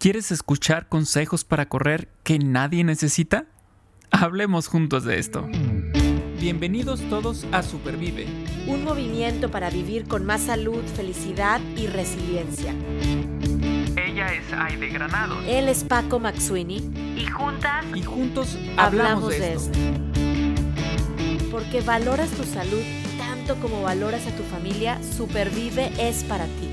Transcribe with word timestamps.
¿Quieres 0.00 0.32
escuchar 0.32 0.88
consejos 0.88 1.44
para 1.44 1.68
correr 1.68 2.08
que 2.22 2.38
nadie 2.38 2.84
necesita? 2.84 3.44
Hablemos 4.10 4.66
juntos 4.66 5.04
de 5.04 5.18
esto. 5.18 5.46
Bienvenidos 6.40 7.02
todos 7.10 7.46
a 7.52 7.62
Supervive. 7.62 8.26
Un 8.66 8.82
movimiento 8.82 9.50
para 9.50 9.68
vivir 9.68 10.08
con 10.08 10.24
más 10.24 10.40
salud, 10.40 10.82
felicidad 10.96 11.60
y 11.76 11.86
resiliencia. 11.86 12.74
Ella 13.94 14.32
es 14.32 14.50
Aide 14.54 14.88
Granado. 14.88 15.38
Él 15.42 15.68
es 15.68 15.84
Paco 15.84 16.18
Maxuini. 16.18 16.78
Y 17.14 17.26
juntas. 17.26 17.84
Y 17.94 18.02
juntos 18.02 18.58
hablamos, 18.78 19.28
de, 19.28 19.52
esto. 19.52 19.78
Porque 21.50 21.82
valoras 21.82 22.30
tu 22.30 22.44
salud 22.44 22.82
tanto 23.18 23.56
como 23.56 23.82
valoras 23.82 24.26
a 24.26 24.34
tu 24.34 24.44
familia, 24.44 24.98
Supervive 25.02 25.92
es 25.98 26.24
para 26.24 26.46
ti. 26.46 26.69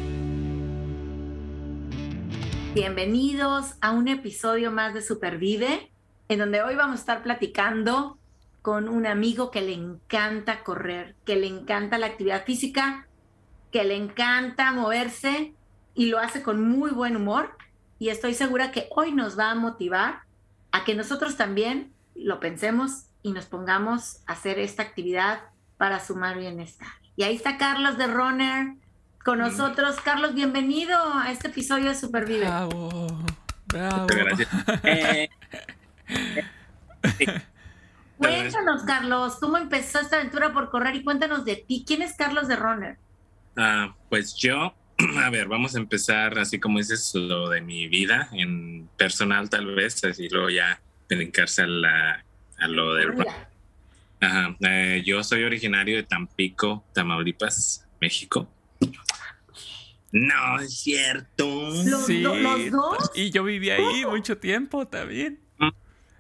Bienvenidos 2.80 3.73
a 3.82 3.89
un 3.89 4.07
episodio 4.07 4.71
más 4.71 4.93
de 4.93 5.02
Supervive, 5.02 5.92
en 6.29 6.38
donde 6.38 6.61
hoy 6.61 6.75
vamos 6.75 6.97
a 6.97 7.00
estar 7.00 7.24
platicando 7.24 8.19
con 8.61 8.88
un 8.88 9.07
amigo 9.07 9.50
que 9.50 9.64
le 9.64 9.74
encanta 9.74 10.64
correr, 10.64 11.16
que 11.25 11.38
le 11.38 11.47
encanta 11.47 11.97
la 11.97 12.05
actividad 12.05 12.46
física, 12.46 13.07
que 13.71 13.83
le 13.83 13.96
encanta 13.96 14.71
moverse 14.74 15.55
y 15.96 16.05
lo 16.05 16.19
hace 16.19 16.43
con 16.43 16.69
muy 16.69 16.92
buen 16.92 17.16
humor. 17.16 17.57
Y 17.97 18.10
estoy 18.10 18.36
segura 18.36 18.69
que 18.69 18.88
hoy 18.96 19.11
nos 19.11 19.39
va 19.39 19.50
a 19.50 19.55
motivar 19.55 20.19
a 20.71 20.83
que 20.83 20.94
nosotros 20.94 21.36
también 21.36 21.91
lo 22.14 22.39
pensemos 22.39 23.07
y 23.24 23.32
nos 23.32 23.47
pongamos 23.47 24.21
a 24.28 24.33
hacer 24.33 24.60
esta 24.60 24.83
actividad 24.83 25.39
para 25.78 26.00
sumar 26.00 26.38
bienestar. 26.38 26.89
Y 27.16 27.24
ahí 27.24 27.38
está 27.38 27.57
Carlos 27.57 27.97
de 27.97 28.05
Runner 28.05 28.75
con 29.28 29.40
nosotros. 29.40 29.98
Carlos, 30.06 30.34
bienvenido 30.34 30.98
a 31.14 31.30
este 31.34 31.50
episodio 31.50 31.90
de 31.90 31.96
Supervive. 31.96 32.45
Bravo, 32.45 33.26
bravo. 33.67 34.08
Gracias. 34.08 34.48
Eh, 34.84 35.28
cuéntanos, 38.17 38.84
Carlos, 38.84 39.36
¿cómo 39.42 39.58
empezó 39.58 40.00
esta 40.00 40.16
aventura 40.16 40.53
por 40.53 40.69
correr? 40.69 40.95
Y 40.95 41.03
cuéntanos 41.03 41.44
de 41.44 41.58
ti. 41.58 41.84
¿Quién 41.86 42.03
es 42.03 42.16
Carlos 42.16 42.47
de 42.47 42.56
Runner? 42.56 42.97
Ah, 43.58 43.94
pues 44.08 44.34
yo, 44.38 44.73
a 45.17 45.30
ver, 45.30 45.50
vamos 45.50 45.75
a 45.75 45.80
empezar 45.80 46.39
así 46.39 46.58
como 46.58 46.78
dices 46.78 47.12
lo 47.14 47.50
de 47.50 47.59
mi 47.59 47.89
vida 47.89 48.30
en 48.31 48.88
personal 48.95 49.50
tal 49.50 49.75
vez, 49.75 50.06
así 50.06 50.30
luego 50.30 50.50
ya 50.52 50.80
brincarse 51.09 51.64
a, 51.64 51.67
la, 51.67 52.25
a 52.59 52.67
lo 52.69 52.94
del 52.94 53.14
Ajá. 54.22 54.56
eh, 54.62 55.03
yo 55.06 55.22
soy 55.22 55.44
originario 55.44 55.97
de 55.97 56.03
Tampico, 56.03 56.86
Tamaulipas, 56.94 57.86
México. 58.00 58.50
No, 60.11 60.59
es 60.59 60.80
cierto. 60.80 61.69
¿Los, 61.86 62.08
do- 62.08 62.36
los 62.36 62.72
dos? 62.72 63.11
Y 63.16 63.30
yo 63.31 63.44
viví 63.44 63.69
ahí 63.69 64.05
mucho 64.05 64.38
tiempo 64.38 64.88
también. 64.88 65.39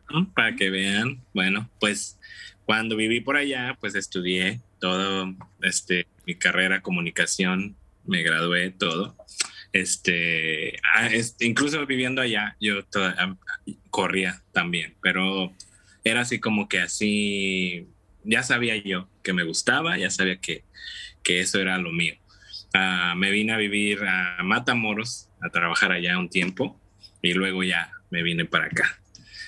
¿no? 0.09 0.31
Para 0.33 0.55
que 0.55 0.69
vean. 0.69 1.23
Bueno, 1.33 1.69
pues 1.79 2.17
cuando 2.65 2.95
viví 2.95 3.21
por 3.21 3.37
allá, 3.37 3.77
pues 3.79 3.95
estudié 3.95 4.61
todo, 4.79 5.33
este, 5.61 6.07
mi 6.25 6.35
carrera, 6.35 6.81
comunicación, 6.81 7.75
me 8.05 8.23
gradué, 8.23 8.71
todo. 8.71 9.15
Este, 9.73 10.79
ah, 10.95 11.07
este, 11.07 11.45
incluso 11.45 11.85
viviendo 11.85 12.21
allá, 12.21 12.55
yo 12.59 12.83
toda- 12.85 13.37
corría 13.89 14.41
también, 14.51 14.95
pero 15.01 15.53
era 16.03 16.21
así 16.21 16.39
como 16.39 16.67
que 16.69 16.79
así, 16.79 17.87
ya 18.23 18.43
sabía 18.43 18.75
yo 18.77 19.07
que 19.23 19.33
me 19.33 19.43
gustaba, 19.43 19.97
ya 19.97 20.09
sabía 20.09 20.37
que, 20.39 20.63
que 21.23 21.39
eso 21.41 21.59
era 21.59 21.77
lo 21.77 21.91
mío. 21.91 22.15
Ah, 22.73 23.13
me 23.15 23.31
vine 23.31 23.53
a 23.53 23.57
vivir 23.57 24.03
a 24.03 24.43
Matamoros, 24.43 25.29
a 25.41 25.49
trabajar 25.49 25.91
allá 25.91 26.17
un 26.19 26.29
tiempo, 26.29 26.79
y 27.21 27.33
luego 27.33 27.63
ya 27.63 27.91
me 28.09 28.23
vine 28.23 28.45
para 28.45 28.65
acá. 28.65 28.99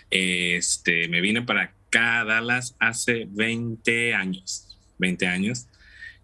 Este, 0.10 1.08
me 1.08 1.22
vine 1.22 1.42
para 1.42 1.64
acá 1.64 2.22
a 2.22 2.26
Dallas 2.26 2.76
hace 2.80 3.28
20 3.30 4.14
años, 4.14 4.78
20 4.98 5.28
años. 5.28 5.68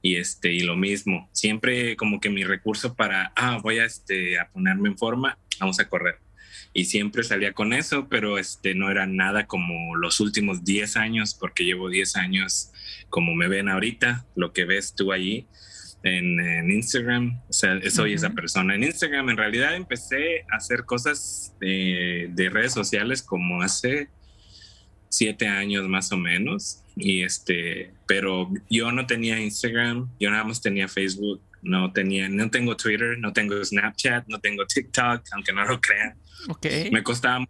Y 0.01 0.17
este, 0.17 0.53
y 0.53 0.59
lo 0.59 0.75
mismo, 0.75 1.29
siempre 1.33 1.95
como 1.95 2.19
que 2.19 2.29
mi 2.29 2.43
recurso 2.43 2.95
para, 2.95 3.33
ah, 3.35 3.59
voy 3.61 3.79
a, 3.79 3.85
este, 3.85 4.39
a 4.39 4.49
ponerme 4.49 4.89
en 4.89 4.97
forma, 4.97 5.39
vamos 5.59 5.79
a 5.79 5.89
correr. 5.89 6.19
Y 6.73 6.85
siempre 6.85 7.23
salía 7.23 7.53
con 7.53 7.73
eso, 7.73 8.07
pero 8.07 8.37
este, 8.37 8.75
no 8.75 8.91
era 8.91 9.07
nada 9.07 9.47
como 9.47 9.95
los 9.95 10.19
últimos 10.19 10.63
10 10.63 10.97
años, 10.97 11.33
porque 11.33 11.63
llevo 11.63 11.89
10 11.89 12.17
años 12.17 12.71
como 13.09 13.33
me 13.33 13.47
ven 13.47 13.69
ahorita, 13.69 14.25
lo 14.35 14.53
que 14.53 14.65
ves 14.65 14.93
tú 14.95 15.11
allí 15.11 15.47
en, 16.05 16.39
en 16.39 16.71
Instagram, 16.71 17.41
o 17.49 17.53
sea, 17.53 17.77
soy 17.89 18.13
esa 18.13 18.27
Ujú. 18.27 18.35
persona. 18.35 18.75
En 18.75 18.83
Instagram 18.83 19.29
en 19.31 19.37
realidad 19.37 19.75
empecé 19.75 20.45
a 20.51 20.55
hacer 20.57 20.85
cosas 20.85 21.53
de, 21.59 22.29
de 22.31 22.49
redes 22.49 22.73
sociales 22.73 23.21
como 23.21 23.61
hace 23.61 24.09
siete 25.09 25.47
años 25.47 25.87
más 25.89 26.11
o 26.13 26.17
menos. 26.17 26.81
Y 26.95 27.23
este, 27.23 27.91
pero 28.07 28.49
yo 28.69 28.91
no 28.93 29.05
tenía 29.05 29.41
Instagram, 29.41 30.09
yo 30.19 30.29
nada 30.31 30.45
más 30.45 30.61
tenía 30.61 30.87
Facebook, 30.87 31.41
no 31.61 31.91
tenía, 31.91 32.29
no 32.29 32.49
tengo 32.49 32.77
Twitter, 32.77 33.17
no 33.19 33.33
tengo 33.33 33.61
Snapchat, 33.61 34.27
no 34.27 34.39
tengo 34.39 34.65
TikTok, 34.65 35.23
aunque 35.33 35.51
no 35.51 35.65
lo 35.65 35.81
crean 35.81 36.15
me 36.91 37.03
costaba 37.03 37.45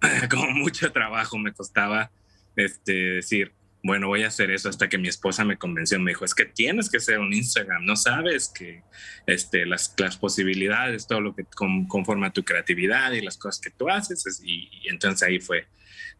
como 0.30 0.50
mucho 0.52 0.90
trabajo, 0.92 1.38
me 1.38 1.52
costaba 1.52 2.10
este, 2.56 2.92
decir, 2.92 3.52
bueno, 3.82 4.08
voy 4.08 4.24
a 4.24 4.28
hacer 4.28 4.50
eso 4.50 4.68
hasta 4.68 4.88
que 4.88 4.98
mi 4.98 5.08
esposa 5.08 5.44
me 5.44 5.56
convenció, 5.56 5.98
me 5.98 6.10
dijo, 6.10 6.24
es 6.24 6.34
que 6.34 6.44
tienes 6.44 6.90
que 6.90 6.98
hacer 6.98 7.18
un 7.18 7.32
Instagram, 7.32 7.84
no 7.84 7.96
sabes 7.96 8.48
que 8.48 8.82
este, 9.26 9.64
las, 9.64 9.94
posibilidades, 10.20 11.06
todo 11.06 11.20
lo 11.20 11.34
que 11.34 11.44
con- 11.44 11.86
conforma 11.86 12.32
tu 12.32 12.44
creatividad 12.44 13.12
y 13.12 13.22
las 13.22 13.38
cosas 13.38 13.60
que 13.60 13.70
tú 13.70 13.88
haces, 13.88 14.26
es- 14.26 14.42
y, 14.44 14.70
entonces 14.88 15.26
ahí 15.26 15.40
fue 15.40 15.66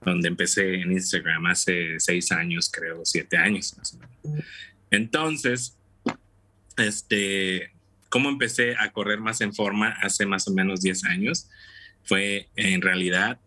donde 0.03 0.29
empecé 0.29 0.77
en 0.81 0.93
Instagram 0.93 1.47
hace 1.47 2.01
seis 2.01 2.33
años, 2.33 2.71
creo, 2.73 3.05
siete 3.05 3.37
años 3.37 3.77
más 3.77 3.95
o 3.95 3.99
menos. 3.99 4.45
Entonces, 4.91 5.77
este, 6.79 7.71
¿cómo 8.09 8.29
empecé 8.29 8.77
a 8.77 8.91
correr 8.93 9.21
más 9.21 9.41
en 9.41 9.55
forma 9.55 9.91
hace 10.03 10.27
más 10.27 10.49
o 10.49 10.53
menos 10.53 10.81
10 10.81 11.05
años? 11.05 11.49
Fue 12.05 12.49
en 12.57 12.81
realidad 12.81 13.39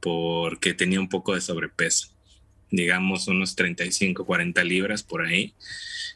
porque 0.00 0.72
tenía 0.74 1.00
un 1.00 1.08
poco 1.08 1.34
de 1.34 1.40
sobrepeso, 1.40 2.16
digamos 2.70 3.28
unos 3.28 3.56
35, 3.56 4.24
40 4.24 4.62
libras 4.64 5.02
por 5.02 5.22
ahí, 5.22 5.54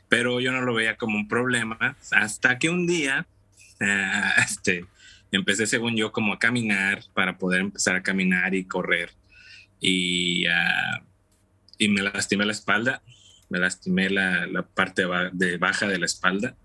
pero 0.09 0.41
yo 0.41 0.53
no 0.53 0.63
lo 0.63 0.75
veía 0.75 0.97
como 0.97 1.17
un 1.17 1.29
problema 1.29 1.97
hasta 2.13 2.59
que 2.59 2.69
un 2.69 2.87
día, 2.87 3.27
ah, 3.81 4.35
este, 4.45 4.87
empecé 5.33 5.67
según 5.67 5.97
yo 5.97 6.13
como 6.13 6.33
a 6.33 6.39
caminar 6.39 7.03
para 7.13 7.39
poder 7.39 7.61
empezar 7.61 7.97
a 7.97 8.03
caminar 8.03 8.55
y 8.55 8.65
correr 8.65 9.11
y, 9.81 10.47
ah, 10.47 11.03
y 11.79 11.89
me 11.89 12.03
lastimé 12.03 12.45
la 12.47 12.53
espalda, 12.53 13.03
me 13.51 13.59
lastimé 13.59 14.09
la, 14.11 14.47
la 14.47 14.63
parte 14.63 15.05
de 15.33 15.57
baja 15.59 15.87
de 15.87 15.99
la 15.99 16.07
espalda. 16.07 16.57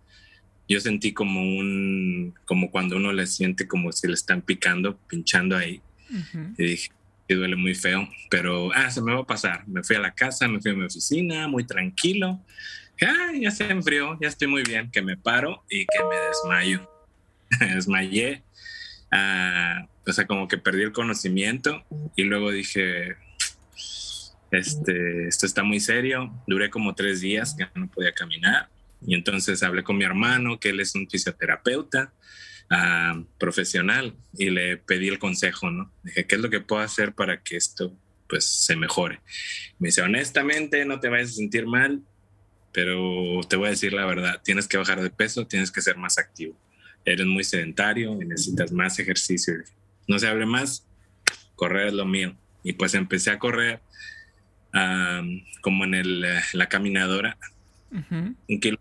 Yo 0.68 0.80
sentí 0.80 1.14
como 1.14 1.42
un, 1.42 2.36
como 2.46 2.72
cuando 2.72 2.96
uno 2.96 3.12
le 3.12 3.26
siente 3.26 3.68
como 3.68 3.92
si 3.92 4.08
le 4.08 4.14
están 4.14 4.42
picando, 4.42 4.98
pinchando 5.08 5.58
ahí. 5.58 5.82
Ujú. 6.10 6.54
Y 6.58 6.64
dije, 6.64 6.92
que 7.30 7.36
duele 7.36 7.56
muy 7.56 7.76
feo, 7.76 8.10
pero 8.28 8.72
ah, 8.74 8.90
se 8.90 9.04
me 9.04 9.14
va 9.14 9.20
a 9.20 9.24
pasar. 9.24 9.68
Me 9.68 9.84
fui 9.84 9.96
a 9.96 10.00
la 10.00 10.16
casa, 10.16 10.48
me 10.48 10.60
fui 10.60 10.72
a 10.72 10.74
mi 10.74 10.86
oficina, 10.86 11.48
muy 11.48 11.64
tranquilo. 11.64 12.44
Ah, 13.04 13.32
ya 13.40 13.52
se 13.52 13.70
enfrió, 13.70 14.18
ya 14.20 14.28
estoy 14.28 14.48
muy 14.48 14.64
bien, 14.64 14.90
que 14.90 15.04
me 15.04 15.16
paro 15.16 15.64
y 15.70 15.86
que 15.86 16.04
me 16.10 16.16
desmayo. 16.16 16.90
Desmayé, 17.76 18.42
ah, 19.12 19.88
o 20.08 20.12
sea, 20.12 20.26
como 20.26 20.48
que 20.48 20.58
perdí 20.58 20.82
el 20.82 20.92
conocimiento 20.92 21.86
y 22.16 22.24
luego 22.24 22.50
dije, 22.50 23.16
este, 24.50 25.28
esto 25.28 25.46
está 25.46 25.64
muy 25.64 25.80
serio. 25.80 26.34
Duré 26.48 26.72
como 26.72 26.96
tres 26.96 27.22
días 27.22 27.56
que 27.56 27.68
no 27.76 27.92
podía 27.92 28.12
caminar 28.12 28.70
y 29.06 29.14
entonces 29.14 29.62
hablé 29.62 29.84
con 29.84 29.98
mi 29.98 30.04
hermano, 30.04 30.60
que 30.60 30.70
él 30.70 30.80
es 30.80 30.96
un 30.96 31.08
fisioterapeuta 31.08 32.12
ah, 32.70 33.22
profesional 33.40 34.16
y 34.38 34.50
le 34.50 34.78
pedí 34.78 35.08
el 35.08 35.20
consejo, 35.20 35.70
¿no? 35.72 35.92
Dije, 36.04 36.26
¿qué 36.28 36.36
es 36.36 36.42
lo 36.42 36.50
que 36.50 36.62
puedo 36.62 36.82
hacer 36.82 37.14
para 37.14 37.42
que 37.42 37.58
esto 37.58 37.96
pues 38.28 38.46
se 38.46 38.76
mejore? 38.76 39.22
Me 39.80 39.88
dice, 39.90 40.02
honestamente, 40.02 40.86
no 40.86 41.00
te 41.00 41.10
vayas 41.10 41.30
a 41.32 41.34
sentir 41.34 41.66
mal, 41.66 42.02
pero 42.72 43.42
te 43.50 43.56
voy 43.56 43.68
a 43.68 43.72
decir 43.72 43.94
la 43.94 44.06
verdad, 44.06 44.42
tienes 44.44 44.68
que 44.68 44.78
bajar 44.78 45.02
de 45.02 45.10
peso, 45.10 45.48
tienes 45.48 45.72
que 45.72 45.82
ser 45.82 45.98
más 45.98 46.18
activo. 46.18 46.56
Eres 47.06 47.26
muy 47.26 47.44
sedentario 47.44 48.22
y 48.22 48.26
necesitas 48.26 48.72
más 48.72 49.00
ejercicio. 49.00 49.54
No 50.08 50.20
se 50.20 50.28
hable 50.28 50.46
más, 50.46 50.86
correr 51.56 51.88
es 51.88 51.94
lo 51.94 52.06
mío. 52.06 52.36
Y 52.64 52.74
pues 52.74 52.94
empecé 52.94 53.32
a 53.32 53.40
correr 53.40 53.82
ah, 54.74 55.22
como 55.62 55.86
en 55.86 55.96
el, 55.96 56.24
eh, 56.26 56.42
la 56.54 56.68
caminadora, 56.70 57.38
Ujú. 57.92 58.36
un 58.48 58.60
kilo- 58.60 58.80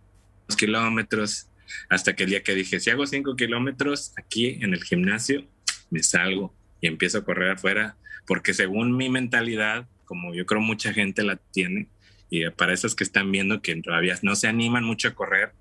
dos 0.48 0.56
kilómetros, 0.56 1.46
hasta 1.88 2.14
que 2.14 2.24
el 2.24 2.30
día 2.30 2.42
que 2.42 2.54
dije, 2.54 2.80
si 2.80 2.90
hago 2.90 3.06
cinco 3.06 3.36
kilómetros 3.36 4.12
aquí 4.16 4.58
en 4.60 4.74
el 4.74 4.82
gimnasio, 4.82 5.46
me 5.90 6.02
salgo 6.02 6.54
y 6.80 6.86
empiezo 6.86 7.18
a 7.18 7.24
correr 7.24 7.50
afuera, 7.50 7.96
porque 8.26 8.54
según 8.54 8.96
mi 8.96 9.08
mentalidad, 9.08 9.88
como 10.04 10.34
yo 10.34 10.46
creo 10.46 10.60
mucha 10.60 10.92
gente 10.92 11.22
la 11.22 11.36
tiene, 11.36 11.88
y 12.30 12.48
para 12.50 12.74
esos 12.74 12.94
que 12.94 13.04
están 13.04 13.32
viendo 13.32 13.62
que 13.62 13.74
todavía 13.76 14.18
no 14.22 14.36
se 14.36 14.48
animan 14.48 14.84
mucho 14.84 15.08
a 15.08 15.14
correr, 15.14 15.52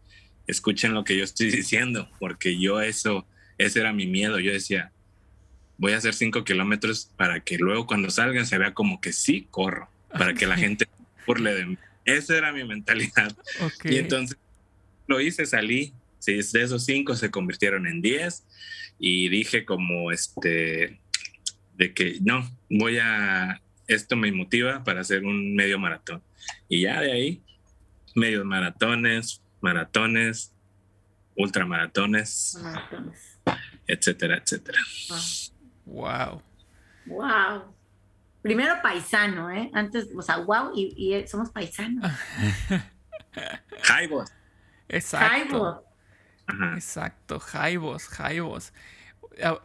escuchen 0.48 0.94
lo 0.94 1.04
que 1.04 1.18
yo 1.18 1.24
estoy 1.24 1.52
diciendo, 1.52 2.10
porque 2.20 2.60
yo 2.60 2.82
eso, 2.82 3.28
ese 3.58 3.80
era 3.80 3.94
mi 3.94 4.08
miedo. 4.08 4.40
Yo 4.40 4.52
decía, 4.52 4.92
voy 5.78 5.94
a 5.94 5.98
hacer 5.98 6.14
cinco 6.14 6.44
kilómetros 6.44 7.12
para 7.16 7.42
que 7.42 7.58
luego 7.58 7.86
cuando 7.86 8.10
salgan 8.10 8.46
se 8.46 8.58
vea 8.58 8.74
como 8.74 9.00
que 9.00 9.14
sí 9.14 9.48
corro, 9.52 9.90
para 10.10 10.34
que 10.34 10.48
la 10.48 10.58
gente 10.58 10.88
burle 11.26 11.54
de 11.54 11.66
mí. 11.66 11.78
Esa 12.06 12.38
era 12.38 12.54
mi 12.54 12.64
mentalidad. 12.64 13.36
Y 13.84 13.98
entonces 13.98 14.38
lo 15.08 15.20
hice, 15.22 15.46
salí. 15.46 15.94
Sí, 16.20 16.34
de 16.34 16.64
esos 16.64 16.84
cinco 16.84 17.16
se 17.16 17.30
convirtieron 17.30 17.88
en 17.88 18.02
diez 18.02 18.44
y 19.00 19.30
dije 19.30 19.66
como 19.66 20.12
este, 20.12 21.00
de 21.76 21.94
que 21.94 22.18
no, 22.22 22.50
voy 22.70 22.98
a, 22.98 23.62
esto 23.88 24.16
me 24.16 24.32
motiva 24.32 24.84
para 24.84 25.02
hacer 25.02 25.24
un 25.24 25.56
medio 25.56 25.80
maratón. 25.80 26.22
Y 26.68 26.82
ya 26.82 27.02
de 27.02 27.12
ahí, 27.12 27.44
medios 28.16 28.46
maratones, 28.46 29.42
maratones, 29.62 30.54
ultramaratones, 31.36 32.58
maratones. 32.62 33.40
etcétera, 33.86 34.38
etcétera. 34.38 34.80
Wow. 35.86 36.42
Wow. 37.06 37.76
Primero 38.42 38.76
paisano, 38.82 39.52
¿eh? 39.52 39.70
Antes, 39.74 40.08
o 40.16 40.22
sea, 40.22 40.38
wow, 40.38 40.72
y, 40.76 41.26
somos 41.28 41.50
paisanos. 41.50 42.12
Jaibos. 43.84 44.32
Exacto. 44.90 45.84
Exacto, 46.76 47.40
Jaibos, 47.40 48.08
Jaibos. 48.08 48.74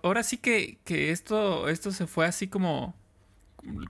Ahora 0.02 0.22
sí 0.22 0.36
que, 0.36 0.78
que, 0.84 1.10
esto, 1.10 1.68
esto 1.68 1.92
se 1.92 2.06
fue 2.06 2.26
así 2.26 2.48
como, 2.48 2.94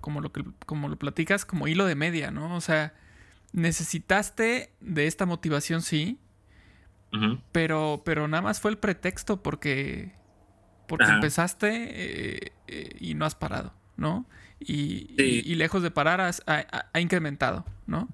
como 0.00 0.20
lo 0.20 0.30
que 0.30 0.44
como 0.66 0.88
lo 0.88 0.96
platicas, 0.96 1.44
como 1.44 1.66
hilo 1.66 1.86
de 1.86 1.94
media, 1.94 2.30
¿no? 2.30 2.54
O 2.54 2.60
sea, 2.60 2.94
necesitaste 3.52 4.72
de 4.80 5.06
esta 5.06 5.26
motivación, 5.26 5.82
sí, 5.82 6.18
pero, 7.52 8.02
pero 8.04 8.26
nada 8.26 8.42
más 8.42 8.60
fue 8.60 8.70
el 8.70 8.78
pretexto 8.78 9.42
porque, 9.42 10.12
porque 10.88 11.10
empezaste 11.10 11.68
eh, 12.44 12.52
eh, 12.68 12.96
y 13.00 13.14
no 13.14 13.26
has 13.26 13.34
parado, 13.34 13.74
¿no? 13.96 14.26
Y, 14.60 15.14
y, 15.18 15.54
lejos 15.56 15.82
de 15.82 15.90
parar 15.90 16.20
has, 16.20 16.42
ha, 16.46 16.98
incrementado, 17.00 17.66
¿no? 17.86 18.08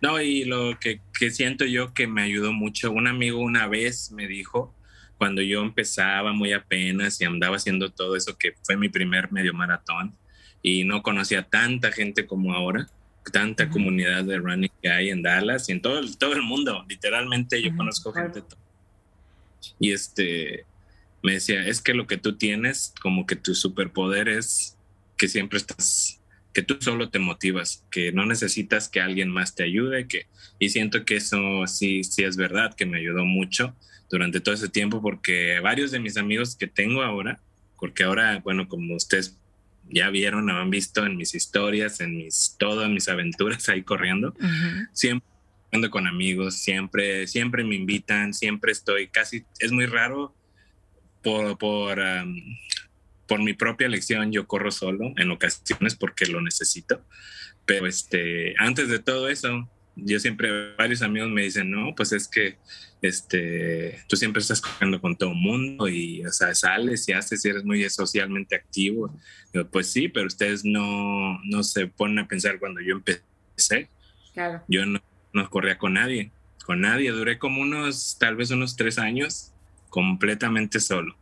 No, 0.00 0.20
y 0.20 0.44
lo 0.44 0.78
que, 0.78 1.00
que, 1.18 1.30
siento 1.30 1.64
yo 1.64 1.92
que 1.92 2.06
me 2.06 2.22
ayudó 2.22 2.52
mucho, 2.52 2.92
un 2.92 3.08
amigo 3.08 3.40
una 3.40 3.66
vez 3.66 4.12
me 4.12 4.28
dijo, 4.28 4.74
cuando 5.16 5.42
yo 5.42 5.62
empezaba 5.62 6.32
muy 6.32 6.52
apenas 6.52 7.20
y 7.20 7.24
andaba 7.24 7.56
haciendo 7.56 7.90
todo 7.90 8.14
eso, 8.14 8.38
que 8.38 8.54
fue 8.62 8.76
mi 8.76 8.88
primer 8.88 9.32
medio 9.32 9.52
maratón, 9.54 10.14
y 10.62 10.84
no 10.84 11.02
conocía 11.02 11.42
tanta 11.42 11.90
gente 11.90 12.26
como 12.26 12.54
ahora, 12.54 12.88
tanta 13.32 13.68
comunidad 13.68 14.24
de 14.24 14.38
running 14.38 14.70
que 14.82 14.88
hay 14.88 15.10
en 15.10 15.22
Dallas 15.22 15.68
y 15.68 15.72
en 15.72 15.82
todo 15.82 15.98
el, 15.98 16.16
todo 16.16 16.32
el 16.32 16.42
mundo. 16.42 16.84
Literalmente 16.88 17.60
yo 17.60 17.76
conozco 17.76 18.12
gente. 18.12 18.42
Y 19.78 19.92
este 19.92 20.64
me 21.22 21.32
decía, 21.32 21.66
es 21.66 21.80
que 21.80 21.94
lo 21.94 22.06
que 22.06 22.16
tú 22.16 22.36
tienes, 22.36 22.94
como 23.02 23.26
que 23.26 23.36
tu 23.36 23.54
superpoder 23.54 24.28
es 24.28 24.76
que 25.16 25.28
siempre 25.28 25.58
estás, 25.58 26.17
que 26.58 26.64
tú 26.64 26.76
solo 26.80 27.08
te 27.08 27.20
motivas, 27.20 27.84
que 27.88 28.10
no 28.10 28.26
necesitas 28.26 28.88
que 28.88 29.00
alguien 29.00 29.30
más 29.30 29.54
te 29.54 29.62
ayude, 29.62 30.08
que, 30.08 30.26
y 30.58 30.70
siento 30.70 31.04
que 31.04 31.14
eso 31.14 31.68
sí, 31.68 32.02
sí 32.02 32.24
es 32.24 32.36
verdad, 32.36 32.74
que 32.74 32.84
me 32.84 32.98
ayudó 32.98 33.24
mucho 33.24 33.76
durante 34.10 34.40
todo 34.40 34.56
ese 34.56 34.68
tiempo, 34.68 35.00
porque 35.00 35.60
varios 35.60 35.92
de 35.92 36.00
mis 36.00 36.16
amigos 36.16 36.56
que 36.56 36.66
tengo 36.66 37.02
ahora, 37.02 37.38
porque 37.78 38.02
ahora, 38.02 38.40
bueno, 38.42 38.66
como 38.66 38.96
ustedes 38.96 39.38
ya 39.88 40.10
vieron 40.10 40.50
o 40.50 40.58
han 40.58 40.68
visto 40.68 41.06
en 41.06 41.16
mis 41.16 41.32
historias, 41.32 42.00
en 42.00 42.16
mis 42.16 42.56
todas 42.58 42.90
mis 42.90 43.08
aventuras 43.08 43.68
ahí 43.68 43.84
corriendo. 43.84 44.34
Siempre 44.92 45.28
ando 45.70 45.90
con 45.90 46.08
amigos, 46.08 46.56
siempre, 46.56 47.28
siempre 47.28 47.62
me 47.62 47.76
invitan, 47.76 48.34
siempre 48.34 48.72
estoy, 48.72 49.06
casi 49.06 49.44
es 49.60 49.70
muy 49.70 49.86
raro 49.86 50.34
por, 51.22 51.56
por, 51.56 52.02
por 53.28 53.42
mi 53.42 53.52
propia 53.52 53.86
elección, 53.86 54.32
yo 54.32 54.46
corro 54.46 54.72
solo 54.72 55.12
en 55.16 55.30
ocasiones 55.30 55.94
porque 55.94 56.26
lo 56.26 56.40
necesito. 56.40 57.04
Pero 57.64 57.86
este, 57.86 58.54
antes 58.58 58.88
de 58.88 58.98
todo 58.98 59.28
eso, 59.28 59.68
yo 59.94 60.18
siempre, 60.18 60.74
varios 60.76 61.02
amigos 61.02 61.28
me 61.28 61.42
dicen, 61.42 61.70
no, 61.70 61.94
pues 61.94 62.12
es 62.12 62.26
que 62.26 62.56
este, 63.02 64.02
tú 64.08 64.16
siempre 64.16 64.40
estás 64.40 64.60
corriendo 64.60 65.00
con 65.00 65.16
todo 65.16 65.30
el 65.30 65.36
mundo 65.36 65.88
y, 65.88 66.24
o 66.24 66.32
sea, 66.32 66.54
sales 66.54 67.08
y 67.08 67.12
haces 67.12 67.44
y 67.44 67.48
eres 67.50 67.64
muy 67.64 67.88
socialmente 67.90 68.56
activo. 68.56 69.14
pues 69.70 69.90
sí, 69.90 70.08
pero 70.08 70.26
ustedes 70.26 70.64
no, 70.64 71.38
no 71.44 71.62
se 71.62 71.86
ponen 71.86 72.20
a 72.20 72.28
pensar 72.28 72.58
cuando 72.58 72.80
yo 72.80 72.94
empecé. 72.94 73.88
Claro. 74.32 74.62
Yo 74.68 74.86
no, 74.86 75.02
no 75.32 75.50
corría 75.50 75.76
con 75.76 75.94
nadie, 75.94 76.30
con 76.64 76.80
nadie. 76.80 77.10
Duré 77.10 77.38
como 77.38 77.60
unos, 77.60 78.16
tal 78.18 78.36
vez 78.36 78.50
unos 78.50 78.76
tres 78.76 78.98
años 78.98 79.52
completamente 79.90 80.80
solo. 80.80 81.16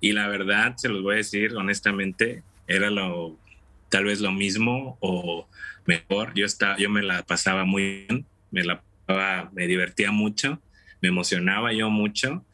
Y 0.00 0.12
la 0.12 0.28
verdad, 0.28 0.76
se 0.76 0.88
los 0.88 1.02
voy 1.02 1.14
a 1.14 1.18
decir 1.18 1.54
honestamente, 1.56 2.42
era 2.66 2.90
lo, 2.90 3.36
tal 3.88 4.04
vez 4.04 4.20
lo 4.20 4.32
mismo 4.32 4.96
o 5.00 5.48
mejor. 5.86 6.32
Yo, 6.34 6.46
estaba, 6.46 6.76
yo 6.78 6.90
me 6.90 7.02
la 7.02 7.22
pasaba 7.22 7.64
muy 7.64 8.06
bien, 8.08 8.26
me, 8.50 8.64
la, 8.64 8.82
me 9.52 9.66
divertía 9.66 10.10
mucho 10.10 10.60
me 11.00 11.08
emocionaba 11.08 11.72
yo 11.72 11.90
mucho 11.90 12.44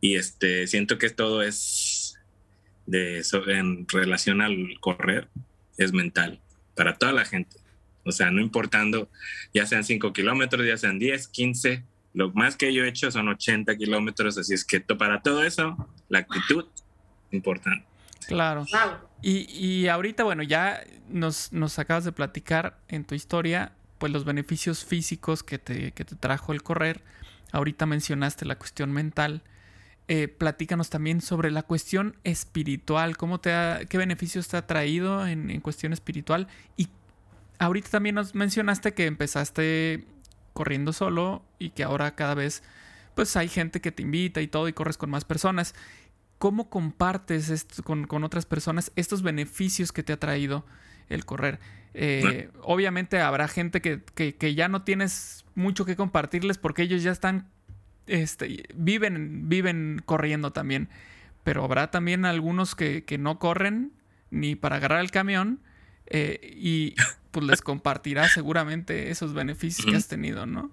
y 0.00 0.16
este, 0.16 0.66
siento 0.66 0.98
que 0.98 1.10
todo 1.10 1.42
es 1.42 2.18
de, 2.86 3.22
en 3.46 3.86
relación 3.88 4.42
al 4.42 4.76
correr, 4.80 5.28
es 5.78 5.92
mental 5.92 6.40
para 6.74 6.96
toda 6.96 7.12
la 7.12 7.24
gente. 7.24 7.56
O 8.04 8.10
sea, 8.10 8.30
no 8.30 8.40
importando, 8.40 9.08
ya 9.54 9.64
sean 9.66 9.84
5 9.84 10.12
kilómetros, 10.12 10.66
ya 10.66 10.76
sean 10.76 10.98
10, 10.98 11.28
15, 11.28 11.84
lo 12.14 12.30
más 12.32 12.56
que 12.56 12.72
yo 12.72 12.84
he 12.84 12.88
hecho 12.88 13.10
son 13.10 13.28
80 13.28 13.76
kilómetros, 13.76 14.36
así 14.38 14.54
es 14.54 14.64
que 14.64 14.80
para 14.80 15.22
todo 15.22 15.42
eso, 15.42 15.88
la 16.08 16.20
actitud 16.20 16.66
importante. 17.30 17.86
Claro. 18.26 18.66
Y, 19.20 19.50
y, 19.50 19.88
ahorita, 19.88 20.24
bueno, 20.24 20.42
ya 20.42 20.82
nos, 21.08 21.52
nos 21.52 21.78
acabas 21.78 22.04
de 22.04 22.12
platicar 22.12 22.78
en 22.88 23.04
tu 23.04 23.14
historia, 23.14 23.72
pues 23.98 24.12
los 24.12 24.24
beneficios 24.24 24.84
físicos 24.84 25.42
que 25.42 25.58
te, 25.58 25.92
que 25.92 26.04
te 26.04 26.16
trajo 26.16 26.52
el 26.52 26.62
correr. 26.62 27.02
Ahorita 27.52 27.86
mencionaste 27.86 28.44
la 28.44 28.56
cuestión 28.56 28.92
mental. 28.92 29.42
Eh, 30.08 30.28
platícanos 30.28 30.90
también 30.90 31.20
sobre 31.20 31.50
la 31.50 31.62
cuestión 31.62 32.16
espiritual. 32.24 33.16
¿Cómo 33.16 33.40
te 33.40 33.52
¿Qué 33.88 33.98
beneficios 33.98 34.48
te 34.48 34.56
ha 34.56 34.66
traído 34.66 35.26
en, 35.26 35.60
cuestión 35.60 35.92
espiritual? 35.92 36.48
Y 36.76 36.88
ahorita 37.58 37.90
también 37.90 38.16
nos 38.16 38.34
mencionaste 38.34 38.94
que 38.94 39.06
empezaste 39.06 40.04
corriendo 40.52 40.92
solo 40.92 41.42
y 41.58 41.70
que 41.70 41.84
ahora 41.84 42.14
cada 42.14 42.34
vez 42.34 42.62
pues 43.14 43.36
hay 43.36 43.48
gente 43.48 43.80
que 43.80 43.92
te 43.92 44.02
invita 44.02 44.40
y 44.40 44.48
todo 44.48 44.68
y 44.68 44.72
corres 44.72 44.96
con 44.96 45.10
más 45.10 45.24
personas. 45.24 45.74
¿Cómo 46.38 46.70
compartes 46.70 47.50
esto 47.50 47.82
con, 47.82 48.24
otras 48.24 48.46
personas 48.46 48.90
estos 48.96 49.22
beneficios 49.22 49.92
que 49.92 50.02
te 50.02 50.12
ha 50.12 50.18
traído 50.18 50.64
el 51.08 51.24
correr? 51.24 51.60
Eh, 51.94 52.48
obviamente 52.62 53.20
habrá 53.20 53.48
gente 53.48 53.80
que, 53.80 54.02
que, 54.02 54.54
ya 54.54 54.68
no 54.68 54.82
tienes 54.82 55.44
mucho 55.54 55.84
que 55.84 55.94
compartirles 55.94 56.58
porque 56.58 56.82
ellos 56.82 57.02
ya 57.02 57.12
están, 57.12 57.48
este, 58.06 58.64
viven, 58.74 59.48
viven 59.48 60.02
corriendo 60.04 60.52
también. 60.52 60.88
Pero 61.44 61.64
habrá 61.64 61.90
también 61.90 62.24
algunos 62.24 62.74
que, 62.74 63.04
no 63.18 63.38
corren 63.38 63.92
ni 64.30 64.54
para 64.54 64.76
agarrar 64.76 65.00
el 65.00 65.10
camión 65.10 65.60
eh, 66.06 66.40
y 66.56 66.94
pues 67.30 67.46
les 67.46 67.62
compartirá 67.62 68.28
seguramente 68.28 69.10
esos 69.10 69.34
beneficios 69.34 69.86
que 69.86 69.96
has 69.96 70.08
tenido, 70.08 70.46
¿no? 70.46 70.70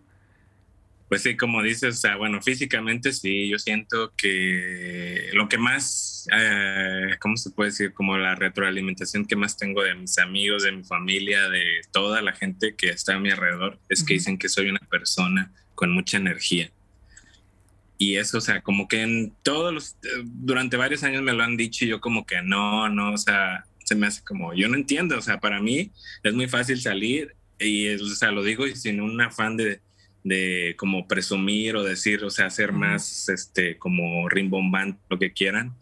Pues 1.09 1.23
sí, 1.23 1.35
como 1.35 1.63
dices, 1.63 1.95
o 1.95 1.99
sea, 1.99 2.17
bueno, 2.17 2.39
físicamente 2.39 3.11
sí, 3.13 3.49
yo 3.49 3.57
siento 3.57 4.13
que 4.15 5.31
lo 5.33 5.49
que 5.49 5.57
más, 5.57 6.27
eh, 6.31 7.15
¿cómo 7.19 7.35
se 7.35 7.49
puede 7.49 7.71
decir? 7.71 7.93
Como 7.93 8.15
la 8.19 8.35
retroalimentación 8.35 9.25
que 9.25 9.35
más 9.35 9.57
tengo 9.57 9.81
de 9.81 9.95
mis 9.95 10.19
amigos, 10.19 10.61
de 10.61 10.71
mi 10.71 10.83
familia, 10.83 11.49
de 11.49 11.81
toda 11.91 12.21
la 12.21 12.33
gente 12.33 12.75
que 12.75 12.89
está 12.89 13.15
a 13.15 13.19
mi 13.19 13.31
alrededor, 13.31 13.79
es 13.89 14.03
que 14.03 14.13
dicen 14.13 14.37
que 14.37 14.49
soy 14.49 14.69
una 14.69 14.81
persona 14.87 15.51
con 15.73 15.91
mucha 15.91 16.17
energía. 16.17 16.69
Y 17.97 18.17
eso, 18.17 18.37
o 18.37 18.41
sea, 18.41 18.61
como 18.61 18.87
que 18.87 19.01
en 19.01 19.33
todos 19.41 19.73
los, 19.73 19.97
durante 20.23 20.77
varios 20.77 21.03
años 21.03 21.23
me 21.23 21.33
lo 21.33 21.43
han 21.43 21.57
dicho 21.57 21.85
y 21.85 21.87
yo 21.87 21.99
como 21.99 22.25
que 22.25 22.41
no, 22.43 22.87
no, 22.87 23.13
o 23.13 23.17
sea, 23.17 23.65
se 23.89 23.95
me 23.95 24.07
hace 24.07 24.23
como, 24.23 24.53
yo 24.53 24.69
no 24.69 24.75
entiendo, 24.75 25.17
o 25.17 25.21
sea, 25.21 25.39
para 25.39 25.59
mí 25.59 25.91
es 26.23 26.33
muy 26.33 26.47
fácil 26.47 26.79
salir 26.79 27.35
y, 27.59 27.89
o 27.89 28.05
sea, 28.05 28.31
lo 28.31 28.43
digo 28.43 28.65
sin 28.67 29.01
un 29.01 29.19
afán 29.19 29.57
de 29.57 29.81
de 30.23 30.75
como 30.77 31.07
presumir 31.07 31.75
o 31.75 31.83
decir, 31.83 32.23
o 32.23 32.29
sea, 32.29 32.47
hacer 32.47 32.71
más 32.71 33.29
este 33.29 33.77
como 33.77 34.27
rimbombante, 34.29 34.99
lo 35.09 35.17
que 35.17 35.31
quieran. 35.31 35.75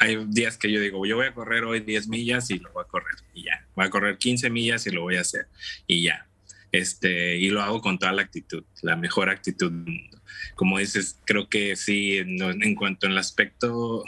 Hay 0.00 0.24
días 0.28 0.56
que 0.56 0.70
yo 0.72 0.80
digo, 0.80 1.04
yo 1.06 1.16
voy 1.16 1.26
a 1.26 1.34
correr 1.34 1.64
hoy 1.64 1.80
10 1.80 2.08
millas 2.08 2.50
y 2.50 2.58
lo 2.58 2.72
voy 2.72 2.84
a 2.84 2.88
correr 2.88 3.14
y 3.32 3.44
ya. 3.44 3.66
Voy 3.76 3.86
a 3.86 3.90
correr 3.90 4.18
15 4.18 4.50
millas 4.50 4.86
y 4.86 4.90
lo 4.90 5.02
voy 5.02 5.16
a 5.16 5.20
hacer 5.20 5.46
y 5.86 6.02
ya. 6.02 6.26
Este, 6.72 7.36
y 7.36 7.50
lo 7.50 7.62
hago 7.62 7.80
con 7.80 7.98
toda 7.98 8.12
la 8.12 8.22
actitud, 8.22 8.64
la 8.82 8.96
mejor 8.96 9.30
actitud 9.30 9.70
del 9.70 9.94
mundo. 9.94 10.20
Como 10.56 10.78
dices, 10.78 11.20
creo 11.24 11.48
que 11.48 11.76
sí, 11.76 12.18
en, 12.18 12.40
en 12.42 12.74
cuanto 12.74 13.06
al 13.06 13.16
aspecto 13.16 14.04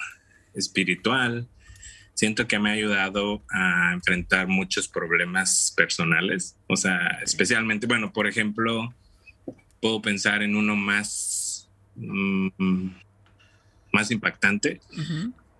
espiritual, 0.55 1.47
siento 2.17 2.49
que 2.49 2.59
me 2.59 2.71
ha 2.71 2.73
ayudado 2.73 3.43
a 3.51 3.93
enfrentar 3.93 4.49
muchos 4.49 4.89
problemas 4.89 5.73
personales. 5.77 6.57
O 6.67 6.77
sea, 6.77 7.21
especialmente, 7.23 7.87
bueno, 7.87 8.11
por 8.13 8.27
ejemplo, 8.27 8.93
puedo 9.83 10.01
pensar 10.01 10.43
en 10.43 10.57
uno 10.57 10.75
más, 10.75 11.69
mm, 11.95 12.89
más 13.93 14.11
impactante, 14.11 14.81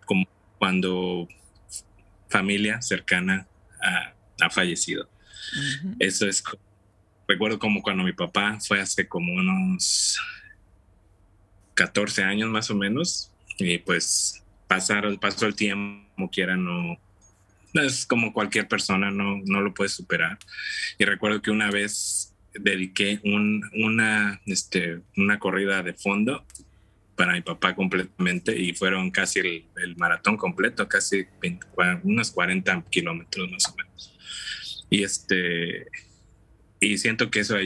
como 0.07 0.27
cuando 0.59 1.29
familia 2.29 2.81
cercana 2.81 3.47
ha, 4.41 4.51
fallecido. 4.51 5.09
Eso 5.99 6.27
es, 6.27 6.43
recuerdo 7.29 7.59
como 7.59 7.83
cuando 7.83 8.03
mi 8.03 8.13
papá 8.13 8.59
fue 8.61 8.81
hace 8.81 9.07
como 9.07 9.33
unos 9.33 10.19
14 11.75 12.23
años 12.23 12.49
más 12.49 12.71
o 12.71 12.75
menos, 12.75 13.31
y 13.59 13.79
pues 13.79 14.46
pasaron, 14.67 15.19
pasó 15.19 15.47
el 15.47 15.55
tiempo, 15.55 16.09
como 16.15 16.31
quiera, 16.31 16.57
no, 16.57 16.99
es 17.75 18.07
como 18.07 18.33
cualquier 18.33 18.69
persona, 18.69 19.11
no, 19.11 19.41
no 19.45 19.61
lo 19.61 19.75
puedes 19.75 19.93
superar. 19.93 20.39
Y 20.99 21.05
recuerdo 21.05 21.43
que 21.43 21.51
una 21.51 21.71
vez 21.71 22.35
dediqué 22.55 23.21
una, 23.73 24.41
este, 24.47 25.01
una 25.17 25.39
corrida 25.39 25.83
de 25.83 25.93
fondo 25.93 26.45
para 27.17 27.33
mi 27.33 27.41
papá 27.41 27.75
completamente 27.75 28.59
y 28.59 28.75
fueron 28.75 29.11
casi 29.11 29.41
el, 29.41 29.97
maratón 29.97 30.37
completo, 30.37 30.89
casi 30.89 31.27
unos 32.03 32.31
40 32.31 32.85
kilómetros 32.91 33.51
más 33.51 33.67
o 33.69 33.75
menos. 33.77 34.19
Y 34.91 35.03
este, 35.03 35.87
y 36.81 36.99
siento 36.99 37.31
que 37.31 37.41
eso 37.41 37.57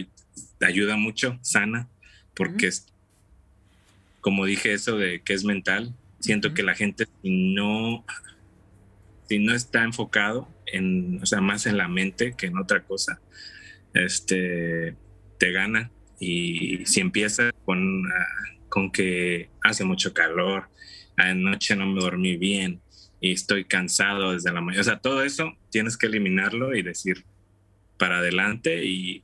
ayuda 0.61 0.97
mucho, 0.97 1.39
sana, 1.43 1.89
porque 2.35 2.69
es, 2.69 2.87
como 4.21 4.45
dije 4.45 4.73
eso 4.73 4.97
de 4.97 5.21
que 5.23 5.35
es 5.35 5.45
mental, 5.45 5.95
siento 6.21 6.55
que 6.55 6.63
la 6.63 6.75
gente 6.75 7.07
no, 7.23 8.05
si 9.29 9.39
no 9.39 9.55
está 9.55 9.83
enfocado 9.83 10.49
en, 10.67 11.21
o 11.23 11.27
sea, 11.27 11.41
más 11.41 11.67
en 11.67 11.77
la 11.77 11.89
mente 11.89 12.35
que 12.37 12.47
en 12.47 12.59
otra 12.59 12.85
cosa, 12.85 13.21
este, 13.95 14.97
te 15.39 15.53
gana. 15.53 15.91
Y 16.21 16.85
si 16.85 17.01
empieza 17.01 17.51
con 17.65 18.05
con 18.71 18.91
que 18.91 19.51
hace 19.63 19.85
mucho 19.85 20.15
calor, 20.15 20.71
anoche 21.19 21.77
no 21.77 21.85
me 21.85 22.01
dormí 22.01 22.39
bien 22.39 22.81
y 23.21 23.33
estoy 23.33 23.67
cansado 23.67 24.33
desde 24.33 24.51
la 24.51 24.63
mañana. 24.63 24.81
O 24.81 24.85
sea, 24.85 25.01
todo 25.01 25.23
eso 25.23 25.53
tienes 25.71 25.99
que 25.99 26.07
eliminarlo 26.07 26.75
y 26.75 26.83
decir 26.83 27.27
para 27.99 28.19
adelante 28.19 28.83
y, 28.87 29.23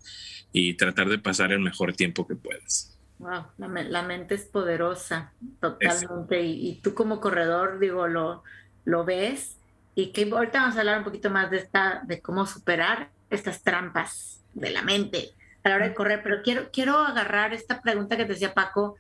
tratar 0.79 1.11
de 1.11 1.19
pasar 1.19 1.53
el 1.53 1.61
mejor 1.61 1.93
tiempo 1.93 2.27
que 2.27 2.35
puedas. 2.35 2.96
Wow, 3.19 3.47
la, 3.57 4.03
mente 4.03 4.35
es 4.35 4.45
poderosa, 4.45 5.33
totalmente. 5.61 6.43
Y, 6.43 6.81
tú 6.83 6.95
como 6.95 7.21
corredor, 7.21 7.79
digo, 7.79 8.07
lo, 8.09 8.43
lo 8.85 9.05
ves. 9.05 9.59
Y 9.95 10.13
que 10.13 10.31
ahorita 10.31 10.61
vamos 10.61 10.77
a 10.77 10.81
hablar 10.81 10.99
un 10.99 11.05
poquito 11.05 11.31
más 11.31 11.51
de 11.51 11.59
esta, 11.59 12.03
de 12.05 12.21
cómo 12.21 12.45
superar 12.45 13.09
estas 13.31 13.63
trampas 13.63 14.45
de 14.53 14.71
la 14.71 14.83
mente 14.83 15.31
a 15.65 15.71
la 15.71 15.77
hora 15.77 15.89
de 15.89 15.95
correr. 15.95 16.21
Pero 16.23 16.43
quiero, 16.43 16.71
quiero 16.71 16.99
agarrar 16.99 17.55
esta 17.55 17.81
pregunta 17.81 18.17
que 18.17 18.25
te 18.25 18.35
decía 18.35 18.53
Paco 18.53 18.97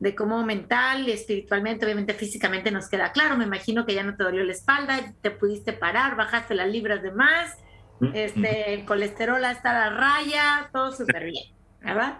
de 0.00 0.14
cómo 0.14 0.42
mental 0.44 1.06
y 1.06 1.12
espiritualmente, 1.12 1.84
obviamente 1.84 2.14
físicamente 2.14 2.70
nos 2.70 2.88
queda 2.88 3.12
claro. 3.12 3.36
Me 3.36 3.44
imagino 3.44 3.86
que 3.86 3.94
ya 3.94 4.02
no 4.02 4.16
te 4.16 4.24
dolió 4.24 4.42
la 4.42 4.52
espalda, 4.52 5.12
te 5.20 5.30
pudiste 5.30 5.72
parar, 5.74 6.16
bajaste 6.16 6.54
las 6.54 6.68
libras 6.68 7.02
de 7.02 7.12
más, 7.12 7.56
este, 8.14 8.72
el 8.72 8.86
colesterol 8.86 9.44
está 9.44 9.84
a 9.84 9.90
raya, 9.90 10.70
todo 10.72 10.90
súper 10.90 11.26
bien, 11.26 11.44
¿verdad? 11.80 12.18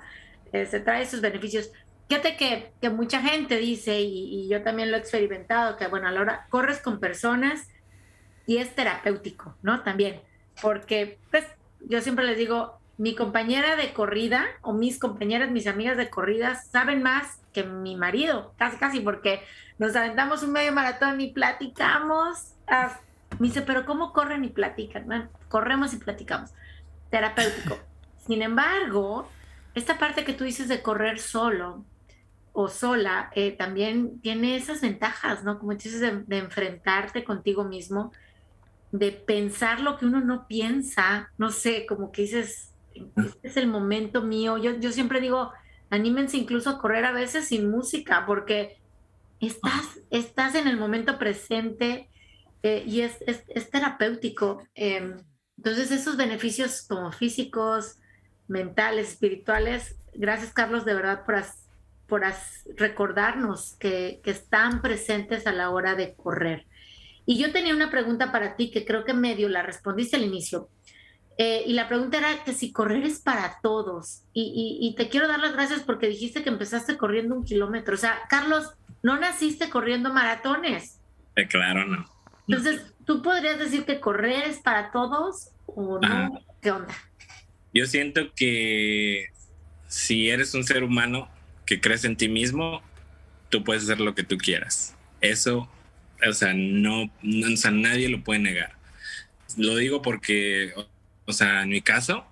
Se 0.51 0.63
este, 0.63 0.81
trae 0.81 1.07
sus 1.07 1.21
beneficios. 1.21 1.71
Fíjate 2.09 2.37
que, 2.37 2.73
que 2.81 2.91
mucha 2.91 3.21
gente 3.21 3.57
dice, 3.57 4.01
y, 4.01 4.45
y, 4.45 4.49
yo 4.49 4.63
también 4.63 4.91
lo 4.91 4.97
he 4.97 5.01
experimentado, 5.01 5.77
que 5.77 5.87
bueno, 5.87 6.09
a 6.09 6.11
la 6.11 6.21
hora 6.21 6.47
corres 6.51 6.81
con 6.81 6.99
personas 6.99 7.69
y 8.47 8.59
es 8.59 8.75
terapéutico, 8.75 9.57
¿no? 9.63 9.83
También, 9.83 10.21
porque 10.61 11.19
pues 11.31 11.47
yo 11.81 12.01
siempre 12.01 12.27
les 12.27 12.37
digo, 12.37 12.81
mi 12.99 13.15
compañera 13.15 13.77
de 13.77 13.93
corrida 13.93 14.45
o 14.61 14.73
mis 14.73 14.99
compañeras, 14.99 15.51
mis 15.51 15.67
amigas 15.67 15.97
de 15.97 16.11
corrida 16.11 16.57
saben 16.57 17.03
más 17.03 17.41
que 17.53 17.65
mi 17.65 17.97
marido, 17.97 18.53
casi, 18.59 18.77
casi, 18.77 19.01
porque 19.01 19.43
nos 19.79 19.97
aventamos 19.97 20.43
un 20.43 20.53
medio 20.53 20.73
maratón 20.73 21.21
y 21.21 21.33
platicamos. 21.33 22.53
Ah, 22.67 22.99
me 23.39 23.49
dice, 23.49 23.63
pero 23.63 23.87
¿cómo 23.87 24.13
corren 24.13 24.45
y 24.45 24.49
platican? 24.49 25.07
Bueno, 25.07 25.29
corremos 25.49 25.95
y 25.95 25.97
platicamos. 25.97 26.51
Terapéutico. 27.09 27.79
Sin 28.27 28.43
embargo, 28.43 29.29
esta 29.75 29.99
parte 29.99 30.25
que 30.25 30.33
tú 30.33 30.45
dices 30.45 30.69
de 30.69 30.83
correr 30.83 31.19
solo 31.19 31.85
o 32.53 32.69
sola, 32.69 33.31
eh, 33.35 33.53
también 33.53 34.21
tiene 34.21 34.57
esas 34.57 34.81
ventajas, 34.81 35.45
¿no? 35.45 35.59
Como 35.59 35.73
dices, 35.73 36.01
de, 36.01 36.39
enfrentarte 36.39 37.25
contigo 37.25 37.65
mismo, 37.65 38.13
de 38.91 39.13
pensar 39.13 39.81
lo 39.81 39.97
que 39.97 40.07
uno 40.07 40.21
no 40.21 40.49
piensa, 40.49 41.31
no 41.39 41.51
sé, 41.51 41.87
como 41.87 42.11
que 42.11 42.23
dices, 42.23 42.75
este 42.95 43.49
es 43.49 43.57
el 43.57 43.69
momento 43.69 44.23
mío. 44.23 44.59
Yo, 44.59 44.79
yo 44.79 44.91
siempre 44.91 45.21
digo, 45.21 45.53
anímense 45.91 46.37
incluso 46.37 46.71
a 46.71 46.79
correr 46.81 47.05
a 47.05 47.13
veces 47.13 47.47
sin 47.47 47.71
música, 47.71 48.25
porque 48.27 48.81
estás, 49.39 50.01
estás 50.11 50.55
en 50.57 50.67
el 50.67 50.77
momento 50.77 51.19
presente 51.19 52.09
eh, 52.65 52.83
y 52.87 53.03
es, 53.03 53.19
es, 53.27 53.71
terapéutico. 53.71 54.63
Em, 54.75 55.17
entonces, 55.57 55.93
esos 55.93 56.17
beneficios 56.17 56.83
como 56.89 57.13
físicos, 57.13 58.00
mentales, 58.51 59.11
espirituales, 59.11 59.97
gracias 60.13 60.53
Carlos 60.53 60.85
de 60.85 60.95
verdad 60.95 61.25
por, 61.25 61.43
por 62.07 62.23
recordarnos 62.77 63.77
que, 63.79 64.21
que 64.23 64.33
están 64.33 64.83
presentes 64.83 65.47
a 65.47 65.53
la 65.53 65.71
hora 65.71 65.95
de 65.95 66.15
correr. 66.15 66.67
Y 67.27 67.39
yo 67.39 67.53
tenía 67.53 67.75
una 67.75 67.91
pregunta 67.91 68.33
para 68.33 68.57
ti 68.57 68.71
que 68.71 68.85
creo 68.85 69.05
que 69.05 69.15
medio 69.15 69.49
la 69.49 69.63
respondiste 69.63 70.17
al 70.17 70.25
inicio. 70.25 70.69
Eh, 71.39 71.63
y 71.65 71.73
la 71.75 71.89
pregunta 71.89 72.19
era 72.19 72.45
que 72.45 72.53
si 72.53 72.73
correr 72.73 73.05
es 73.05 73.21
para 73.21 73.61
todos. 73.63 74.25
Y, 74.35 74.95
te 74.99 75.09
quiero 75.09 75.29
dar 75.29 75.39
las 75.39 75.53
gracias 75.53 75.81
porque 75.81 76.09
dijiste 76.09 76.43
que 76.43 76.51
empezaste 76.51 76.99
corriendo 76.99 77.35
un 77.35 77.45
kilómetro. 77.45 77.95
O 77.95 77.99
sea, 77.99 78.19
Carlos, 78.29 78.75
no 79.03 79.17
naciste 79.17 79.71
corriendo 79.71 80.13
maratones. 80.13 81.01
Eh, 81.37 81.47
claro, 81.47 81.87
no. 81.87 82.05
Entonces, 82.49 82.93
¿tú 83.07 83.23
podrías 83.23 83.59
decir 83.59 83.85
que 83.85 84.01
correr 84.01 84.45
es 84.45 84.59
para 84.59 84.91
todos 84.91 85.53
o 85.67 85.99
no? 86.01 86.41
¿Qué 86.61 86.73
onda? 86.73 86.95
Yo 87.73 87.87
siento 87.87 88.33
que 88.35 89.31
si 89.89 90.31
eres 90.31 90.55
un 90.55 90.65
ser 90.65 90.83
humano 90.83 91.29
que 91.67 91.81
crees 91.81 92.05
en 92.05 92.17
ti 92.17 92.29
mismo, 92.29 92.83
tú 93.49 93.65
puedes 93.65 93.85
hacer 93.85 94.01
lo 94.01 94.15
que 94.15 94.25
tú 94.25 94.39
quieras. 94.39 94.97
Eso, 95.21 95.71
o 96.27 96.33
sea, 96.33 96.53
no, 96.55 97.13
no 97.23 97.53
o 97.53 97.57
sea, 97.57 97.71
nadie 97.71 98.09
lo 98.09 98.23
puede 98.25 98.41
negar. 98.41 98.73
Lo 99.57 99.77
digo 99.77 100.03
porque, 100.03 100.73
o 101.27 101.33
sea, 101.33 101.63
en 101.63 101.71
mi 101.71 101.81
caso, 101.81 102.25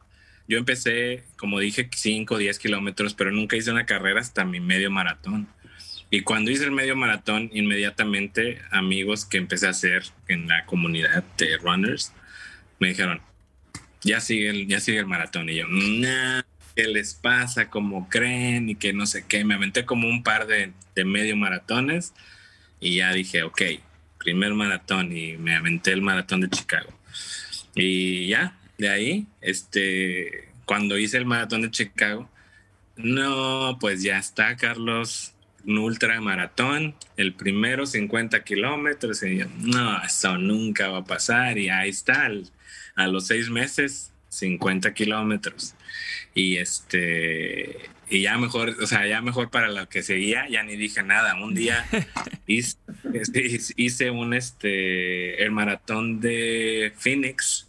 yo 0.48 0.58
empecé, 0.58 1.24
como 1.36 1.60
dije, 1.60 1.88
5 1.94 2.34
o 2.34 2.38
10 2.38 2.58
kilómetros, 2.58 3.14
pero 3.14 3.30
nunca 3.30 3.56
hice 3.56 3.70
una 3.70 3.86
carrera 3.86 4.20
hasta 4.20 4.44
mi 4.44 4.60
medio 4.60 4.90
maratón. 4.90 5.48
Y 6.10 6.22
cuando 6.22 6.50
hice 6.50 6.64
el 6.64 6.72
medio 6.72 6.96
maratón, 6.96 7.50
inmediatamente 7.52 8.62
amigos 8.70 9.26
que 9.26 9.36
empecé 9.36 9.66
a 9.66 9.70
hacer 9.70 10.04
en 10.26 10.48
la 10.48 10.64
comunidad 10.64 11.22
de 11.36 11.58
runners 11.58 12.14
me 12.78 12.88
dijeron, 12.88 13.20
ya 14.02 14.20
sigue 14.20 14.50
el, 14.50 14.66
ya 14.66 14.80
sigue 14.80 14.98
el 14.98 15.06
maratón. 15.06 15.48
Y 15.48 15.56
yo, 15.56 15.66
nah, 15.68 16.42
¿qué 16.74 16.84
les 16.84 17.14
pasa? 17.14 17.70
¿Cómo 17.70 18.08
creen? 18.08 18.68
Y 18.68 18.74
que 18.74 18.92
no 18.92 19.06
sé 19.06 19.24
qué. 19.26 19.44
Me 19.44 19.54
aventé 19.54 19.84
como 19.84 20.08
un 20.08 20.22
par 20.22 20.46
de, 20.46 20.72
de 20.94 21.04
medio 21.04 21.36
maratones 21.36 22.14
y 22.80 22.96
ya 22.96 23.12
dije, 23.12 23.42
ok, 23.42 23.62
primer 24.18 24.54
maratón 24.54 25.16
y 25.16 25.36
me 25.36 25.54
aventé 25.56 25.92
el 25.92 26.02
maratón 26.02 26.42
de 26.42 26.50
Chicago. 26.50 26.92
Y 27.74 28.28
ya, 28.28 28.56
de 28.76 28.88
ahí, 28.88 29.26
este, 29.40 30.48
cuando 30.64 30.98
hice 30.98 31.16
el 31.16 31.26
maratón 31.26 31.62
de 31.62 31.70
Chicago, 31.70 32.28
no, 32.96 33.78
pues 33.80 34.02
ya 34.02 34.18
está, 34.18 34.56
Carlos, 34.56 35.32
un 35.64 35.78
ultramaratón, 35.78 36.94
el 37.16 37.34
primero 37.34 37.86
50 37.86 38.42
kilómetros, 38.42 39.22
y 39.22 39.38
yo, 39.38 39.46
no, 39.58 40.02
eso 40.02 40.36
nunca 40.38 40.88
va 40.88 40.98
a 40.98 41.04
pasar, 41.04 41.58
y 41.58 41.68
ahí 41.68 41.90
está, 41.90 42.28
a 42.98 43.06
los 43.06 43.28
seis 43.28 43.48
meses, 43.48 44.12
50 44.28 44.92
kilómetros. 44.92 45.74
Y 46.34 46.56
este, 46.56 47.76
y 48.10 48.22
ya 48.22 48.36
mejor, 48.38 48.76
o 48.82 48.86
sea, 48.86 49.06
ya 49.06 49.22
mejor 49.22 49.50
para 49.50 49.70
lo 49.70 49.88
que 49.88 50.02
seguía, 50.02 50.48
ya 50.48 50.64
ni 50.64 50.76
dije 50.76 51.02
nada. 51.02 51.40
Un 51.42 51.54
día 51.54 51.86
hice, 52.46 52.76
hice 53.76 54.10
un, 54.10 54.34
este, 54.34 55.42
el 55.42 55.52
maratón 55.52 56.20
de 56.20 56.92
Phoenix, 56.98 57.68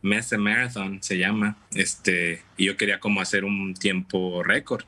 Mesa 0.00 0.38
Marathon 0.38 1.02
se 1.02 1.18
llama, 1.18 1.58
este, 1.74 2.42
y 2.56 2.66
yo 2.66 2.76
quería 2.76 3.00
como 3.00 3.20
hacer 3.20 3.44
un 3.44 3.74
tiempo 3.74 4.44
récord. 4.44 4.84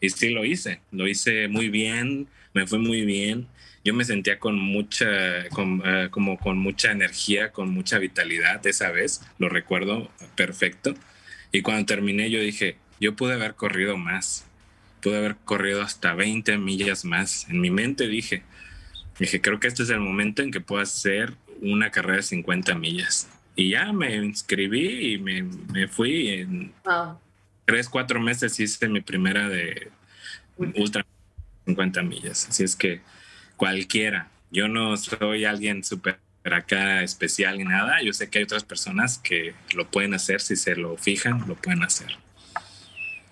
Y 0.00 0.08
sí 0.08 0.30
lo 0.30 0.44
hice, 0.44 0.80
lo 0.90 1.06
hice 1.06 1.48
muy 1.48 1.68
bien, 1.68 2.28
me 2.54 2.66
fue 2.66 2.78
muy 2.78 3.04
bien. 3.04 3.46
Yo 3.84 3.94
me 3.94 4.04
sentía 4.04 4.38
con 4.38 4.58
mucha, 4.58 5.06
con, 5.50 5.82
eh, 5.84 6.08
como 6.10 6.38
con 6.38 6.58
mucha 6.58 6.90
energía, 6.90 7.52
con 7.52 7.70
mucha 7.70 7.98
vitalidad 7.98 8.66
esa 8.66 8.90
vez, 8.90 9.20
lo 9.38 9.48
recuerdo 9.48 10.10
perfecto. 10.36 10.94
Y 11.52 11.62
cuando 11.62 11.86
terminé 11.86 12.30
yo 12.30 12.40
dije, 12.40 12.76
yo 13.00 13.14
pude 13.14 13.34
haber 13.34 13.54
corrido 13.54 13.96
más, 13.96 14.46
pude 15.02 15.18
haber 15.18 15.36
corrido 15.44 15.82
hasta 15.82 16.14
20 16.14 16.56
millas 16.58 17.04
más. 17.04 17.48
En 17.50 17.60
mi 17.60 17.70
mente 17.70 18.08
dije, 18.08 18.42
dije, 19.18 19.40
creo 19.40 19.60
que 19.60 19.68
este 19.68 19.82
es 19.82 19.90
el 19.90 20.00
momento 20.00 20.42
en 20.42 20.50
que 20.50 20.60
puedo 20.60 20.82
hacer 20.82 21.34
una 21.60 21.90
carrera 21.90 22.16
de 22.16 22.22
50 22.22 22.74
millas 22.74 23.28
y 23.56 23.70
ya 23.70 23.92
me 23.92 24.16
inscribí 24.16 25.14
y 25.14 25.18
me, 25.18 25.88
fui. 25.88 26.28
En 26.28 26.72
tres, 27.64 27.88
cuatro 27.88 28.20
meses 28.20 28.58
hice 28.58 28.88
mi 28.88 29.00
primera 29.00 29.48
de 29.48 29.90
ultra 30.56 31.06
50 31.66 32.02
millas. 32.02 32.48
Así 32.48 32.64
es 32.64 32.74
que 32.74 33.00
cualquiera, 33.56 34.28
Yo 34.50 34.68
no 34.68 34.96
soy 34.96 35.44
alguien 35.44 35.82
súper 35.82 36.18
acá 36.44 37.02
especial 37.02 37.58
ni 37.58 37.64
nada. 37.64 38.02
Yo 38.02 38.12
sé 38.12 38.28
que 38.28 38.38
hay 38.38 38.44
otras 38.44 38.64
personas 38.64 39.18
que 39.18 39.54
lo 39.74 39.90
pueden 39.90 40.14
hacer, 40.14 40.40
si 40.40 40.56
se 40.56 40.76
lo 40.76 40.96
fijan, 40.96 41.44
lo 41.48 41.54
pueden 41.56 41.82
hacer. 41.82 42.16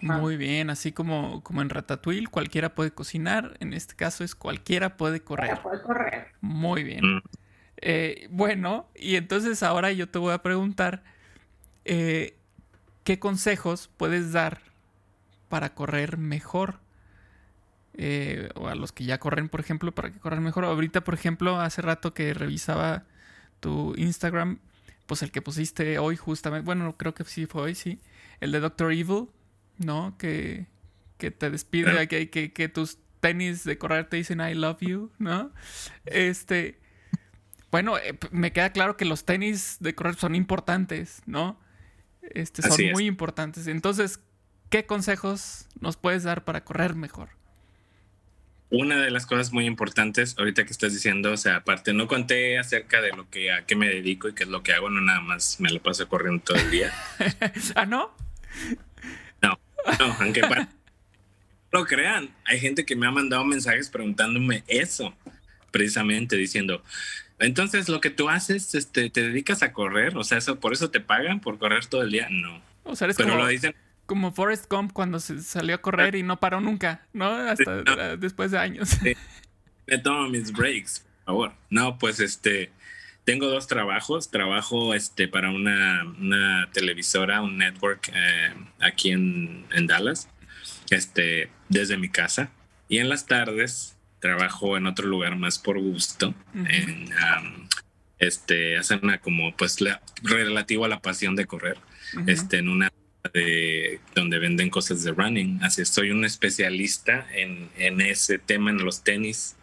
Muy 0.00 0.36
bien, 0.36 0.68
así 0.68 0.90
como, 0.90 1.42
como 1.44 1.62
en 1.62 1.70
Ratatouille, 1.70 2.26
cualquiera 2.26 2.74
puede 2.74 2.90
cocinar. 2.90 3.56
En 3.60 3.72
este 3.72 3.94
caso 3.94 4.24
es 4.24 4.34
cualquiera 4.34 4.96
puede 4.96 5.20
correr. 5.20 5.60
puede 5.62 5.80
correr. 5.82 6.28
Muy 6.40 6.82
bien. 6.82 7.16
Mm. 7.16 7.22
Eh, 7.76 8.26
bueno, 8.30 8.88
y 8.96 9.16
entonces 9.16 9.62
ahora 9.62 9.92
yo 9.92 10.08
te 10.08 10.18
voy 10.18 10.32
a 10.32 10.42
preguntar, 10.42 11.04
eh, 11.84 12.36
¿qué 13.04 13.18
consejos 13.20 13.90
puedes 13.96 14.32
dar 14.32 14.60
para 15.48 15.74
correr 15.74 16.16
mejor? 16.16 16.81
Eh, 17.94 18.48
o 18.54 18.68
a 18.68 18.74
los 18.74 18.90
que 18.92 19.04
ya 19.04 19.18
corren, 19.18 19.48
por 19.48 19.60
ejemplo, 19.60 19.92
para 19.92 20.10
que 20.10 20.18
corran 20.18 20.42
mejor. 20.42 20.64
Ahorita, 20.64 21.02
por 21.04 21.14
ejemplo, 21.14 21.60
hace 21.60 21.82
rato 21.82 22.14
que 22.14 22.32
revisaba 22.32 23.04
tu 23.60 23.94
Instagram, 23.96 24.58
pues 25.06 25.22
el 25.22 25.30
que 25.30 25.42
pusiste 25.42 25.98
hoy 25.98 26.16
justamente, 26.16 26.64
bueno, 26.64 26.96
creo 26.96 27.14
que 27.14 27.24
sí 27.24 27.46
fue 27.46 27.62
hoy, 27.62 27.74
sí, 27.74 28.00
el 28.40 28.50
de 28.52 28.60
Doctor 28.60 28.92
Evil, 28.92 29.28
¿no? 29.78 30.16
Que, 30.18 30.66
te 31.18 31.50
despide, 31.50 32.08
que, 32.08 32.30
que, 32.30 32.52
que, 32.52 32.68
tus 32.68 32.98
tenis 33.20 33.62
de 33.62 33.78
correr 33.78 34.08
te 34.08 34.16
dicen 34.16 34.40
I 34.40 34.54
love 34.54 34.80
you, 34.80 35.12
¿no? 35.18 35.52
Este, 36.04 36.80
bueno, 37.70 37.96
eh, 37.98 38.18
me 38.32 38.52
queda 38.52 38.70
claro 38.70 38.96
que 38.96 39.04
los 39.04 39.24
tenis 39.24 39.76
de 39.80 39.94
correr 39.94 40.16
son 40.16 40.34
importantes, 40.34 41.22
¿no? 41.26 41.60
Este, 42.22 42.62
son 42.62 42.92
muy 42.92 43.06
importantes. 43.06 43.66
Entonces, 43.66 44.20
¿qué 44.70 44.86
consejos 44.86 45.68
nos 45.80 45.96
puedes 45.96 46.24
dar 46.24 46.44
para 46.44 46.64
correr 46.64 46.94
mejor? 46.96 47.30
Una 48.74 48.96
de 49.02 49.10
las 49.10 49.26
cosas 49.26 49.52
muy 49.52 49.66
importantes, 49.66 50.34
ahorita 50.38 50.64
que 50.64 50.72
estás 50.72 50.94
diciendo, 50.94 51.32
o 51.32 51.36
sea, 51.36 51.56
aparte, 51.56 51.92
no 51.92 52.08
conté 52.08 52.58
acerca 52.58 53.02
de 53.02 53.10
lo 53.10 53.28
que 53.28 53.52
a 53.52 53.66
qué 53.66 53.76
me 53.76 53.86
dedico 53.86 54.28
y 54.28 54.34
qué 54.34 54.44
es 54.44 54.48
lo 54.48 54.62
que 54.62 54.72
hago, 54.72 54.88
no 54.88 55.02
nada 55.02 55.20
más 55.20 55.60
me 55.60 55.70
lo 55.70 55.82
paso 55.82 56.08
corriendo 56.08 56.42
todo 56.42 56.56
el 56.56 56.70
día. 56.70 56.90
¿Ah, 57.74 57.84
no? 57.84 58.16
No, 59.42 59.58
aunque 60.20 60.40
para... 60.40 60.68
lo 61.70 61.84
crean, 61.84 62.30
hay 62.46 62.60
gente 62.60 62.86
que 62.86 62.96
me 62.96 63.06
ha 63.06 63.10
mandado 63.10 63.44
mensajes 63.44 63.90
preguntándome 63.90 64.64
eso, 64.68 65.14
precisamente 65.70 66.36
diciendo, 66.36 66.82
entonces 67.38 67.88
lo 67.88 68.00
que 68.00 68.10
tú 68.10 68.28
haces, 68.28 68.74
este, 68.74 69.10
te 69.10 69.22
dedicas 69.22 69.62
a 69.62 69.72
correr, 69.72 70.16
o 70.16 70.24
sea, 70.24 70.38
eso, 70.38 70.60
por 70.60 70.72
eso 70.72 70.90
te 70.90 71.00
pagan 71.00 71.40
por 71.40 71.58
correr 71.58 71.84
todo 71.86 72.02
el 72.02 72.10
día, 72.10 72.28
no. 72.30 72.62
O 72.84 72.96
sea, 72.96 73.08
Pero 73.08 73.28
como, 73.28 73.42
lo 73.42 73.48
dicen. 73.48 73.74
Como 74.12 74.30
Forrest 74.30 74.70
Gump 74.70 74.92
cuando 74.92 75.20
se 75.20 75.40
salió 75.40 75.74
a 75.74 75.78
correr 75.78 76.16
y 76.16 76.22
no 76.22 76.38
paró 76.38 76.60
nunca, 76.60 77.06
¿no? 77.14 77.30
Hasta 77.30 78.14
después 78.18 78.50
de 78.50 78.58
años. 78.58 78.98
Me 79.86 79.96
tomo 79.96 80.28
mis 80.28 80.52
breaks, 80.52 81.00
por 81.00 81.24
favor. 81.24 81.52
No, 81.70 81.96
pues 81.96 82.20
este, 82.20 82.70
tengo 83.24 83.46
dos 83.46 83.68
trabajos. 83.68 84.30
Trabajo 84.30 84.92
este, 84.92 85.28
para 85.28 85.48
una, 85.48 86.04
una 86.04 86.68
televisora, 86.74 87.40
un 87.40 87.56
network 87.56 88.12
eh, 88.14 88.52
aquí 88.80 89.12
en, 89.12 89.64
en, 89.72 89.86
Dallas, 89.86 90.28
este, 90.90 91.48
desde 91.70 91.96
mi 91.96 92.10
casa. 92.10 92.50
Y 92.90 92.98
en 92.98 93.08
las 93.08 93.24
tardes 93.24 93.96
trabajo 94.20 94.76
en 94.76 94.84
otro 94.84 95.08
lugar 95.08 95.36
más 95.36 95.58
por 95.58 95.80
gusto, 95.80 96.34
en, 96.54 97.08
este, 98.18 98.76
hacen 98.76 99.00
una 99.02 99.22
como 99.22 99.56
pues 99.56 99.78
relativo 100.22 100.84
a 100.84 100.88
la 100.88 101.00
pasión 101.00 101.34
de 101.34 101.46
correr, 101.46 101.78
este, 102.26 102.58
en 102.58 102.68
una 102.68 102.92
de 103.32 104.00
donde 104.14 104.38
venden 104.38 104.70
cosas 104.70 105.04
de 105.04 105.12
running. 105.12 105.60
Así 105.62 105.84
soy 105.84 106.10
un 106.10 106.24
especialista 106.24 107.26
en, 107.32 107.70
en 107.76 108.00
ese 108.00 108.38
tema, 108.38 108.70
en 108.70 108.84
los 108.84 109.02
tenis. 109.02 109.56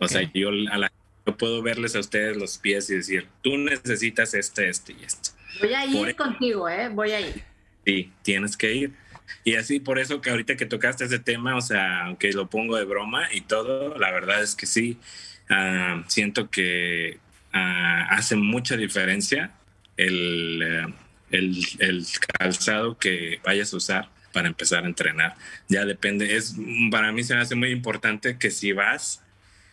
O 0.00 0.08
sea, 0.08 0.30
yo 0.32 0.50
a 0.70 0.78
la 0.78 0.92
yo 1.26 1.36
puedo 1.36 1.60
verles 1.60 1.96
a 1.96 2.00
ustedes 2.00 2.36
los 2.36 2.56
pies 2.58 2.88
y 2.88 2.94
decir, 2.94 3.26
tú 3.42 3.58
necesitas 3.58 4.32
este, 4.34 4.68
este 4.68 4.92
y 4.92 5.02
esto. 5.04 5.30
Voy 5.60 5.74
a 5.74 5.84
ir 5.84 6.14
contigo, 6.14 6.68
¿eh? 6.68 6.88
Voy 6.88 7.10
a 7.10 7.20
ir. 7.20 7.42
Sí, 7.84 8.12
tienes 8.22 8.56
que 8.56 8.74
ir. 8.74 8.92
Y 9.42 9.56
así 9.56 9.80
por 9.80 9.98
eso 9.98 10.20
que 10.20 10.30
ahorita 10.30 10.56
que 10.56 10.66
tocaste 10.66 11.04
ese 11.04 11.18
tema, 11.18 11.56
o 11.56 11.60
sea, 11.60 12.04
aunque 12.04 12.32
lo 12.32 12.48
pongo 12.48 12.76
de 12.76 12.84
broma 12.84 13.28
y 13.32 13.40
todo, 13.40 13.98
la 13.98 14.12
verdad 14.12 14.40
es 14.40 14.54
que 14.54 14.66
sí, 14.66 14.98
ah, 15.50 16.04
siento 16.06 16.48
que 16.48 17.18
ah, 17.52 18.06
hace 18.10 18.36
mucha 18.36 18.76
diferencia 18.76 19.50
el, 19.96 20.62
eh, 20.62 20.94
el, 21.30 22.06
calzado 22.38 22.98
que 22.98 23.40
vayas 23.44 23.72
a 23.72 23.76
usar 23.76 24.10
para 24.32 24.48
empezar 24.48 24.84
a 24.84 24.86
entrenar. 24.86 25.34
Ya 25.68 25.84
depende, 25.84 26.36
es 26.36 26.56
para 26.90 27.12
mí 27.12 27.24
se 27.24 27.34
me 27.34 27.40
hace 27.40 27.54
muy 27.54 27.70
importante 27.70 28.38
que 28.38 28.50
si 28.50 28.72
vas 28.72 29.22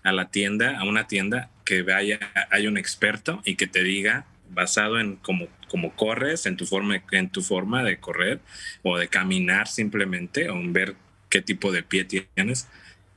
a 0.04 0.12
la 0.12 0.30
tienda, 0.30 0.80
a 0.80 0.84
una 0.84 1.08
tienda, 1.08 1.50
que 1.66 1.82
vaya, 1.82 2.20
hay 2.50 2.68
un 2.68 2.78
experto 2.78 3.42
y 3.46 3.56
que 3.56 3.68
te 3.68 3.84
diga, 3.84 4.26
basado 4.50 5.00
en 5.00 5.16
cómo, 5.18 5.48
cómo 5.70 5.96
corres, 5.96 6.46
en 6.46 6.58
tu, 6.58 6.66
forma, 6.66 7.02
en 7.12 7.30
tu 7.30 7.42
forma 7.42 7.84
de 7.84 7.98
correr 7.98 8.39
o 8.84 8.98
de 8.98 9.08
caminar 9.08 9.68
simplemente, 9.68 10.50
o 10.50 10.56
en 10.56 10.74
ver 10.74 10.96
qué 11.30 11.42
tipo 11.42 11.72
de 11.72 11.84
pie 11.84 12.06
tienes, 12.06 12.68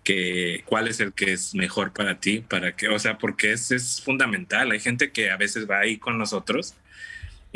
que, 0.05 0.63
cuál 0.67 0.89
es 0.89 1.01
el 1.01 1.13
que 1.13 1.33
es 1.33 1.55
mejor 1.55 1.93
para 1.93 2.21
ti, 2.21 2.41
para 2.41 2.77
que, 2.77 2.89
o 2.89 2.99
sea, 2.99 3.19
porque 3.19 3.53
es, 3.53 3.73
es 3.73 4.01
fundamental. 4.01 4.71
Hay 4.71 4.81
gente 4.81 5.11
que 5.11 5.31
a 5.31 5.37
veces 5.37 5.69
va 5.69 5.81
ahí 5.81 5.99
con 5.99 6.17
nosotros 6.17 6.75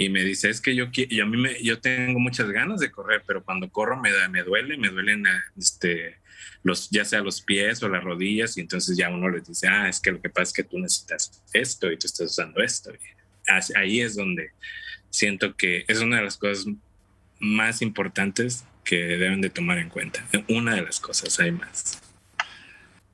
y 0.00 0.08
me 0.08 0.24
dice, 0.24 0.48
es 0.48 0.62
que 0.62 0.74
yo, 0.74 0.86
yo, 0.90 1.24
a 1.24 1.26
mí 1.26 1.36
me, 1.36 1.62
yo 1.62 1.78
tengo 1.78 2.18
muchas 2.18 2.48
ganas 2.50 2.80
de 2.80 2.90
correr, 2.90 3.22
pero 3.26 3.44
cuando 3.44 3.68
corro 3.68 4.00
me, 4.00 4.10
me 4.30 4.42
duele, 4.42 4.78
me 4.78 4.88
duelen 4.88 5.26
este, 5.58 6.16
los, 6.62 6.88
ya 6.88 7.04
sea 7.04 7.20
los 7.20 7.42
pies 7.42 7.82
o 7.82 7.88
las 7.90 8.02
rodillas, 8.02 8.56
y 8.56 8.62
entonces 8.62 8.96
ya 8.96 9.10
uno 9.10 9.28
les 9.28 9.46
dice, 9.46 9.68
ah, 9.68 9.90
es 9.90 10.00
que 10.00 10.12
lo 10.12 10.22
que 10.22 10.30
pasa 10.30 10.44
es 10.44 10.52
que 10.54 10.64
tú 10.64 10.78
necesitas 10.78 11.42
esto 11.52 11.92
y 11.92 11.98
tú 11.98 12.06
estás 12.06 12.30
usando 12.30 12.62
esto. 12.62 12.90
ahí 13.76 14.00
es 14.00 14.16
donde 14.16 14.52
siento 15.10 15.54
que 15.54 15.84
es 15.86 16.00
una 16.00 16.16
de 16.16 16.22
las 16.22 16.38
cosas 16.38 16.64
más 17.38 17.82
importantes 17.82 18.64
que 18.84 18.96
deben 18.96 19.42
de 19.42 19.50
tomar 19.50 19.76
en 19.76 19.90
cuenta. 19.90 20.24
Una 20.48 20.76
de 20.76 20.80
las 20.80 20.98
cosas, 20.98 21.38
hay 21.40 21.52
más. 21.52 22.00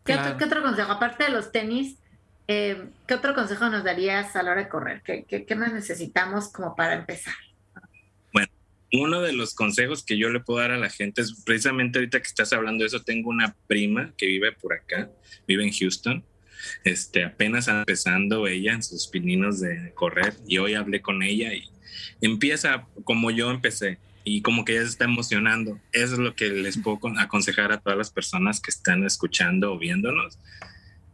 ¿Qué, 0.04 0.14
otro, 0.14 0.62
consejo? 0.62 0.92
Aparte 0.92 1.24
de 1.24 1.30
los 1.30 1.50
tenis, 1.50 1.96
eh, 2.48 2.84
¿qué 3.06 3.14
otro 3.14 3.34
consejo 3.34 3.68
nos 3.68 3.84
darías 3.84 4.36
a 4.36 4.42
la 4.42 4.52
hora 4.52 4.64
de 4.64 4.68
correr? 4.68 5.02
¿Qué, 5.02 5.24
qué, 5.28 5.44
qué 5.44 5.54
más 5.54 5.72
necesitamos 5.72 6.48
como 6.48 6.74
para 6.76 6.94
empezar? 6.94 7.34
uno 8.92 9.20
de 9.20 9.32
los 9.32 9.54
consejos 9.54 10.04
que 10.04 10.16
yo 10.16 10.30
le 10.30 10.40
puedo 10.40 10.60
dar 10.60 10.70
a 10.70 10.78
la 10.78 10.90
gente 10.90 11.20
es 11.22 11.42
precisamente 11.44 11.98
ahorita 11.98 12.20
que 12.20 12.28
estás 12.28 12.52
hablando 12.52 12.82
de 12.82 12.88
eso, 12.88 13.02
tengo 13.02 13.30
una 13.30 13.56
prima 13.66 14.12
que 14.16 14.26
vive 14.26 14.52
por 14.52 14.72
acá, 14.72 15.10
vive 15.46 15.64
en 15.64 15.72
Houston. 15.72 16.24
Este, 16.84 17.24
apenas 17.24 17.68
empezando 17.68 18.46
ella 18.46 18.72
en 18.72 18.82
sus 18.82 19.08
pininos 19.08 19.60
de 19.60 19.92
correr 19.94 20.34
y 20.46 20.58
hoy 20.58 20.74
hablé 20.74 21.00
con 21.02 21.22
ella 21.22 21.52
y 21.52 21.68
empieza 22.20 22.86
como 23.04 23.30
yo 23.30 23.50
empecé 23.50 23.98
y 24.24 24.42
como 24.42 24.64
que 24.64 24.72
ella 24.72 24.82
se 24.82 24.90
está 24.90 25.04
emocionando. 25.04 25.78
Eso 25.92 26.14
es 26.14 26.18
lo 26.18 26.34
que 26.34 26.48
les 26.48 26.78
puedo 26.78 26.98
aconsejar 27.18 27.72
a 27.72 27.80
todas 27.80 27.98
las 27.98 28.10
personas 28.10 28.60
que 28.60 28.70
están 28.70 29.04
escuchando 29.04 29.72
o 29.72 29.78
viéndonos. 29.78 30.38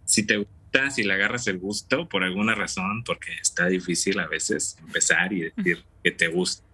Si 0.04 0.24
te 0.24 0.38
gusta, 0.38 0.52
si 0.90 1.02
le 1.02 1.14
agarras 1.14 1.46
el 1.46 1.58
gusto 1.58 2.08
por 2.08 2.24
alguna 2.24 2.54
razón, 2.54 3.04
porque 3.04 3.32
está 3.40 3.66
difícil 3.66 4.18
a 4.18 4.26
veces 4.26 4.76
empezar 4.80 5.32
y 5.32 5.50
decir 5.50 5.84
que 6.02 6.10
te 6.10 6.28
gusta 6.28 6.64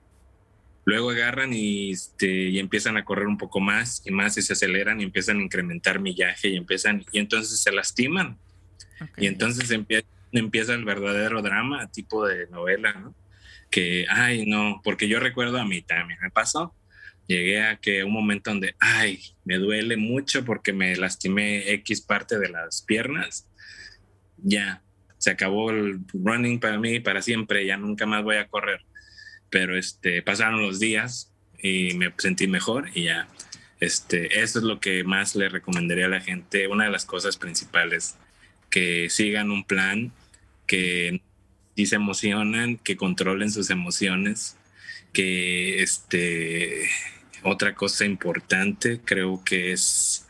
Luego 0.89 1.11
agarran 1.11 1.53
y, 1.53 1.91
este, 1.91 2.27
y 2.27 2.59
empiezan 2.59 2.97
a 2.97 3.05
correr 3.05 3.27
un 3.27 3.37
poco 3.37 3.61
más 3.61 4.01
y 4.07 4.11
más 4.11 4.39
y 4.39 4.43
se 4.43 4.55
aceleran 4.55 5.03
y 5.03 5.05
empiezan 5.05 5.39
a 5.39 5.43
incrementar 5.43 6.01
millaje 6.01 6.49
y 6.49 6.57
empiezan 6.57 7.05
y 7.13 7.19
entonces 7.19 7.61
se 7.61 7.71
lastiman. 7.73 8.39
Y 9.19 9.27
entonces 9.27 9.71
empieza, 9.71 10.73
el 10.73 10.87
verdadero 10.87 11.43
drama, 11.43 11.91
tipo 11.93 12.27
de 12.27 12.47
novela, 12.47 12.95
¿no? 12.95 13.15
Que, 13.71 14.07
ay, 14.09 14.47
no, 14.47 14.81
porque 14.83 15.09
yo 15.09 15.21
recuerdo 15.21 15.59
a 15.59 15.67
mí 15.67 15.83
también, 15.83 16.21
me 16.23 16.31
pasó. 16.31 16.75
Llegué 17.27 17.61
a 17.61 17.77
que 17.77 18.03
un 18.03 18.13
momento 18.15 18.49
donde, 18.49 18.75
ay, 18.81 19.21
me 19.45 19.59
duele 19.59 19.99
mucho 19.99 20.43
porque 20.47 20.73
me 20.73 20.97
lastimé 20.97 21.71
X 21.71 22.01
parte 22.01 22.39
de 22.39 22.49
las 22.49 22.81
piernas. 22.81 23.47
Ya, 24.43 24.83
se 25.19 25.31
acabó 25.31 25.71
el 25.71 26.01
running 26.13 26.61
para 26.61 26.79
mí 26.79 27.01
para 27.01 27.23
siempre, 27.23 27.67
ya 27.67 27.77
nunca 27.77 28.07
más 28.07 28.23
voy 28.23 28.37
a 28.37 28.49
correr 28.49 28.81
pero 29.51 29.77
este, 29.77 30.23
pasaron 30.23 30.63
los 30.63 30.79
días 30.79 31.33
y 31.63 31.95
me 31.95 32.13
sentí 32.19 32.47
mejor 32.47 32.91
y 32.95 33.05
ya. 33.05 33.29
Este, 33.81 34.41
eso 34.41 34.59
es 34.59 34.65
lo 34.65 34.81
que 34.81 35.05
más 35.05 35.37
le 35.37 35.49
recomendaría 35.49 36.07
a 36.07 36.11
la 36.11 36.21
gente. 36.21 36.67
Una 36.67 36.85
de 36.85 36.91
las 36.91 37.05
cosas 37.05 37.37
principales, 37.37 38.17
que 38.71 39.09
sigan 39.09 39.51
un 39.51 39.65
plan, 39.65 40.13
que 40.67 41.23
si 41.77 41.87
se 41.87 41.97
emocionan, 41.97 42.77
que 42.79 42.97
controlen 42.97 43.51
sus 43.51 43.71
emociones, 43.71 44.57
que 45.13 45.83
este, 45.83 46.89
otra 47.45 47.75
cosa 47.75 48.05
importante 48.05 49.01
creo 49.05 49.43
que 49.45 49.73
es 49.73 50.27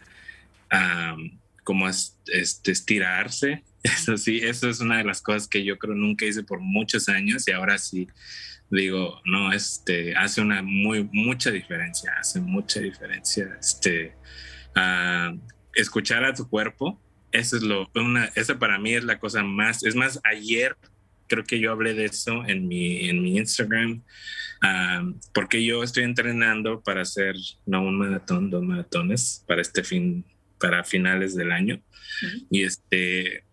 como 1.64 1.88
este, 1.88 2.70
estirarse. 2.70 3.64
Eso 3.94 4.16
sí, 4.16 4.38
eso 4.38 4.68
es 4.68 4.80
una 4.80 4.98
de 4.98 5.04
las 5.04 5.22
cosas 5.22 5.48
que 5.48 5.64
yo 5.64 5.78
creo 5.78 5.94
nunca 5.94 6.24
hice 6.24 6.42
por 6.42 6.60
muchos 6.60 7.08
años 7.08 7.46
y 7.46 7.52
ahora 7.52 7.78
sí 7.78 8.08
digo, 8.70 9.20
no, 9.24 9.52
este, 9.52 10.14
hace 10.14 10.40
una 10.40 10.62
muy, 10.62 11.08
mucha 11.12 11.50
diferencia, 11.50 12.12
hace 12.18 12.40
mucha 12.40 12.80
diferencia, 12.80 13.56
este, 13.58 14.14
escuchar 15.74 16.24
a 16.24 16.34
tu 16.34 16.48
cuerpo, 16.48 17.00
eso 17.32 17.56
es 17.56 17.62
lo, 17.62 17.88
una, 17.94 18.26
esa 18.34 18.58
para 18.58 18.78
mí 18.78 18.94
es 18.94 19.04
la 19.04 19.18
cosa 19.18 19.42
más, 19.42 19.82
es 19.84 19.94
más, 19.94 20.20
ayer 20.24 20.76
creo 21.28 21.44
que 21.44 21.60
yo 21.60 21.72
hablé 21.72 21.94
de 21.94 22.06
eso 22.06 22.44
en 22.46 22.68
mi, 22.68 23.08
en 23.08 23.22
mi 23.22 23.36
Instagram, 23.36 24.02
porque 25.32 25.64
yo 25.64 25.82
estoy 25.82 26.04
entrenando 26.04 26.82
para 26.82 27.02
hacer, 27.02 27.36
no 27.66 27.82
un 27.82 27.98
maratón, 27.98 28.50
dos 28.50 28.62
maratones 28.62 29.44
para 29.46 29.60
este 29.60 29.84
fin, 29.84 30.24
para 30.58 30.84
finales 30.84 31.36
del 31.36 31.52
año. 31.52 31.80
Y 32.50 32.64
este, 32.64 33.44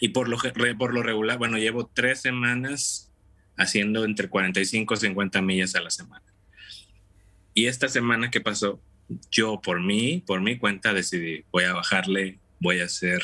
y 0.00 0.08
por 0.08 0.28
lo, 0.28 0.38
por 0.78 0.94
lo 0.94 1.02
regular, 1.02 1.38
bueno, 1.38 1.58
llevo 1.58 1.86
tres 1.86 2.20
semanas 2.20 3.12
haciendo 3.56 4.04
entre 4.04 4.28
45 4.28 4.94
y 4.94 4.96
50 4.96 5.42
millas 5.42 5.74
a 5.74 5.80
la 5.80 5.90
semana. 5.90 6.24
Y 7.54 7.66
esta 7.66 7.88
semana 7.88 8.30
que 8.30 8.40
pasó, 8.40 8.82
yo 9.30 9.60
por 9.62 9.80
mí, 9.80 10.22
por 10.26 10.40
mi 10.40 10.58
cuenta 10.58 10.92
decidí, 10.92 11.44
voy 11.52 11.64
a 11.64 11.74
bajarle, 11.74 12.38
voy 12.58 12.80
a 12.80 12.86
hacer 12.86 13.22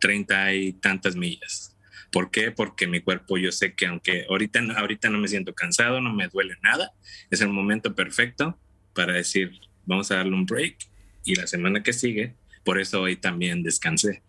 30 0.00 0.54
y 0.54 0.72
tantas 0.74 1.16
millas. 1.16 1.76
¿Por 2.12 2.30
qué? 2.30 2.52
Porque 2.52 2.86
mi 2.86 3.00
cuerpo 3.00 3.36
yo 3.36 3.50
sé 3.50 3.74
que 3.74 3.86
aunque 3.86 4.26
ahorita, 4.28 4.60
ahorita 4.76 5.10
no 5.10 5.18
me 5.18 5.28
siento 5.28 5.54
cansado, 5.54 6.00
no 6.00 6.12
me 6.12 6.28
duele 6.28 6.56
nada, 6.62 6.92
es 7.30 7.40
el 7.40 7.48
momento 7.48 7.94
perfecto 7.94 8.58
para 8.94 9.14
decir, 9.14 9.60
vamos 9.84 10.10
a 10.10 10.16
darle 10.16 10.34
un 10.34 10.46
break 10.46 10.76
y 11.24 11.34
la 11.34 11.46
semana 11.46 11.82
que 11.82 11.92
sigue, 11.92 12.34
por 12.64 12.80
eso 12.80 13.02
hoy 13.02 13.16
también 13.16 13.62
descansé, 13.62 14.22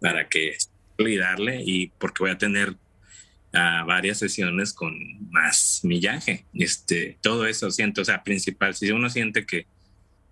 para 0.00 0.28
que 0.28 0.56
y 1.10 1.16
darle 1.16 1.62
y 1.64 1.88
porque 1.98 2.24
voy 2.24 2.30
a 2.30 2.38
tener 2.38 2.70
uh, 2.70 3.86
varias 3.86 4.18
sesiones 4.18 4.72
con 4.72 4.94
más 5.30 5.80
millaje. 5.82 6.44
Este, 6.54 7.18
todo 7.20 7.46
eso 7.46 7.70
siento, 7.70 8.02
o 8.02 8.04
sea, 8.04 8.22
principal, 8.22 8.74
si 8.74 8.90
uno 8.90 9.10
siente 9.10 9.46
que 9.46 9.66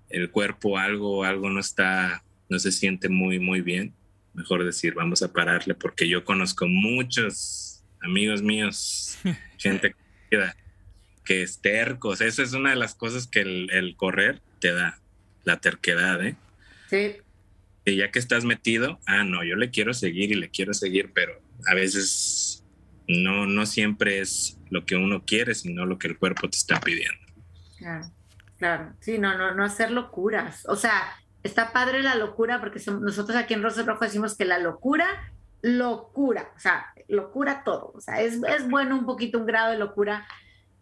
el 0.09 0.31
cuerpo 0.31 0.79
algo, 0.79 1.25
algo 1.25 1.51
no 1.51 1.61
está, 1.61 2.23
no 2.49 2.59
se 2.59 2.73
siente 2.73 3.09
muy, 3.09 3.39
muy 3.39 3.61
bien, 3.61 3.95
mejor 4.35 4.65
decir, 4.65 4.95
vamos 4.95 5.23
a 5.23 5.33
pararle, 5.33 5.75
porque 5.75 6.09
yo 6.09 6.25
conozco 6.25 6.67
muchos 6.67 7.85
amigos 8.01 8.43
míos, 8.43 9.19
gente 9.59 9.95
que 11.25 11.43
es 11.43 11.61
tercos. 11.61 12.21
Esa 12.21 12.43
es 12.43 12.53
una 12.53 12.71
de 12.71 12.77
las 12.77 12.95
cosas 12.95 13.27
que 13.27 13.41
el, 13.41 13.71
el 13.71 13.97
correr 13.97 14.41
te 14.59 14.73
da, 14.73 15.01
la 15.45 15.61
terquedad, 15.61 16.25
¿eh? 16.25 16.37
Sí. 16.89 17.17
Ya 17.97 18.11
que 18.11 18.19
estás 18.19 18.45
metido, 18.45 18.99
ah, 19.07 19.25
no, 19.25 19.45
yo 19.45 19.57
le 19.57 19.71
quiero 19.71 19.95
seguir 19.95 20.33
y 20.33 20.37
le 20.37 20.51
quiero 20.51 20.75
seguir, 20.75 21.13
pero 21.15 21.41
a 21.67 21.75
veces 21.75 22.65
no, 23.09 23.47
no 23.47 23.67
siempre 23.67 24.21
es 24.21 24.59
lo 24.71 24.85
que 24.85 24.97
uno 24.97 25.25
quiere, 25.25 25.55
sino 25.55 25.87
lo 25.87 25.99
que 25.99 26.09
el 26.09 26.19
cuerpo 26.19 26.49
te 26.49 26.57
está 26.57 26.81
pidiendo. 26.81 27.21
Claro, 27.79 28.11
claro. 28.59 28.93
Sí, 29.01 29.19
no, 29.19 29.37
no, 29.37 29.55
no 29.55 29.65
hacer 29.65 29.91
locuras. 29.91 30.67
O 30.69 30.77
sea, 30.77 31.15
está 31.43 31.73
padre 31.73 32.03
la 32.03 32.15
locura 32.15 32.61
porque 32.61 32.81
nosotros 33.01 33.37
aquí 33.37 33.55
en 33.55 33.63
Rosa 33.63 33.83
Rojo 33.83 34.05
decimos 34.05 34.37
que 34.37 34.45
la 34.45 34.59
locura, 34.59 35.33
locura, 35.63 36.51
o 36.57 36.61
sea, 36.61 36.87
locura 37.09 37.65
todo. 37.65 37.93
O 37.95 38.01
sea, 38.01 38.21
es, 38.21 38.41
es 38.49 38.69
bueno 38.69 38.97
un 38.97 39.07
poquito 39.07 39.39
un 39.39 39.47
grado 39.47 39.73
de 39.73 39.79
locura, 39.79 40.27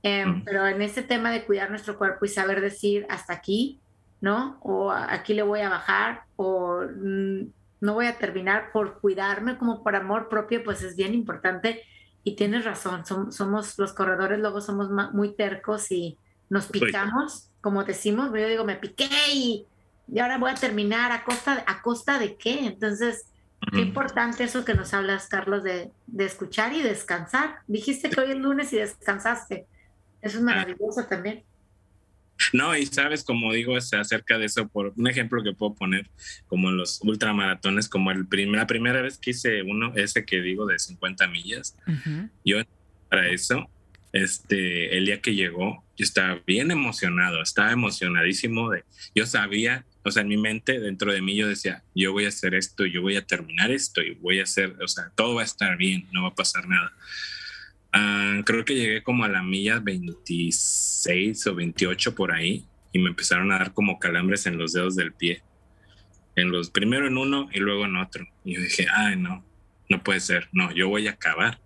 em, 0.02 0.44
pero 0.44 0.66
en 0.66 0.82
ese 0.82 1.02
tema 1.02 1.30
de 1.30 1.44
cuidar 1.44 1.70
nuestro 1.70 1.96
cuerpo 1.96 2.24
y 2.24 2.28
saber 2.28 2.60
decir 2.60 3.06
hasta 3.08 3.32
aquí, 3.32 3.80
¿no? 4.20 4.58
O 4.62 4.90
aquí 4.90 5.34
le 5.34 5.42
voy 5.42 5.60
a 5.60 5.68
bajar, 5.68 6.22
o 6.36 6.82
mm, 6.82 7.42
no 7.80 7.94
voy 7.94 8.06
a 8.06 8.18
terminar 8.18 8.72
por 8.72 9.00
cuidarme 9.00 9.56
como 9.58 9.82
por 9.82 9.94
amor 9.94 10.28
propio, 10.28 10.62
pues 10.64 10.82
es 10.82 10.96
bien 10.96 11.14
importante. 11.14 11.82
Y 12.24 12.34
tienes 12.36 12.64
razón, 12.64 13.04
somos 13.06 13.78
los 13.78 13.92
corredores, 13.92 14.38
luego 14.38 14.60
somos 14.60 14.90
muy 15.12 15.34
tercos 15.34 15.90
y 15.90 16.18
nos 16.50 16.66
picamos, 16.66 17.50
como 17.60 17.84
decimos, 17.84 18.30
yo 18.34 18.48
digo, 18.48 18.64
me 18.64 18.76
piqué 18.76 19.08
y, 19.32 19.66
y 20.08 20.18
ahora 20.18 20.38
voy 20.38 20.50
a 20.50 20.54
terminar 20.54 21.12
a 21.12 21.24
costa, 21.24 21.64
a 21.66 21.80
costa 21.80 22.18
de 22.18 22.36
qué. 22.36 22.66
Entonces, 22.66 23.26
qué 23.72 23.80
importante 23.80 24.44
eso 24.44 24.64
que 24.64 24.74
nos 24.74 24.92
hablas, 24.94 25.28
Carlos, 25.28 25.62
de, 25.62 25.90
de 26.06 26.24
escuchar 26.24 26.72
y 26.72 26.82
descansar. 26.82 27.60
Dijiste 27.66 28.10
que 28.10 28.20
hoy 28.20 28.32
es 28.32 28.38
lunes 28.38 28.72
y 28.72 28.78
descansaste. 28.78 29.66
Eso 30.20 30.38
es 30.38 30.44
maravilloso 30.44 31.04
también. 31.04 31.44
No, 32.52 32.76
y 32.76 32.86
sabes, 32.86 33.24
como 33.24 33.52
digo, 33.52 33.76
es 33.76 33.92
acerca 33.94 34.38
de 34.38 34.46
eso, 34.46 34.68
por 34.68 34.92
un 34.96 35.08
ejemplo 35.08 35.42
que 35.42 35.52
puedo 35.52 35.74
poner, 35.74 36.08
como 36.46 36.70
en 36.70 36.76
los 36.76 37.00
ultramaratones, 37.02 37.88
como 37.88 38.10
el 38.10 38.26
la 38.52 38.66
primera 38.66 39.02
vez 39.02 39.18
que 39.18 39.30
hice 39.30 39.62
uno, 39.62 39.92
ese 39.96 40.24
que 40.24 40.40
digo 40.40 40.66
de 40.66 40.78
50 40.78 41.26
millas, 41.28 41.76
yo 42.44 42.58
para 43.08 43.28
eso, 43.28 43.68
este, 44.12 44.96
el 44.96 45.06
día 45.06 45.20
que 45.20 45.34
llegó, 45.34 45.84
yo 45.96 46.04
estaba 46.04 46.40
bien 46.46 46.70
emocionado, 46.70 47.42
estaba 47.42 47.72
emocionadísimo 47.72 48.70
de, 48.70 48.84
yo 49.14 49.26
sabía, 49.26 49.84
o 50.04 50.10
sea, 50.10 50.22
en 50.22 50.28
mi 50.28 50.36
mente, 50.36 50.78
dentro 50.80 51.12
de 51.12 51.20
mí, 51.20 51.36
yo 51.36 51.48
decía, 51.48 51.82
yo 51.94 52.12
voy 52.12 52.24
a 52.24 52.28
hacer 52.28 52.54
esto, 52.54 52.86
yo 52.86 53.02
voy 53.02 53.16
a 53.16 53.26
terminar 53.26 53.70
esto 53.70 54.00
y 54.00 54.14
voy 54.14 54.40
a 54.40 54.44
hacer, 54.44 54.76
o 54.82 54.88
sea, 54.88 55.10
todo 55.14 55.34
va 55.34 55.42
a 55.42 55.44
estar 55.44 55.76
bien, 55.76 56.06
no 56.12 56.22
va 56.22 56.28
a 56.28 56.34
pasar 56.34 56.68
nada. 56.68 56.92
Ah, 58.00 58.42
creo 58.44 58.64
que 58.64 58.76
llegué 58.76 59.02
como 59.02 59.24
a 59.24 59.28
la 59.28 59.42
milla 59.42 59.80
26 59.80 61.48
o 61.48 61.54
28 61.56 62.14
por 62.14 62.30
ahí 62.30 62.64
y 62.92 63.00
me 63.00 63.08
empezaron 63.08 63.50
a 63.50 63.58
dar 63.58 63.74
como 63.74 63.98
calambres 63.98 64.46
en 64.46 64.56
los 64.56 64.72
dedos 64.72 64.94
del 64.94 65.12
pie. 65.12 65.42
En 66.36 66.52
los, 66.52 66.70
primero 66.70 67.08
en 67.08 67.18
uno 67.18 67.48
y 67.52 67.58
luego 67.58 67.86
en 67.86 67.96
otro. 67.96 68.24
Y 68.44 68.54
yo 68.54 68.60
dije, 68.60 68.86
ay, 68.94 69.16
no, 69.16 69.44
no 69.88 70.04
puede 70.04 70.20
ser, 70.20 70.48
no, 70.52 70.72
yo 70.72 70.88
voy 70.88 71.08
a 71.08 71.12
acabar. 71.12 71.58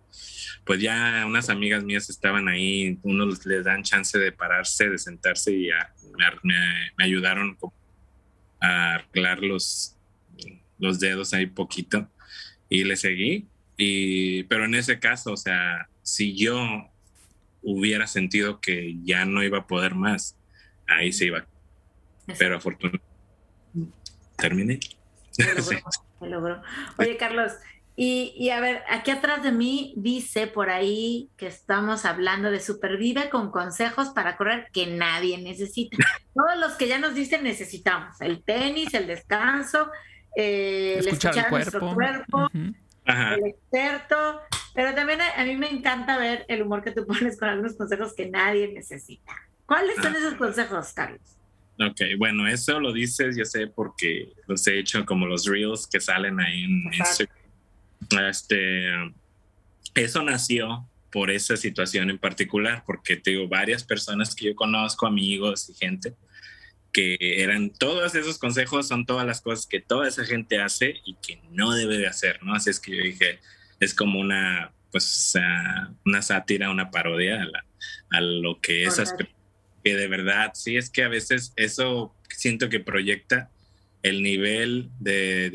Pues 0.64 0.80
ya 0.80 1.24
unas 1.26 1.50
amigas 1.50 1.84
mías 1.84 2.08
estaban 2.08 2.48
ahí, 2.48 2.98
uno 3.02 3.26
les 3.26 3.64
dan 3.64 3.82
chance 3.82 4.18
de 4.18 4.32
pararse, 4.32 4.88
de 4.88 4.96
sentarse 4.96 5.52
y 5.52 5.68
me, 6.16 6.54
me, 6.96 7.04
ayudaron 7.04 7.58
a 8.58 8.94
arreglar 8.94 9.42
los, 9.42 9.98
los 10.78 10.98
dedos 10.98 11.34
ahí 11.34 11.44
poquito 11.44 12.08
y 12.70 12.84
le 12.84 12.96
seguí. 12.96 13.48
Y, 13.76 14.44
pero 14.44 14.64
en 14.64 14.76
ese 14.76 14.98
caso, 14.98 15.32
o 15.32 15.36
sea, 15.36 15.88
si 16.02 16.36
yo 16.36 16.90
hubiera 17.62 18.06
sentido 18.06 18.60
que 18.60 18.96
ya 19.04 19.24
no 19.24 19.42
iba 19.42 19.58
a 19.58 19.66
poder 19.66 19.94
más, 19.94 20.36
ahí 20.86 21.12
se 21.12 21.26
iba. 21.26 21.46
Pero 22.38 22.56
afortunadamente 22.56 23.12
terminé. 24.36 24.80
logró, 26.20 26.62
Oye, 26.98 27.16
Carlos, 27.16 27.52
y, 27.94 28.34
y, 28.36 28.50
a 28.50 28.60
ver, 28.60 28.82
aquí 28.88 29.10
atrás 29.10 29.42
de 29.42 29.52
mí 29.52 29.92
dice 29.96 30.46
por 30.46 30.70
ahí 30.70 31.30
que 31.36 31.46
estamos 31.46 32.04
hablando 32.04 32.50
de 32.50 32.60
supervive 32.60 33.28
con 33.28 33.50
consejos 33.50 34.10
para 34.10 34.36
correr 34.36 34.68
que 34.72 34.86
nadie 34.86 35.38
necesita. 35.38 35.96
Todos 36.34 36.58
los 36.58 36.72
que 36.74 36.88
ya 36.88 36.98
nos 36.98 37.14
dicen 37.14 37.44
necesitamos, 37.44 38.20
el 38.20 38.42
tenis, 38.42 38.94
el 38.94 39.06
descanso, 39.06 39.90
eh, 40.36 40.96
escuchar, 41.00 41.36
el 41.36 41.50
nuestro 41.50 41.94
cuerpo, 41.94 42.48
el 43.34 43.46
experto, 43.46 44.40
pero 44.74 44.94
también 44.94 45.20
a, 45.20 45.44
mí 45.44 45.56
me 45.56 45.70
encanta 45.70 46.18
ver 46.18 46.44
el 46.48 46.62
humor 46.62 46.82
que 46.82 46.90
tú 46.92 47.06
pones 47.06 47.38
con 47.38 47.48
algunos 47.48 47.74
consejos 47.74 48.14
que 48.14 48.28
nadie 48.28 48.72
necesita. 48.72 49.32
¿Cuáles 49.66 49.96
son 49.96 50.14
ah. 50.14 50.18
esos 50.18 50.34
consejos, 50.34 50.92
Carlos? 50.92 51.20
Ok, 51.80 52.00
bueno, 52.18 52.46
eso 52.46 52.78
lo 52.78 52.92
dices, 52.92 53.36
yo 53.36 53.44
sé, 53.44 53.66
porque 53.66 54.32
los 54.46 54.66
he 54.66 54.78
hecho 54.78 55.04
como 55.06 55.26
los 55.26 55.46
reels 55.46 55.86
que 55.86 56.00
salen 56.00 56.38
ahí 56.38 56.64
en 56.64 56.92
Instagram. 56.92 57.36
Este, 58.28 58.88
eso 59.94 60.22
nació 60.22 60.86
por 61.10 61.30
esa 61.30 61.56
situación 61.56 62.10
en 62.10 62.18
particular, 62.18 62.82
porque 62.86 63.16
tengo 63.16 63.48
varias 63.48 63.84
personas 63.84 64.34
que 64.34 64.46
yo 64.46 64.54
conozco, 64.54 65.06
amigos 65.06 65.68
y 65.70 65.74
gente, 65.74 66.14
que 66.92 67.16
eran 67.42 67.70
todos 67.70 68.14
esos 68.14 68.38
consejos, 68.38 68.86
son 68.86 69.06
todas 69.06 69.26
las 69.26 69.40
cosas 69.40 69.66
que 69.66 69.80
toda 69.80 70.06
esa 70.06 70.24
gente 70.24 70.60
hace 70.60 71.00
y 71.04 71.14
que 71.16 71.40
no 71.50 71.72
debe 71.72 71.98
de 71.98 72.06
hacer, 72.06 72.42
¿no? 72.42 72.54
Así 72.54 72.70
es 72.70 72.78
que 72.78 72.96
yo 72.96 73.02
dije, 73.02 73.38
es 73.80 73.94
como 73.94 74.20
una, 74.20 74.72
pues, 74.90 75.34
una 76.04 76.22
sátira, 76.22 76.70
una 76.70 76.90
parodia 76.90 77.46
a, 78.10 78.20
lo 78.20 78.60
que 78.60 78.84
es, 78.84 79.00
que 79.82 79.96
de 79.96 80.06
verdad, 80.06 80.52
sí, 80.54 80.76
es 80.76 80.90
que 80.90 81.02
a 81.02 81.08
veces 81.08 81.52
eso 81.56 82.14
siento 82.28 82.68
que 82.68 82.80
proyecta 82.80 83.50
el 84.02 84.22
nivel 84.22 84.90
de 85.00 85.50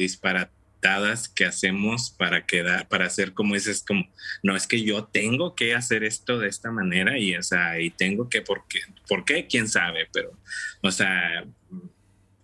que 1.34 1.46
hacemos 1.46 2.12
para 2.12 2.46
quedar, 2.46 2.88
para 2.88 3.06
hacer 3.06 3.34
como 3.34 3.54
dices, 3.54 3.84
como, 3.88 4.08
no, 4.44 4.56
es 4.56 4.68
que 4.68 4.84
yo 4.84 5.06
tengo 5.06 5.56
que 5.56 5.76
hacer 5.76 6.04
esto 6.04 6.40
de 6.40 6.48
esta 6.48 6.72
manera 6.72 7.18
y, 7.18 7.36
o 7.36 7.44
sea, 7.44 7.80
y 7.80 7.90
tengo 7.90 8.30
que, 8.30 8.42
¿por 8.42 8.68
qué? 8.68 8.80
¿Por 9.08 9.26
qué? 9.26 9.48
¿Quién 9.48 9.68
sabe? 9.68 10.08
Pero, 10.12 10.32
o 10.82 10.92
sea, 10.92 11.46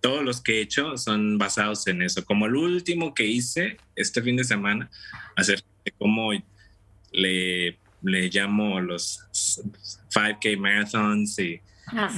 todos 0.01 0.23
los 0.23 0.41
que 0.41 0.57
he 0.57 0.61
hecho 0.61 0.97
son 0.97 1.37
basados 1.37 1.87
en 1.87 2.01
eso. 2.01 2.25
Como 2.25 2.45
el 2.45 2.55
último 2.55 3.13
que 3.13 3.25
hice 3.25 3.77
este 3.95 4.21
fin 4.21 4.35
de 4.35 4.43
semana, 4.43 4.89
hacer 5.35 5.63
cómo 5.97 6.31
le, 7.11 7.77
le 8.01 8.29
llamo 8.29 8.81
los 8.81 9.21
5K 10.11 10.57
marathons 10.57 11.39
y, 11.39 11.61
ah, 11.87 12.13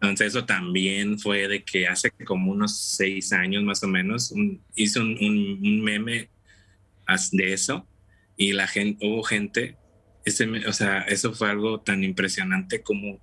entonces 0.00 0.28
eso 0.28 0.46
también 0.46 1.18
fue 1.18 1.46
de 1.46 1.62
que 1.62 1.86
hace 1.86 2.10
como 2.24 2.50
unos 2.50 2.80
seis 2.80 3.32
años 3.32 3.62
más 3.62 3.82
o 3.82 3.88
menos 3.88 4.32
hice 4.74 4.98
un, 4.98 5.16
un, 5.20 5.82
meme 5.82 6.30
de 7.32 7.52
eso 7.52 7.86
y 8.36 8.52
la 8.52 8.66
gente, 8.66 9.06
hubo 9.06 9.22
gente, 9.22 9.76
ese, 10.24 10.48
o 10.66 10.72
sea, 10.72 11.00
eso 11.02 11.32
fue 11.32 11.50
algo 11.50 11.80
tan 11.80 12.02
impresionante 12.04 12.82
como 12.82 13.20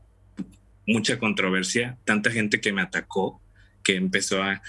mucha 0.85 1.17
controversia, 1.17 1.97
tanta 2.05 2.29
gente 2.29 2.61
que 2.61 2.71
me 2.71 2.81
atacó 2.81 3.41
que 3.87 3.95
empezó 3.95 4.43
a, 4.43 4.61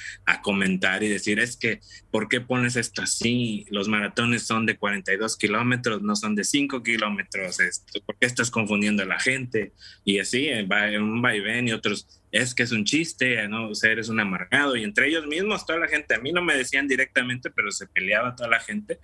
comentar 0.42 1.02
y 1.02 1.08
decir, 1.08 1.40
es 1.40 1.56
que, 1.56 1.80
¿por 2.12 2.28
qué 2.28 2.40
pones 2.40 2.76
esto 2.76 3.02
así? 3.02 3.66
Los 3.68 3.88
maratones 3.88 4.46
son 4.46 4.64
de 4.64 4.76
42 4.76 5.36
kilómetros, 5.36 6.02
no 6.02 6.14
son 6.14 6.36
de 6.36 6.44
5 6.44 6.84
kilómetros, 6.84 7.58
¿por 8.06 8.16
qué 8.16 8.26
estás 8.26 8.48
confundiendo 8.52 9.02
a 9.02 9.06
la 9.06 9.18
gente? 9.18 9.72
Y 10.04 10.20
así, 10.20 10.48
un 10.52 11.20
vaivén 11.20 11.66
y 11.66 11.72
otros, 11.72 12.06
es 12.30 12.54
que 12.54 12.62
es 12.62 12.70
un 12.70 12.84
chiste, 12.84 13.48
¿no? 13.48 13.70
O 13.70 13.74
sea, 13.74 13.90
eres 13.90 14.08
un 14.08 14.20
amargado. 14.20 14.76
Y 14.76 14.84
entre 14.84 15.08
ellos 15.08 15.26
mismos, 15.26 15.66
toda 15.66 15.80
la 15.80 15.88
gente, 15.88 16.14
a 16.14 16.20
mí 16.20 16.30
no 16.30 16.40
me 16.40 16.56
decían 16.56 16.86
directamente, 16.86 17.50
pero 17.50 17.72
se 17.72 17.88
peleaba 17.88 18.36
toda 18.36 18.48
la 18.48 18.60
gente. 18.60 19.00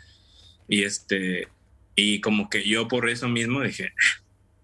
Y 0.69 0.85
este, 0.85 1.49
y 1.97 2.21
como 2.21 2.49
que 2.49 2.63
yo 2.63 2.87
por 2.87 3.11
eso 3.11 3.29
mismo 3.29 3.63
dije, 3.63 3.93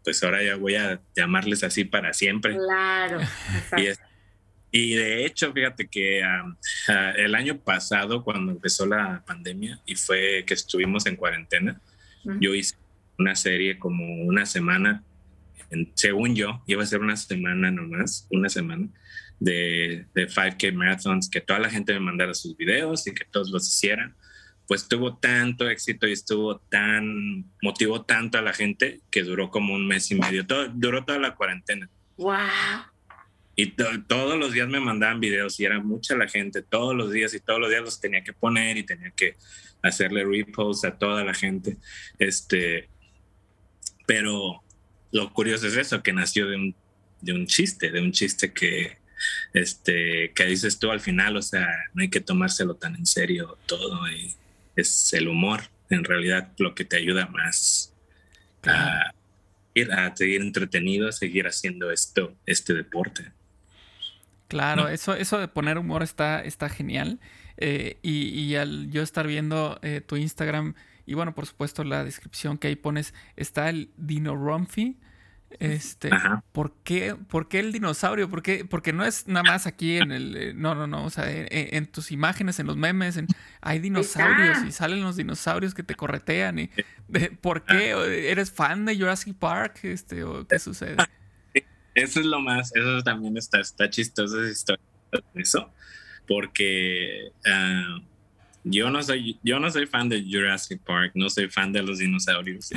pues 0.04 0.22
ahora 0.22 0.44
ya 0.44 0.54
voy 0.54 0.76
a 0.76 1.00
llamarles 1.16 1.64
así 1.64 1.84
para 1.84 2.12
siempre. 2.12 2.54
Claro. 2.56 3.20
Y, 3.76 3.88
de 4.72 5.26
hecho, 5.26 5.52
fíjate 5.52 5.88
que 5.88 6.22
el 7.16 7.34
año 7.34 7.58
pasado, 7.58 8.22
cuando 8.22 8.52
empezó 8.52 8.86
la 8.86 9.22
pandemia 9.26 9.80
y 9.84 9.96
fue 9.96 10.44
que 10.46 10.54
estuvimos 10.54 11.06
en 11.06 11.16
cuarentena, 11.16 11.80
yo 12.38 12.54
hice 12.54 12.76
una 13.18 13.34
serie 13.34 13.78
como 13.78 14.22
una 14.22 14.46
semana, 14.46 15.02
según 15.94 16.34
yo, 16.34 16.62
iba 16.66 16.82
a 16.82 16.86
ser 16.86 17.00
una 17.00 17.16
semana 17.16 17.70
nomás, 17.70 18.26
una 18.30 18.48
semana 18.48 18.88
de, 19.38 20.06
de 20.14 20.28
5K 20.28 20.72
marathons, 20.72 21.28
que 21.28 21.40
toda 21.40 21.58
la 21.58 21.70
gente 21.70 21.92
me 21.94 22.00
mandara 22.00 22.34
sus 22.34 22.56
videos 22.56 23.06
y 23.06 23.14
que 23.14 23.24
todos 23.24 23.50
los 23.50 23.66
hicieran 23.68 24.14
pues 24.70 24.86
tuvo 24.86 25.16
tanto 25.16 25.68
éxito 25.68 26.06
y 26.06 26.12
estuvo 26.12 26.60
tan, 26.60 27.44
motivó 27.60 28.02
tanto 28.02 28.38
a 28.38 28.40
la 28.40 28.52
gente 28.52 29.00
que 29.10 29.24
duró 29.24 29.50
como 29.50 29.74
un 29.74 29.84
mes 29.84 30.12
y 30.12 30.14
medio, 30.14 30.46
todo, 30.46 30.68
duró 30.68 31.04
toda 31.04 31.18
la 31.18 31.34
cuarentena. 31.34 31.90
¡Wow! 32.16 32.38
Y 33.60 33.72
todos 33.72 34.38
los 34.38 34.54
días 34.54 34.68
me 34.68 34.80
mandaban 34.80 35.20
videos 35.20 35.60
y 35.60 35.66
era 35.66 35.80
mucha 35.80 36.16
la 36.16 36.26
gente, 36.26 36.62
todos 36.62 36.96
los 36.96 37.12
días 37.12 37.34
y 37.34 37.40
todos 37.40 37.60
los 37.60 37.68
días 37.68 37.82
los 37.82 38.00
tenía 38.00 38.24
que 38.24 38.32
poner 38.32 38.78
y 38.78 38.84
tenía 38.84 39.10
que 39.10 39.36
hacerle 39.82 40.24
repost 40.24 40.86
a 40.86 40.96
toda 40.96 41.24
la 41.24 41.34
gente. 41.34 41.76
Este, 42.18 42.88
pero 44.06 44.62
lo 45.12 45.30
curioso 45.34 45.66
es 45.66 45.76
eso, 45.76 46.02
que 46.02 46.14
nació 46.14 46.48
de 46.48 46.56
un, 46.56 46.74
de 47.20 47.34
un 47.34 47.46
chiste, 47.46 47.90
de 47.90 48.00
un 48.00 48.12
chiste 48.12 48.54
que, 48.54 48.96
este, 49.52 50.32
que 50.34 50.46
dices 50.46 50.78
tú 50.78 50.90
al 50.90 51.00
final, 51.00 51.36
o 51.36 51.42
sea, 51.42 51.68
no 51.92 52.00
hay 52.00 52.08
que 52.08 52.22
tomárselo 52.22 52.76
tan 52.76 52.96
en 52.96 53.04
serio 53.04 53.58
todo 53.66 54.10
y 54.10 54.34
es 54.74 55.12
el 55.12 55.28
humor, 55.28 55.64
en 55.90 56.04
realidad 56.04 56.50
lo 56.56 56.74
que 56.74 56.86
te 56.86 56.96
ayuda 56.96 57.26
más 57.26 57.92
a, 58.62 59.12
ir, 59.74 59.92
a 59.92 60.16
seguir 60.16 60.40
entretenido, 60.40 61.10
a 61.10 61.12
seguir 61.12 61.46
haciendo 61.46 61.90
esto, 61.90 62.34
este 62.46 62.72
deporte. 62.72 63.32
Claro, 64.50 64.88
eso, 64.88 65.14
eso 65.14 65.38
de 65.38 65.46
poner 65.46 65.78
humor 65.78 66.02
está, 66.02 66.42
está 66.42 66.68
genial. 66.68 67.20
Eh, 67.56 67.98
y, 68.02 68.56
al 68.56 68.90
yo 68.90 69.00
estar 69.00 69.28
viendo 69.28 69.78
eh, 69.82 70.00
tu 70.00 70.16
Instagram, 70.16 70.74
y 71.06 71.14
bueno, 71.14 71.36
por 71.36 71.46
supuesto 71.46 71.84
la 71.84 72.02
descripción 72.02 72.58
que 72.58 72.66
ahí 72.66 72.74
pones, 72.74 73.14
está 73.36 73.68
el 73.68 73.92
Dino 73.96 74.34
Rumphy. 74.34 74.98
Este, 75.60 76.10
¿por 76.50 76.74
qué, 76.82 77.14
¿por 77.14 77.48
qué, 77.48 77.60
el 77.60 77.72
dinosaurio? 77.72 78.28
¿Por 78.28 78.42
qué? 78.42 78.64
Porque 78.64 78.92
no 78.92 79.04
es 79.04 79.28
nada 79.28 79.44
más 79.44 79.68
aquí 79.68 79.98
en 79.98 80.10
el. 80.10 80.36
Eh, 80.36 80.52
no, 80.52 80.74
no, 80.74 80.88
no. 80.88 81.04
O 81.04 81.10
sea, 81.10 81.26
en, 81.28 81.86
tus 81.86 82.10
imágenes, 82.10 82.58
en 82.58 82.66
los 82.66 82.76
memes, 82.76 83.16
en, 83.16 83.28
hay 83.60 83.78
dinosaurios 83.78 84.64
y 84.66 84.72
salen 84.72 85.02
los 85.02 85.16
dinosaurios 85.16 85.74
que 85.74 85.84
te 85.84 85.94
corretean. 85.94 86.58
Y, 86.58 86.70
¿Por 87.40 87.64
qué? 87.64 87.90
¿Eres 88.30 88.50
fan 88.50 88.84
de 88.84 88.96
Jurassic 88.96 89.36
Park? 89.36 89.84
Este, 89.84 90.24
¿O 90.24 90.44
qué 90.44 90.58
sucede? 90.58 90.96
Eso 92.02 92.20
es 92.20 92.26
lo 92.26 92.40
más. 92.40 92.74
Eso 92.74 93.02
también 93.02 93.36
está, 93.36 93.60
está 93.60 93.88
chistoso 93.88 94.36
Eso. 95.34 95.72
Porque. 96.26 97.30
Ah, 97.46 98.00
yo 98.62 98.90
no 98.90 99.02
soy 99.02 99.38
yo 99.42 99.58
no 99.58 99.70
soy 99.70 99.86
fan 99.86 100.10
de 100.10 100.22
Jurassic 100.22 100.82
Park, 100.82 101.12
no 101.14 101.30
soy 101.30 101.48
fan 101.48 101.72
de 101.72 101.82
los 101.82 101.98
dinosaurios. 101.98 102.70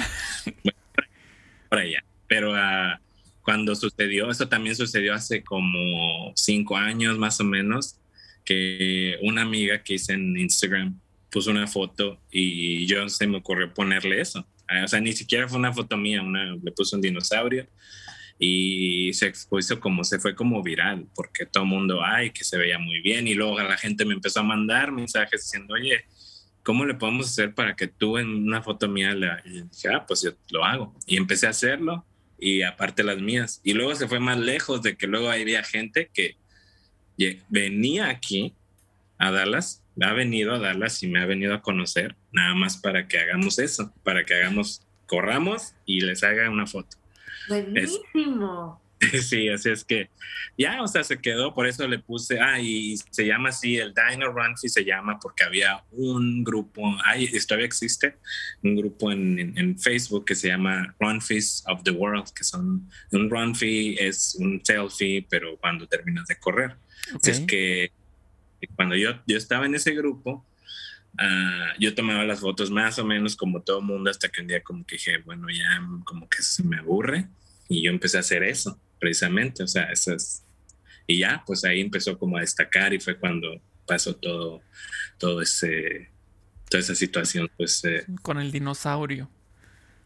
bueno, 0.63 0.79
por 1.69 1.79
allá 1.79 2.03
pero 2.33 2.53
uh, 2.53 2.97
cuando 3.43 3.75
sucedió, 3.75 4.31
eso 4.31 4.47
también 4.47 4.75
sucedió 4.75 5.13
hace 5.13 5.43
como 5.43 6.33
cinco 6.35 6.75
años 6.75 7.17
más 7.19 7.39
o 7.39 7.43
menos, 7.43 7.99
que 8.43 9.17
una 9.21 9.43
amiga 9.43 9.83
que 9.83 9.93
hice 9.95 10.13
en 10.13 10.35
Instagram 10.35 10.99
puso 11.29 11.51
una 11.51 11.67
foto 11.67 12.19
y 12.31 12.87
yo 12.87 13.07
se 13.07 13.27
me 13.27 13.37
ocurrió 13.37 13.71
ponerle 13.71 14.19
eso. 14.19 14.47
Ah, 14.67 14.81
o 14.83 14.87
sea, 14.87 14.99
ni 14.99 15.13
siquiera 15.13 15.47
fue 15.47 15.59
una 15.59 15.73
foto 15.73 15.95
mía, 15.95 16.23
una, 16.23 16.55
le 16.55 16.71
puse 16.71 16.95
un 16.95 17.03
dinosaurio 17.03 17.67
y 18.39 19.13
se 19.13 19.27
expuso 19.27 19.79
como 19.79 20.03
se 20.03 20.19
fue 20.19 20.35
como 20.35 20.61
viral, 20.61 21.07
porque 21.15 21.45
todo 21.45 21.65
mundo, 21.65 22.01
ay, 22.03 22.31
que 22.31 22.43
se 22.43 22.57
veía 22.57 22.79
muy 22.79 23.01
bien. 23.01 23.27
Y 23.27 23.35
luego 23.35 23.59
la 23.59 23.77
gente 23.77 24.05
me 24.05 24.13
empezó 24.13 24.41
a 24.41 24.43
mandar 24.43 24.91
mensajes 24.91 25.41
diciendo, 25.41 25.75
oye, 25.75 26.05
¿cómo 26.63 26.85
le 26.85 26.95
podemos 26.95 27.27
hacer 27.27 27.53
para 27.53 27.75
que 27.75 27.87
tú 27.87 28.17
en 28.17 28.27
una 28.27 28.61
foto 28.61 28.87
mía 28.87 29.13
la... 29.13 29.41
Y 29.45 29.61
dije, 29.61 29.89
ah, 29.93 30.05
pues 30.05 30.23
yo 30.23 30.31
lo 30.51 30.65
hago. 30.65 30.95
Y 31.05 31.17
empecé 31.17 31.47
a 31.47 31.51
hacerlo 31.51 32.05
y 32.39 32.63
aparte 32.63 33.03
las 33.03 33.19
mías. 33.19 33.61
Y 33.63 33.73
luego 33.73 33.95
se 33.95 34.07
fue 34.07 34.19
más 34.19 34.37
lejos 34.37 34.81
de 34.81 34.97
que 34.97 35.07
luego 35.07 35.29
había 35.29 35.63
gente 35.63 36.09
que 36.13 36.37
venía 37.49 38.09
aquí 38.09 38.53
a 39.17 39.31
Dallas, 39.31 39.83
ha 40.01 40.13
venido 40.13 40.53
a 40.53 40.59
Dallas 40.59 41.01
y 41.03 41.07
me 41.07 41.21
ha 41.21 41.25
venido 41.25 41.53
a 41.53 41.61
conocer, 41.61 42.15
nada 42.31 42.55
más 42.55 42.77
para 42.77 43.07
que 43.07 43.19
hagamos 43.19 43.59
eso, 43.59 43.93
para 44.03 44.25
que 44.25 44.33
hagamos, 44.33 44.81
corramos 45.05 45.75
y 45.85 46.01
les 46.01 46.23
haga 46.23 46.49
una 46.49 46.65
foto. 46.65 46.97
Buenísimo. 47.47 48.81
Sí, 49.21 49.49
así 49.49 49.69
es 49.69 49.83
que 49.83 50.09
ya, 50.57 50.81
o 50.81 50.87
sea, 50.87 51.03
se 51.03 51.19
quedó, 51.19 51.53
por 51.53 51.67
eso 51.67 51.87
le 51.87 51.99
puse, 51.99 52.39
ah, 52.39 52.59
y 52.59 52.95
se 53.09 53.25
llama 53.25 53.49
así, 53.49 53.77
el 53.77 53.93
Dino 53.93 54.31
Run 54.31 54.55
se 54.57 54.85
llama 54.85 55.19
porque 55.19 55.43
había 55.43 55.83
un 55.91 56.43
grupo, 56.43 56.95
hay, 57.05 57.27
todavía 57.47 57.65
existe, 57.65 58.15
un 58.63 58.75
grupo 58.75 59.11
en, 59.11 59.57
en, 59.57 59.79
Facebook 59.79 60.25
que 60.25 60.35
se 60.35 60.47
llama 60.47 60.95
Run 60.99 61.19
of 61.67 61.83
the 61.83 61.91
World, 61.91 62.31
que 62.33 62.43
son, 62.43 62.89
un 63.11 63.29
Run 63.29 63.53
es 63.61 64.35
un 64.39 64.61
selfie, 64.63 65.25
pero 65.29 65.57
cuando 65.57 65.87
terminas 65.87 66.27
de 66.27 66.37
correr. 66.37 66.75
Es 67.23 67.41
que 67.41 67.91
cuando 68.75 68.95
yo, 68.95 69.11
yo 69.27 69.37
estaba 69.37 69.65
en 69.65 69.75
ese 69.75 69.91
grupo, 69.91 70.45
Uh, 71.19 71.79
yo 71.79 71.93
tomaba 71.93 72.23
las 72.23 72.39
fotos 72.39 72.71
más 72.71 72.97
o 72.97 73.05
menos 73.05 73.35
como 73.35 73.61
todo 73.61 73.81
mundo 73.81 74.09
hasta 74.09 74.29
que 74.29 74.41
un 74.41 74.47
día 74.47 74.63
como 74.63 74.83
que 74.85 74.95
dije, 74.95 75.19
bueno, 75.19 75.47
ya 75.49 75.81
como 76.05 76.27
que 76.27 76.41
se 76.41 76.63
me 76.63 76.77
aburre 76.77 77.27
y 77.69 77.83
yo 77.83 77.91
empecé 77.91 78.17
a 78.17 78.21
hacer 78.21 78.43
eso 78.43 78.79
precisamente, 78.99 79.63
o 79.63 79.67
sea, 79.67 79.91
esas... 79.91 80.45
Y 81.05 81.19
ya, 81.19 81.43
pues 81.45 81.65
ahí 81.65 81.81
empezó 81.81 82.17
como 82.17 82.37
a 82.37 82.41
destacar 82.41 82.93
y 82.93 82.99
fue 82.99 83.19
cuando 83.19 83.61
pasó 83.85 84.15
todo, 84.15 84.61
todo 85.17 85.41
ese, 85.41 86.09
toda 86.69 86.79
esa 86.79 86.95
situación, 86.95 87.51
pues... 87.57 87.83
Eh. 87.83 88.05
Con 88.21 88.39
el 88.39 88.51
dinosaurio. 88.51 89.29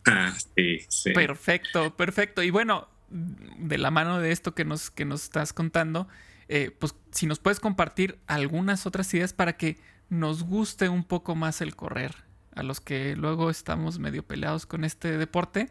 Ah, 0.08 0.36
sí, 0.56 0.80
sí. 0.90 1.12
Perfecto, 1.12 1.96
perfecto. 1.96 2.42
Y 2.42 2.50
bueno, 2.50 2.90
de 3.10 3.78
la 3.78 3.92
mano 3.92 4.20
de 4.20 4.32
esto 4.32 4.56
que 4.56 4.66
nos, 4.66 4.90
que 4.90 5.06
nos 5.06 5.24
estás 5.24 5.54
contando, 5.54 6.08
eh, 6.48 6.72
pues 6.80 6.96
si 7.12 7.28
nos 7.28 7.40
puedes 7.40 7.60
compartir 7.60 8.18
algunas 8.26 8.86
otras 8.88 9.14
ideas 9.14 9.34
para 9.34 9.58
que 9.58 9.78
nos 10.10 10.44
guste 10.44 10.90
un 10.90 11.04
poco 11.04 11.36
más 11.36 11.62
el 11.62 11.76
correr, 11.76 12.16
a 12.56 12.64
los 12.64 12.82
que 12.82 13.16
luego 13.16 13.50
estamos 13.50 14.00
medio 14.00 14.24
peleados 14.24 14.66
con 14.66 14.84
este 14.84 15.18
deporte, 15.18 15.70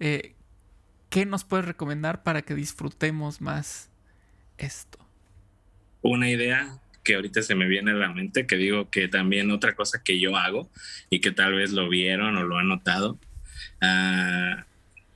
eh, 0.00 0.34
¿qué 1.10 1.26
nos 1.26 1.44
puedes 1.44 1.66
recomendar 1.66 2.22
para 2.22 2.42
que 2.42 2.54
disfrutemos 2.54 3.40
más 3.40 3.90
esto? 4.58 4.98
Una 6.02 6.30
idea 6.30 6.78
que 7.02 7.14
ahorita 7.14 7.42
se 7.42 7.54
me 7.54 7.66
viene 7.66 7.90
a 7.90 7.94
la 7.94 8.12
mente, 8.12 8.46
que 8.46 8.56
digo 8.56 8.88
que 8.90 9.08
también 9.08 9.50
otra 9.50 9.74
cosa 9.74 10.02
que 10.02 10.18
yo 10.18 10.36
hago 10.36 10.70
y 11.10 11.20
que 11.20 11.32
tal 11.32 11.54
vez 11.54 11.70
lo 11.72 11.88
vieron 11.88 12.36
o 12.36 12.44
lo 12.44 12.58
han 12.58 12.68
notado. 12.68 13.18
Ah, 13.80 14.64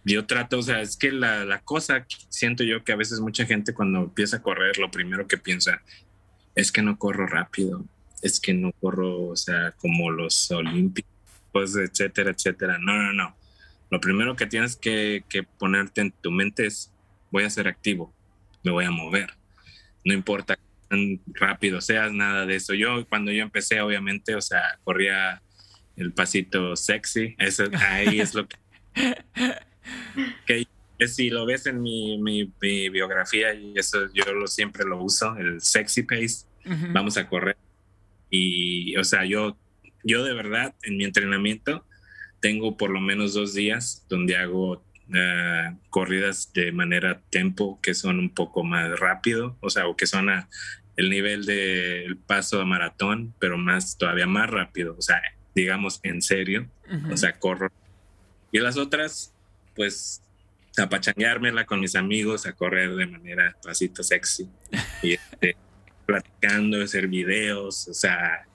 yo 0.05 0.27
trato, 0.27 0.59
o 0.59 0.62
sea, 0.62 0.81
es 0.81 0.97
que 0.97 1.12
la, 1.12 1.44
la, 1.44 1.61
cosa, 1.61 2.07
siento 2.29 2.64
yo 2.64 2.85
que 2.85 2.92
a 2.92 2.97
veces 2.97 3.21
mucha 3.21 3.47
gente 3.47 3.75
cuando 3.75 4.01
empieza 4.01 4.38
a 4.38 4.42
correr, 4.42 4.79
lo 4.79 4.90
primero 4.90 5.27
que 5.27 5.38
piensa 5.38 5.83
es 6.55 6.73
que 6.73 6.83
no 6.83 6.99
corro 6.99 7.27
rápido, 7.27 7.85
es 8.22 8.40
que 8.40 8.54
no 8.54 8.72
corro, 8.72 9.28
o 9.28 9.37
sea, 9.37 9.72
como 9.78 10.11
los 10.11 10.50
olímpicos, 10.50 11.76
etcétera, 11.76 12.31
etcétera. 12.31 12.78
No, 12.78 12.94
no, 12.94 13.12
no 13.12 13.38
lo 13.90 14.00
primero 14.00 14.37
que 14.37 14.46
tienes 14.46 14.76
que, 14.76 15.24
ponerte 15.59 16.02
en 16.02 16.12
tu 16.12 16.31
mente 16.31 16.66
es, 16.66 16.92
voy 17.31 17.44
a 17.44 17.50
ser 17.50 17.68
activo, 17.68 18.12
me 18.62 18.70
voy 18.70 18.85
a 18.85 18.90
mover. 18.90 19.31
No 20.04 20.14
importa 20.14 20.59
cuán 20.88 21.20
rápido 21.35 21.81
seas, 21.81 22.12
nada 22.12 22.46
de 22.46 22.57
eso. 22.57 22.74
Yo 22.74 23.07
cuando 23.09 23.33
yo 23.33 23.42
empecé, 23.42 23.81
obviamente, 23.81 24.35
o 24.35 24.40
sea, 24.40 24.78
corría 24.85 25.42
el 25.96 26.12
pasito 26.12 26.76
sexy. 26.76 27.35
Eso, 27.38 27.64
ahí 27.88 28.20
es 28.20 28.35
lo 28.35 28.46
que... 28.46 28.57
que 30.98 31.09
si 31.09 31.31
lo 31.31 31.46
ves 31.46 31.66
en 31.66 31.81
mi, 31.81 32.18
mi, 32.18 32.52
biografía, 32.88 33.54
y 33.54 33.72
eso 33.76 34.12
yo 34.12 34.33
lo, 34.33 34.46
siempre 34.48 34.85
lo 34.85 35.00
uso, 35.00 35.37
el 35.37 35.61
sexy 35.61 36.02
pace, 36.02 36.46
vamos 36.92 37.16
a 37.16 37.28
correr. 37.28 37.57
Y, 38.31 38.97
o 38.97 39.05
sea, 39.05 39.25
yo, 39.25 39.57
yo 40.05 40.25
de 40.25 40.35
verdad, 40.35 40.75
en 40.83 40.97
mi 40.97 41.05
entrenamiento, 41.05 41.85
tengo 42.41 42.77
por 42.77 42.91
lo 42.91 43.01
menos 43.01 43.35
dos 43.35 43.55
días 43.55 44.07
donde 44.09 44.37
hago 44.37 44.85
eh, 45.14 45.75
corridas 45.91 46.53
de 46.53 46.71
manera 46.73 47.23
tempo 47.31 47.81
que 47.83 47.95
son 47.95 48.19
un 48.19 48.31
poco 48.31 48.62
más 48.62 48.99
rápido, 48.99 49.57
o 49.61 49.71
sea, 49.71 49.87
o 49.87 49.97
que 49.97 50.07
son 50.07 50.29
el 50.97 51.11
nivel 51.11 51.47
del 51.47 52.17
paso 52.17 52.61
a 52.61 52.64
maratón, 52.64 53.35
pero 53.38 53.57
más, 53.57 53.97
todavía 53.97 54.27
más 54.27 54.51
rápido, 54.51 54.95
o 54.99 55.03
sea, 55.03 55.23
digamos 55.55 56.01
en 56.03 56.23
serio, 56.23 56.69
o 57.11 57.17
sea, 57.17 57.38
corro. 57.38 57.71
Y 58.53 58.59
las 58.59 58.77
otras, 58.77 59.35
pues, 59.75 60.23
a 60.77 60.88
pachangueármela 60.88 61.67
con 61.67 61.81
mis 61.81 61.97
amigos, 61.97 62.47
a 62.47 62.53
correr 62.53 62.95
de 62.95 63.07
manera 63.07 63.57
pasito 63.62 64.03
sexy, 64.03 64.49
y 65.03 65.14
este, 65.14 65.57
platicando, 66.09 66.83
hacer 66.83 67.07
videos, 67.07 67.87
o 67.87 67.92
sea, 67.92 68.47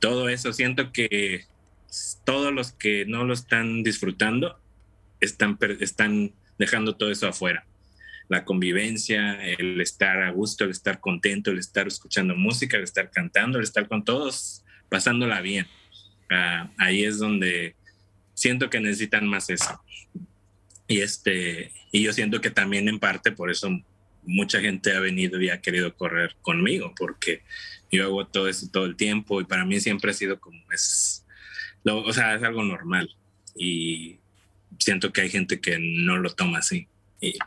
todo 0.00 0.28
eso. 0.28 0.52
Siento 0.52 0.90
que 0.90 1.44
todos 2.24 2.52
los 2.52 2.72
que 2.72 3.06
no 3.06 3.22
lo 3.22 3.32
están 3.32 3.84
disfrutando 3.84 4.58
están, 5.20 5.56
están 5.78 6.32
dejando 6.58 6.96
todo 6.96 7.12
eso 7.12 7.28
afuera 7.28 7.64
la 8.28 8.44
convivencia, 8.44 9.40
el 9.44 9.80
estar 9.80 10.20
a 10.22 10.30
gusto, 10.30 10.64
el 10.64 10.70
estar 10.70 10.98
contento, 10.98 11.52
el 11.52 11.58
estar 11.58 11.86
escuchando 11.86 12.34
música, 12.34 12.76
el 12.76 12.82
estar 12.82 13.08
cantando, 13.10 13.58
el 13.58 13.64
estar 13.64 13.86
con 13.86 14.04
todos, 14.04 14.64
pasándola 14.88 15.40
bien. 15.40 15.68
Ah, 16.28 16.68
ahí 16.76 17.04
es 17.04 17.18
donde 17.18 17.76
siento 18.34 18.68
que 18.68 18.80
necesitan 18.80 19.28
más 19.28 19.48
eso. 19.48 19.80
Y, 20.88 21.02
este, 21.02 21.70
y 21.92 22.02
yo 22.02 22.12
siento 22.12 22.40
que 22.40 22.50
también 22.50 22.88
en 22.88 22.98
parte 22.98 23.30
por 23.30 23.48
eso 23.48 23.70
mucha 24.26 24.60
gente 24.60 24.94
ha 24.94 25.00
venido 25.00 25.40
y 25.40 25.50
ha 25.50 25.60
querido 25.60 25.94
correr 25.94 26.36
conmigo, 26.42 26.92
porque 26.96 27.42
yo 27.90 28.04
hago 28.04 28.26
todo 28.26 28.48
eso 28.48 28.68
todo 28.72 28.84
el 28.84 28.96
tiempo 28.96 29.40
y 29.40 29.44
para 29.44 29.64
mí 29.64 29.80
siempre 29.80 30.10
ha 30.10 30.14
sido 30.14 30.40
como 30.40 30.60
es, 30.72 31.24
o 31.84 32.12
sea, 32.12 32.34
es 32.34 32.42
algo 32.42 32.62
normal. 32.64 33.14
Y 33.54 34.18
siento 34.78 35.12
que 35.12 35.22
hay 35.22 35.30
gente 35.30 35.60
que 35.60 35.78
no 35.78 36.18
lo 36.18 36.30
toma 36.30 36.58
así. 36.58 36.88
Y 37.20 37.38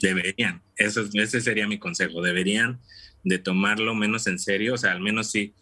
Deberían, 0.00 0.62
eso, 0.76 1.06
ese 1.12 1.40
sería 1.40 1.68
mi 1.68 1.78
consejo, 1.78 2.22
deberían 2.22 2.80
de 3.22 3.38
tomarlo 3.38 3.94
menos 3.94 4.26
en 4.26 4.38
serio, 4.38 4.74
o 4.74 4.78
sea, 4.78 4.92
al 4.92 5.00
menos 5.00 5.30
si 5.30 5.52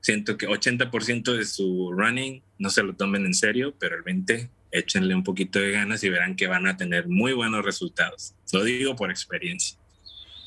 siento 0.00 0.38
que 0.38 0.48
80% 0.48 1.36
de 1.36 1.44
su 1.44 1.92
running 1.92 2.42
no 2.58 2.70
se 2.70 2.82
lo 2.82 2.94
tomen 2.94 3.26
en 3.26 3.34
serio, 3.34 3.74
pero 3.78 3.96
el 3.96 4.04
20% 4.04 4.48
échenle 4.70 5.14
un 5.14 5.24
poquito 5.24 5.58
de 5.58 5.70
ganas 5.70 6.04
y 6.04 6.10
verán 6.10 6.36
que 6.36 6.46
van 6.46 6.66
a 6.66 6.76
tener 6.76 7.08
muy 7.08 7.32
buenos 7.32 7.64
resultados. 7.64 8.34
Lo 8.52 8.64
digo 8.64 8.96
por 8.96 9.10
experiencia. 9.10 9.78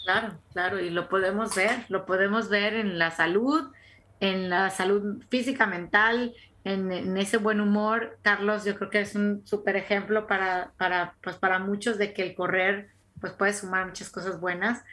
Claro, 0.04 0.40
claro, 0.52 0.80
y 0.80 0.90
lo 0.90 1.10
podemos 1.10 1.56
ver, 1.56 1.86
lo 1.90 2.06
podemos 2.06 2.50
ver 2.50 2.74
en 2.74 2.98
la 2.98 3.12
salud, 3.12 3.72
en 4.20 4.50
la 4.50 4.70
salud 4.70 5.24
física, 5.30 5.68
mental, 5.68 6.34
en, 6.64 7.18
ese 7.18 7.38
buen 7.38 7.62
humor. 7.62 8.18
Carlos, 8.22 8.66
yo 8.66 8.76
creo 8.78 8.90
que 8.90 9.02
es 9.02 9.16
un 9.16 9.46
súper 9.46 9.76
ejemplo 9.76 10.28
para, 10.28 10.72
para, 10.78 11.16
pues 11.22 11.36
para 11.36 11.60
muchos 11.60 11.98
de 11.98 12.14
que 12.14 12.24
el 12.24 12.36
correr 12.36 12.90
pues 13.20 13.34
puedes 13.34 13.60
sumar 13.60 13.86
muchas 13.86 14.10
cosas 14.10 14.40
buenas. 14.40 14.84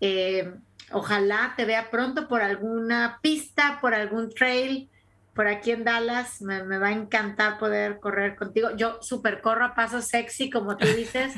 Eh, 0.00 0.52
ojalá 0.92 1.54
te 1.56 1.64
vea 1.64 1.90
pronto 1.90 2.28
por 2.28 2.42
alguna 2.42 3.18
pista, 3.22 3.78
por 3.80 3.94
algún 3.94 4.30
trail, 4.30 4.90
por 5.34 5.48
aquí 5.48 5.70
en 5.70 5.84
Dallas. 5.84 6.42
Me, 6.42 6.60
va 6.78 6.88
a 6.88 6.92
encantar 6.92 7.58
poder 7.58 7.98
correr 8.00 8.36
contigo. 8.36 8.76
Yo 8.76 9.02
super 9.02 9.40
corro 9.40 9.64
a 9.64 9.74
paso 9.74 10.02
sexy, 10.02 10.50
como 10.50 10.76
tú 10.76 10.86
dices. 10.86 11.34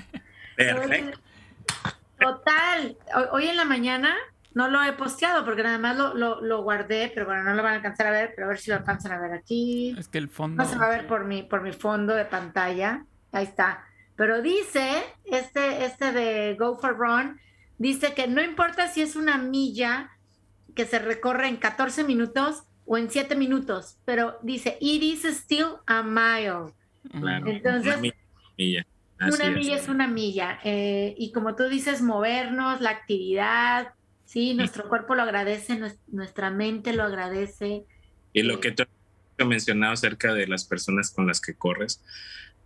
Total. 2.21 2.97
Hoy, 3.33 3.47
en 3.49 3.57
la 3.57 3.65
mañana 3.65 4.15
no 4.55 4.69
lo 4.69 4.83
he 4.83 4.93
posteado 4.93 5.45
porque 5.45 5.63
nada 5.63 5.79
más 5.79 5.97
lo, 5.97 6.41
lo, 6.41 6.63
guardé, 6.63 7.11
pero 7.15 7.27
bueno, 7.27 7.43
no 7.43 7.55
lo 7.55 7.63
van 7.63 7.73
a 7.73 7.77
alcanzar 7.77 8.09
a 8.09 8.11
ver, 8.11 8.33
pero 8.35 8.47
a 8.47 8.51
ver 8.51 8.59
si 8.59 8.71
lo 8.71 8.77
alcanzan 8.77 9.13
a 9.13 9.21
ver 9.21 9.33
aquí. 9.33 9.95
Es 9.99 10.09
que 10.09 10.19
el 10.19 10.29
fondo. 10.29 10.63
No 10.63 10.69
se 10.69 10.77
va 10.77 10.87
a 10.87 10.91
ver 10.91 11.07
por 11.07 11.25
mi, 11.25 11.43
por 11.43 11.63
mi 11.63 11.73
fondo 11.73 12.15
de 12.15 12.25
pantalla. 12.25 13.05
Ahí 13.33 13.45
está. 13.45 13.85
Pero 14.17 14.43
dice, 14.43 15.03
este, 15.25 15.85
este 15.85 16.13
de 16.13 16.57
Go 16.59 16.77
for 16.79 16.97
Run, 16.97 17.41
dice 17.79 18.13
que 18.13 18.27
no 18.27 18.43
importa 18.43 18.89
si 18.89 19.01
es 19.01 19.17
una 19.17 19.39
milla 19.39 20.11
que 20.75 20.85
se 20.85 20.99
recorre 20.99 21.49
en 21.49 21.57
14 21.57 22.05
minutos 22.05 22.65
o 22.85 22.99
en 22.99 23.11
7 23.11 23.37
minutos, 23.37 23.99
pero 24.05 24.39
dice, 24.43 24.77
it 24.81 25.03
is 25.03 25.25
still 25.25 25.77
a 25.87 26.03
mile. 26.03 26.75
Entonces, 27.13 27.97
una 27.97 28.13
milla, 29.27 29.37
una 29.37 29.51
milla 29.51 29.77
es. 29.77 29.89
una 29.89 30.07
milla. 30.07 30.61
Eh, 30.65 31.15
y 31.19 31.33
como 31.33 31.55
tú 31.57 31.69
dices, 31.69 32.03
movernos, 32.03 32.81
la 32.81 32.91
actividad, 32.91 33.95
sí, 34.25 34.55
nuestro 34.55 34.89
cuerpo 34.89 35.15
lo 35.15 35.23
agradece, 35.23 35.81
nuestra 36.09 36.51
mente 36.51 36.93
lo 36.93 37.05
agradece. 37.05 37.85
Y 38.33 38.43
lo 38.43 38.61
que 38.61 38.73
tú 38.73 38.85
has 39.39 39.47
mencionado 39.47 39.93
acerca 39.93 40.35
de 40.35 40.47
las 40.47 40.65
personas 40.65 41.11
con 41.11 41.27
las 41.27 41.41
que 41.41 41.55
corres, 41.55 42.03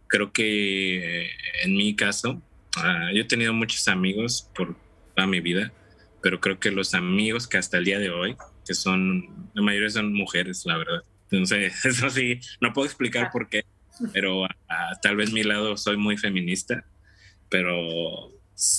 creo 0.07 0.33
que 0.33 1.31
en 1.64 1.77
mi 1.77 1.97
caso, 1.97 2.43
ah, 2.77 3.11
yo 3.14 3.23
he 3.23 3.27
tenido 3.27 3.53
muchos 3.53 3.88
amigos 3.88 4.51
por 4.55 4.77
toda 5.14 5.27
mi 5.27 5.40
vida, 5.40 5.73
pero 6.23 6.40
creo 6.40 6.59
que 6.59 6.71
los 6.71 6.95
amigos 6.95 7.47
que 7.47 7.59
hasta 7.59 7.79
el 7.79 7.85
día 7.85 7.99
de 7.99 8.11
hoy, 8.11 8.37
que 8.67 8.75
son, 8.75 9.51
la 9.55 9.62
mayoría 9.62 9.90
son 9.90 10.12
mujeres, 10.12 10.64
la 10.67 10.79
verdad. 10.79 11.03
Entonces, 11.31 11.73
eso 11.85 12.11
sí, 12.11 12.40
no 12.61 12.73
puedo 12.73 12.87
explicar 12.87 13.31
por 13.33 13.49
qué, 13.49 13.64
pero 14.12 14.44
ah, 14.68 14.98
tal 15.02 15.16
vez 15.16 15.33
mi 15.33 15.42
lado 15.42 15.76
soy 15.76 15.96
muy 15.96 16.16
feminista, 16.16 16.85
pero 17.48 18.33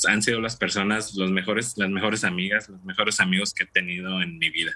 han 0.08 0.21
sido 0.21 0.41
las 0.41 0.56
personas, 0.56 1.15
los 1.15 1.32
mejores, 1.32 1.78
las 1.78 1.89
mejores 1.89 2.23
amigas, 2.23 2.69
los 2.69 2.84
mejores 2.84 3.19
amigos 3.19 3.54
que 3.54 3.63
he 3.63 3.67
tenido 3.67 4.21
en 4.21 4.38
mi 4.38 4.49
vida. 4.49 4.71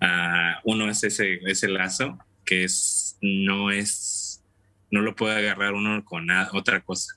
Uh, 0.00 0.72
uno 0.72 0.90
es 0.90 1.04
ese, 1.04 1.40
ese 1.44 1.68
lazo 1.68 2.18
que 2.44 2.64
es, 2.64 3.18
no 3.20 3.70
es 3.70 4.26
no 4.90 5.00
lo 5.02 5.16
puede 5.16 5.36
agarrar 5.36 5.74
uno 5.74 6.04
con 6.04 6.28
otra 6.52 6.80
cosa, 6.80 7.14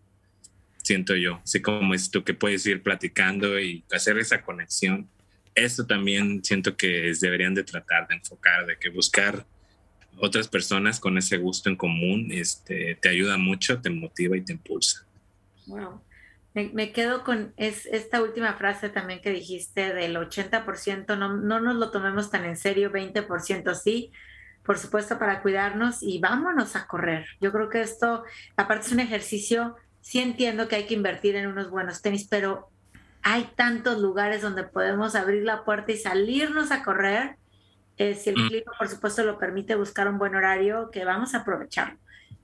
siento 0.84 1.16
yo. 1.16 1.40
Así 1.44 1.62
como 1.62 1.94
es 1.94 2.10
tú 2.10 2.24
que 2.24 2.34
puedes 2.34 2.66
ir 2.66 2.82
platicando 2.82 3.60
y 3.60 3.84
hacer 3.92 4.18
esa 4.18 4.42
conexión. 4.42 5.10
Esto 5.56 5.86
también 5.86 6.44
siento 6.44 6.76
que 6.76 7.14
deberían 7.20 7.54
de 7.54 7.64
tratar 7.64 8.08
de 8.08 8.16
enfocar, 8.16 8.66
de 8.66 8.78
que 8.78 8.90
buscar 8.90 9.46
otras 10.18 10.48
personas 10.48 11.00
con 11.00 11.18
ese 11.18 11.38
gusto 11.38 11.70
en 11.70 11.76
común 11.76 12.30
este, 12.32 12.98
te 13.02 13.10
ayuda 13.10 13.38
mucho, 13.38 13.82
te 13.82 13.90
motiva 13.90 14.36
y 14.36 14.42
te 14.42 14.54
impulsa. 14.54 15.06
Wow. 15.68 16.02
Me, 16.54 16.92
quedo 16.92 17.24
con 17.24 17.54
es, 17.58 17.86
esta 17.86 18.22
última 18.22 18.56
frase 18.56 18.90
también 18.90 19.22
que 19.22 19.32
dijiste 19.32 19.94
del 19.94 20.18
80%, 20.18 21.18
no, 21.18 21.38
no 21.38 21.60
nos 21.62 21.76
lo 21.76 21.92
tomemos 21.92 22.32
tan 22.32 22.44
en 22.44 22.58
serio, 22.58 22.92
20% 22.92 23.76
sí, 23.76 24.12
por 24.64 24.78
supuesto, 24.78 25.18
para 25.18 25.42
cuidarnos 25.42 26.04
y 26.04 26.20
vámonos 26.20 26.76
a 26.76 26.86
correr. 26.86 27.28
Yo 27.40 27.52
creo 27.52 27.70
que 27.70 27.82
esto, 27.82 28.24
aparte 28.58 28.88
es 28.88 28.92
un 28.92 29.00
ejercicio, 29.00 29.78
sí 30.02 30.20
entiendo 30.20 30.68
que 30.68 30.76
hay 30.76 30.86
que 30.86 30.96
invertir 30.96 31.36
en 31.36 31.48
unos 31.48 31.70
buenos 31.70 32.02
tenis, 32.02 32.28
pero 32.30 32.70
hay 33.22 33.50
tantos 33.56 34.00
lugares 34.00 34.42
donde 34.42 34.64
podemos 34.64 35.16
abrir 35.16 35.44
la 35.44 35.64
puerta 35.64 35.92
y 35.92 35.98
salirnos 35.98 36.72
a 36.72 36.84
correr. 36.84 37.36
Eh, 38.00 38.16
si 38.16 38.32
el 38.32 38.38
mm. 38.38 38.48
clima, 38.48 38.72
por 38.78 38.88
supuesto, 38.88 39.24
lo 39.24 39.38
permite 39.38 39.76
buscar 39.76 40.08
un 40.08 40.18
buen 40.18 40.34
horario, 40.34 40.90
que 40.90 41.06
vamos 41.06 41.36
a 41.36 41.40
aprovecharlo. 41.40 42.00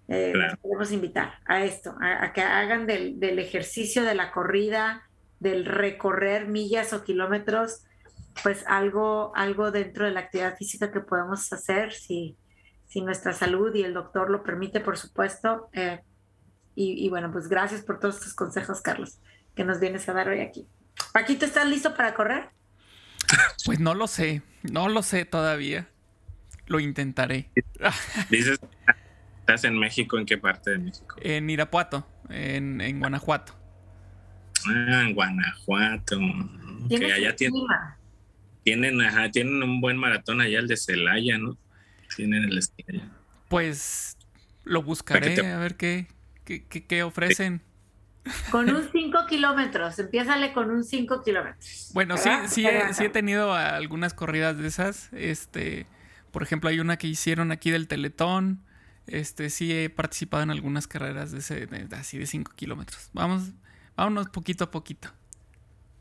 Eh, 0.07 0.33
podemos 0.61 0.91
invitar 0.91 1.39
a 1.47 1.63
esto, 1.63 1.95
a, 1.99 2.31
que 2.31 2.41
hagan 2.41 2.85
del, 2.85 3.19
del, 3.19 3.39
ejercicio 3.39 4.03
de 4.03 4.13
la 4.13 4.31
corrida, 4.31 5.09
del 5.39 5.65
recorrer 5.65 6.47
millas 6.47 6.93
o 6.93 7.03
kilómetros, 7.03 7.85
pues 8.43 8.63
algo, 8.67 9.31
algo 9.35 9.71
dentro 9.71 10.05
de 10.05 10.11
la 10.11 10.19
actividad 10.19 10.57
física 10.57 10.91
que 10.91 10.99
podemos 10.99 11.51
hacer 11.51 11.93
si, 11.93 12.37
si 12.85 13.01
nuestra 13.01 13.33
salud 13.33 13.73
y 13.73 13.83
el 13.83 13.93
doctor 13.93 14.29
lo 14.29 14.43
permite, 14.43 14.81
por 14.81 14.97
supuesto. 14.97 15.69
Eh, 15.73 16.01
y, 16.77 17.07
bueno, 17.09 17.31
pues 17.31 17.47
gracias 17.47 17.81
por 17.81 18.01
todos 18.01 18.19
tus 18.19 18.33
consejos, 18.33 18.81
Carlos, 18.81 19.19
que 19.55 19.63
nos 19.63 19.79
vienes 19.79 20.09
a 20.09 20.13
dar 20.13 20.27
hoy 20.27 20.41
aquí. 20.41 20.67
Paquito, 21.13 21.45
¿estás 21.45 21.65
listo 21.69 21.95
para 21.95 22.13
correr? 22.13 22.49
Pues 23.65 23.79
no 23.79 23.93
lo 23.93 24.07
sé, 24.07 24.41
no 24.63 24.89
lo 24.89 25.03
sé 25.03 25.25
todavía. 25.25 25.87
Lo 26.67 26.79
intentaré. 26.79 27.49
Dices, 28.29 28.59
¿estás 29.39 29.63
en 29.63 29.77
México? 29.77 30.17
¿En 30.17 30.25
qué 30.25 30.37
parte 30.37 30.71
de 30.71 30.77
México? 30.79 31.15
En 31.21 31.49
Irapuato, 31.49 32.07
en, 32.29 32.81
en 32.81 32.99
Guanajuato. 32.99 33.55
Ah, 34.67 35.03
en 35.07 35.13
Guanajuato. 35.13 36.19
Que 36.89 37.13
allá 37.13 37.35
tiene, 37.35 37.59
tienen, 38.63 39.01
ajá, 39.01 39.29
tienen 39.29 39.61
un 39.61 39.79
buen 39.81 39.97
maratón 39.97 40.41
allá, 40.41 40.59
el 40.59 40.67
de 40.67 40.77
Celaya, 40.77 41.38
¿no? 41.38 41.57
Tienen 42.15 42.43
el 42.45 42.57
estilo. 42.57 43.03
Pues 43.47 44.17
lo 44.63 44.81
buscaré, 44.81 45.39
a 45.45 45.59
ver 45.59 45.75
qué, 45.75 46.07
qué, 46.43 46.63
qué, 46.63 47.03
ofrecen. 47.03 47.61
Con 48.49 48.69
un 48.69 48.89
5 48.91 49.26
kilómetros, 49.28 49.99
empiézale 49.99 50.51
con 50.51 50.71
un 50.71 50.84
5 50.84 51.21
kilómetros. 51.23 51.91
Bueno, 51.93 52.17
sí, 52.17 52.30
sí 52.47 52.65
he, 52.65 52.93
sí 52.93 53.05
he 53.05 53.09
tenido 53.09 53.53
algunas 53.53 54.13
corridas 54.13 54.57
de 54.57 54.67
esas. 54.67 55.09
Este, 55.13 55.86
por 56.32 56.41
ejemplo, 56.41 56.69
hay 56.69 56.80
una 56.80 56.97
que 56.97 57.07
hicieron 57.07 57.51
aquí 57.51 57.69
del 57.69 57.88
Teletón. 57.88 58.63
Este, 59.07 59.49
sí 59.51 59.71
he 59.71 59.89
participado 59.89 60.41
en 60.41 60.49
algunas 60.49 60.88
carreras 60.88 61.32
de, 61.32 61.39
ese, 61.39 61.67
así 61.91 62.17
de 62.17 62.26
5 62.26 62.53
kilómetros. 62.55 63.09
Vamos, 63.13 63.51
vámonos 63.95 64.30
poquito 64.30 64.63
a 64.63 64.71
poquito. 64.71 65.09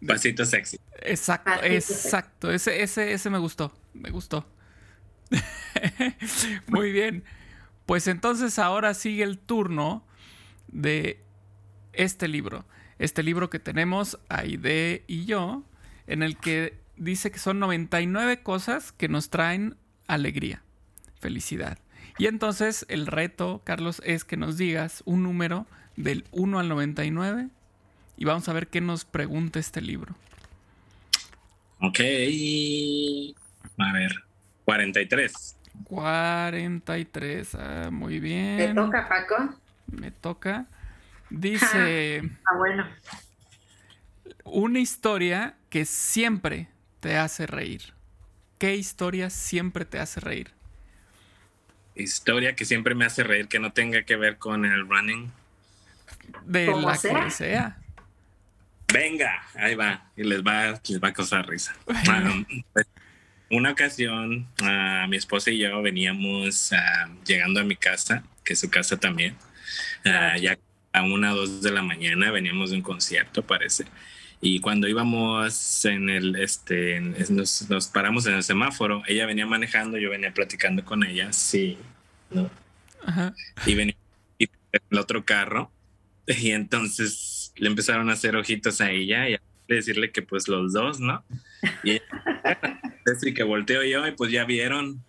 Pasito 0.07 0.45
sexy. 0.45 0.79
Exacto, 1.03 1.51
exacto. 1.63 2.51
Ese, 2.51 2.83
ese, 2.83 3.13
ese 3.13 3.31
me 3.31 3.39
gustó. 3.39 3.73
Me 3.93 4.11
gustó. 4.11 4.47
Muy 6.69 6.93
bien. 6.93 7.25
Pues 7.87 8.07
entonces 8.09 8.59
ahora 8.59 8.95
sigue 8.95 9.25
el 9.25 9.39
turno 9.39 10.07
de 10.69 11.24
este 11.97 12.29
libro. 12.29 12.65
Este 12.99 13.23
libro 13.23 13.51
que 13.51 13.59
tenemos 13.59 14.19
Aide 14.29 15.05
y 15.07 15.25
yo, 15.25 15.63
en 16.07 16.23
el 16.23 16.37
que 16.37 16.79
dice 16.97 17.31
que 17.31 17.39
son 17.39 17.59
99 17.59 18.43
cosas 18.43 18.93
que 18.93 19.09
nos 19.09 19.31
traen 19.31 19.77
alegría, 20.07 20.63
felicidad. 21.19 21.79
Y 22.19 22.27
entonces 22.27 22.87
el 22.89 23.07
reto, 23.07 23.63
Carlos, 23.65 24.01
es 24.05 24.25
que 24.25 24.37
nos 24.37 24.57
digas 24.57 25.03
un 25.05 25.23
número 25.25 25.67
del 25.97 26.25
1 26.31 26.59
al 26.59 26.69
99 26.69 27.49
y 28.17 28.25
vamos 28.25 28.49
a 28.49 28.53
ver 28.53 28.69
qué 28.69 28.81
nos 28.81 29.05
pregunta 29.05 29.59
este 29.59 29.81
libro. 29.81 30.15
Ok. 31.81 32.01
A 33.79 33.93
ver, 33.93 34.13
43. 34.65 35.57
43, 35.85 37.55
ah, 37.57 37.89
muy 37.91 38.21
bien. 38.21 38.57
¿Te 38.57 38.75
toca, 38.75 39.09
Paco? 39.09 39.55
Me 39.87 40.11
toca. 40.13 40.67
Dice... 41.39 42.23
ah, 42.47 42.57
bueno. 42.57 42.89
Una 44.45 44.79
historia 44.79 45.57
que 45.69 45.85
siempre 45.85 46.69
te 47.01 47.17
hace 47.17 47.47
reír. 47.47 47.93
¿Qué 48.59 48.77
historia 48.77 49.31
siempre 49.31 49.85
te 49.85 49.99
hace 49.99 50.21
reír? 50.21 50.53
Historia 51.95 52.55
que 52.55 52.65
siempre 52.65 52.95
me 52.95 53.05
hace 53.05 53.23
reír 53.23 53.49
que 53.49 53.59
no 53.59 53.73
tenga 53.73 54.03
que 54.03 54.17
ver 54.17 54.39
con 54.39 54.65
el 54.65 54.89
running. 54.89 55.33
De 56.45 56.67
la 56.67 56.93
que 56.93 57.31
sea. 57.31 57.79
Venga, 58.93 59.43
ahí 59.55 59.75
va. 59.75 60.11
Y 60.17 60.25
les 60.25 60.43
va, 60.43 60.81
les 60.89 61.03
va 61.03 61.09
a 61.09 61.13
causar 61.13 61.49
risa. 61.49 61.75
Pues, 61.85 62.87
una 63.51 63.73
ocasión, 63.73 64.49
uh, 64.63 65.09
mi 65.09 65.17
esposa 65.17 65.51
y 65.51 65.59
yo 65.59 65.83
veníamos 65.83 66.73
ah, 66.73 67.09
llegando 67.25 67.61
a 67.61 67.65
mi 67.65 67.77
casa, 67.77 68.23
que 68.45 68.53
es 68.53 68.61
su 68.61 68.71
casa 68.71 68.97
también. 68.97 69.37
Ah, 70.05 70.37
ya 70.39 70.57
a 70.95 71.03
una 71.03 71.35
o 71.35 71.37
dos 71.37 71.61
de 71.61 71.73
la 71.73 71.83
mañana 71.83 72.31
veníamos 72.31 72.71
de 72.71 72.77
un 72.77 72.83
concierto, 72.83 73.43
parece. 73.43 73.85
Y 74.41 74.61
cuando 74.61 74.89
íbamos 74.89 75.85
en 75.85 76.09
el, 76.09 76.37
este, 76.37 77.01
nos, 77.01 77.69
nos, 77.69 77.89
paramos 77.89 78.27
en 78.27 78.35
el 78.35 78.43
semáforo, 78.43 79.03
ella 79.07 79.27
venía 79.27 79.45
manejando, 79.45 79.99
yo 79.99 80.09
venía 80.11 80.33
platicando 80.33 80.85
con 80.85 81.05
ella, 81.05 81.33
sí, 81.33 81.77
¿no? 82.31 82.51
Ajá. 83.05 83.35
Y 83.67 83.75
venía 83.75 83.97
en 84.39 84.49
el 84.91 84.99
otro 84.99 85.25
carro, 85.25 85.71
y 86.27 86.53
entonces 86.53 87.53
le 87.57 87.69
empezaron 87.69 88.09
a 88.09 88.15
hacer 88.15 88.37
ojitos 88.37 88.81
a 88.81 88.91
ella 88.91 89.29
y 89.29 89.35
a 89.35 89.41
decirle 89.69 90.11
que 90.13 90.23
pues 90.23 90.49
los 90.49 90.73
dos, 90.73 91.01
¿no? 91.01 91.25
Y 91.83 92.01
así 93.13 93.35
que 93.35 93.43
volteo 93.43 93.83
yo 93.83 94.07
y 94.07 94.13
pues 94.13 94.31
ya 94.31 94.45
vieron 94.45 95.03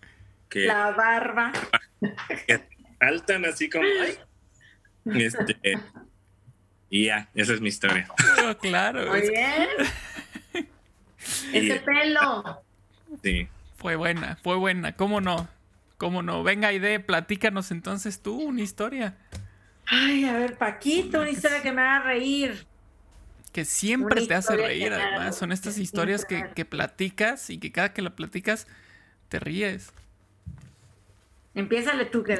que... 0.48 0.66
La 0.66 0.90
barba. 0.90 1.52
Que 2.46 2.60
saltan 2.98 3.44
así 3.44 3.70
como... 3.70 3.86
Este, 5.14 5.56
y 6.90 7.06
ya, 7.06 7.28
esa 7.34 7.54
es 7.54 7.60
mi 7.60 7.68
historia. 7.68 8.08
Oh, 8.44 8.56
claro. 8.58 9.08
Muy 9.10 9.20
bien. 9.22 9.68
Ese 11.52 11.80
pelo. 11.80 12.62
Sí. 13.22 13.48
Fue 13.76 13.96
buena, 13.96 14.36
fue 14.42 14.56
buena. 14.56 14.92
¿Cómo 14.96 15.20
no? 15.20 15.48
¿Cómo 15.98 16.22
no? 16.22 16.42
Venga, 16.42 16.72
Ide, 16.72 17.00
platícanos 17.00 17.70
entonces 17.70 18.20
tú 18.20 18.40
una 18.40 18.62
historia. 18.62 19.16
Ay, 19.86 20.24
a 20.24 20.32
ver, 20.32 20.56
Paquito, 20.56 21.20
una 21.20 21.30
historia 21.30 21.62
que 21.62 21.72
me 21.72 21.82
haga 21.82 22.04
reír. 22.04 22.66
Que 23.52 23.64
siempre 23.64 24.26
te 24.26 24.34
hace 24.34 24.56
reír, 24.56 24.92
además. 24.92 25.36
Son 25.36 25.52
estas 25.52 25.78
historias 25.78 26.24
que, 26.24 26.50
que, 26.54 26.64
platicas 26.64 27.48
y 27.50 27.58
que 27.58 27.72
cada 27.72 27.92
que 27.92 28.02
la 28.02 28.14
platicas 28.14 28.66
te 29.28 29.38
ríes. 29.38 29.92
Empiézale 31.56 32.04
tú, 32.04 32.22
que 32.22 32.36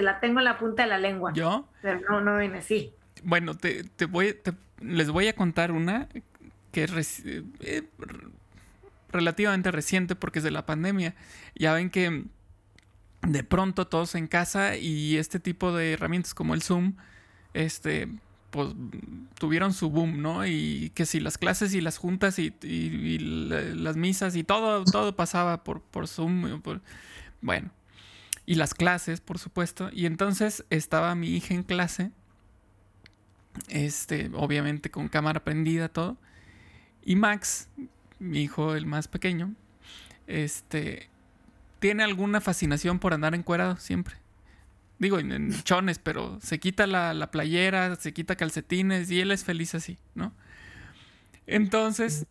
la 0.00 0.20
tengo 0.20 0.38
en 0.40 0.44
la 0.46 0.58
punta 0.58 0.84
de 0.84 0.88
la 0.88 0.98
lengua. 0.98 1.32
¿Yo? 1.34 1.68
Pero 1.82 2.00
no, 2.08 2.20
no 2.22 2.38
viene 2.38 2.58
así. 2.58 2.94
Bueno, 3.22 3.54
te, 3.54 3.84
te 3.84 4.06
voy, 4.06 4.36
les 4.80 5.10
voy 5.10 5.28
a 5.28 5.34
contar 5.34 5.70
una 5.70 6.08
que 6.72 6.84
es 6.84 7.22
eh, 7.24 7.82
relativamente 9.10 9.70
reciente 9.70 10.16
porque 10.16 10.38
es 10.38 10.42
de 10.42 10.50
la 10.50 10.64
pandemia. 10.64 11.14
Ya 11.54 11.74
ven 11.74 11.90
que 11.90 12.24
de 13.20 13.44
pronto 13.44 13.86
todos 13.86 14.14
en 14.14 14.26
casa 14.26 14.76
y 14.76 15.18
este 15.18 15.38
tipo 15.38 15.72
de 15.72 15.92
herramientas 15.92 16.34
como 16.34 16.54
el 16.54 16.62
Zoom, 16.62 16.94
este, 17.52 18.08
pues 18.50 18.68
tuvieron 19.38 19.74
su 19.74 19.90
boom, 19.90 20.22
¿no? 20.22 20.46
Y 20.46 20.90
que 20.94 21.04
si 21.04 21.20
las 21.20 21.36
clases 21.36 21.74
y 21.74 21.82
las 21.82 21.98
juntas 21.98 22.38
y, 22.38 22.50
las 23.74 23.96
misas 23.96 24.36
y 24.36 24.42
todo, 24.42 24.84
todo 24.84 25.14
pasaba 25.14 25.64
por, 25.64 25.82
por 25.82 26.08
Zoom, 26.08 26.62
bueno, 27.42 27.70
y 28.46 28.56
las 28.56 28.74
clases, 28.74 29.20
por 29.20 29.38
supuesto. 29.38 29.90
Y 29.92 30.06
entonces 30.06 30.64
estaba 30.70 31.14
mi 31.14 31.28
hija 31.28 31.54
en 31.54 31.62
clase, 31.62 32.10
este, 33.68 34.30
obviamente 34.34 34.90
con 34.90 35.08
cámara 35.08 35.44
prendida, 35.44 35.88
todo. 35.88 36.16
Y 37.04 37.16
Max, 37.16 37.68
mi 38.18 38.42
hijo, 38.42 38.74
el 38.74 38.86
más 38.86 39.08
pequeño, 39.08 39.54
este, 40.26 41.08
tiene 41.78 42.02
alguna 42.02 42.40
fascinación 42.40 42.98
por 42.98 43.14
andar 43.14 43.34
encuerado 43.34 43.76
siempre. 43.76 44.16
Digo, 44.98 45.18
en, 45.18 45.52
chones, 45.64 45.98
pero 45.98 46.38
se 46.40 46.58
quita 46.60 46.86
la, 46.86 47.30
playera, 47.30 47.96
se 47.96 48.12
quita 48.12 48.36
calcetines 48.36 49.10
y 49.10 49.20
él 49.20 49.32
es 49.32 49.44
feliz 49.44 49.74
así, 49.74 49.98
¿no? 50.14 50.32
Entonces, 51.46 52.26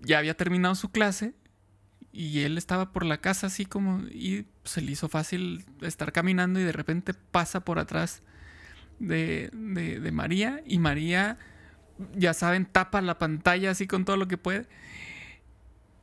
ya 0.00 0.18
había 0.18 0.36
terminado 0.36 0.74
su 0.74 0.90
clase 0.90 1.34
y 2.16 2.42
él 2.42 2.56
estaba 2.56 2.92
por 2.92 3.04
la 3.04 3.18
casa 3.18 3.48
así 3.48 3.66
como 3.66 3.98
y 4.06 4.46
se 4.62 4.80
le 4.80 4.92
hizo 4.92 5.08
fácil 5.08 5.64
estar 5.82 6.12
caminando 6.12 6.60
y 6.60 6.62
de 6.62 6.70
repente 6.70 7.12
pasa 7.12 7.64
por 7.64 7.80
atrás 7.80 8.22
de, 9.00 9.50
de 9.52 10.12
María 10.12 10.62
y 10.64 10.78
María, 10.78 11.38
ya 12.14 12.32
saben, 12.32 12.66
tapa 12.66 13.02
la 13.02 13.18
pantalla 13.18 13.72
así 13.72 13.88
con 13.88 14.04
todo 14.04 14.16
lo 14.16 14.28
que 14.28 14.38
puede. 14.38 14.68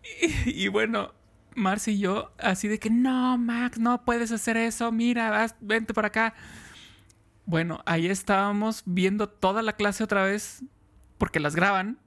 y, 0.45 0.65
y 0.65 0.67
bueno, 0.67 1.13
Marcy 1.55 1.91
y 1.91 1.99
yo, 1.99 2.33
así 2.37 2.67
de 2.67 2.77
que 2.77 2.89
no, 2.89 3.37
Max, 3.37 3.79
no 3.79 4.03
puedes 4.03 4.33
hacer 4.33 4.57
eso, 4.57 4.91
mira, 4.91 5.47
vente 5.61 5.93
para 5.93 6.09
acá. 6.09 6.33
Bueno, 7.45 7.81
ahí 7.85 8.07
estábamos 8.07 8.83
viendo 8.85 9.27
toda 9.29 9.61
la 9.61 9.73
clase 9.73 10.03
otra 10.03 10.23
vez, 10.23 10.63
porque 11.17 11.39
las 11.39 11.55
graban, 11.55 11.99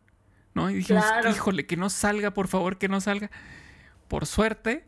¿no? 0.54 0.70
Y 0.70 0.74
dijimos, 0.74 1.04
híjole, 1.30 1.66
que 1.66 1.76
no 1.76 1.90
salga, 1.90 2.32
por 2.32 2.48
favor, 2.48 2.78
que 2.78 2.88
no 2.88 3.00
salga. 3.00 3.30
Por 4.14 4.26
suerte, 4.26 4.84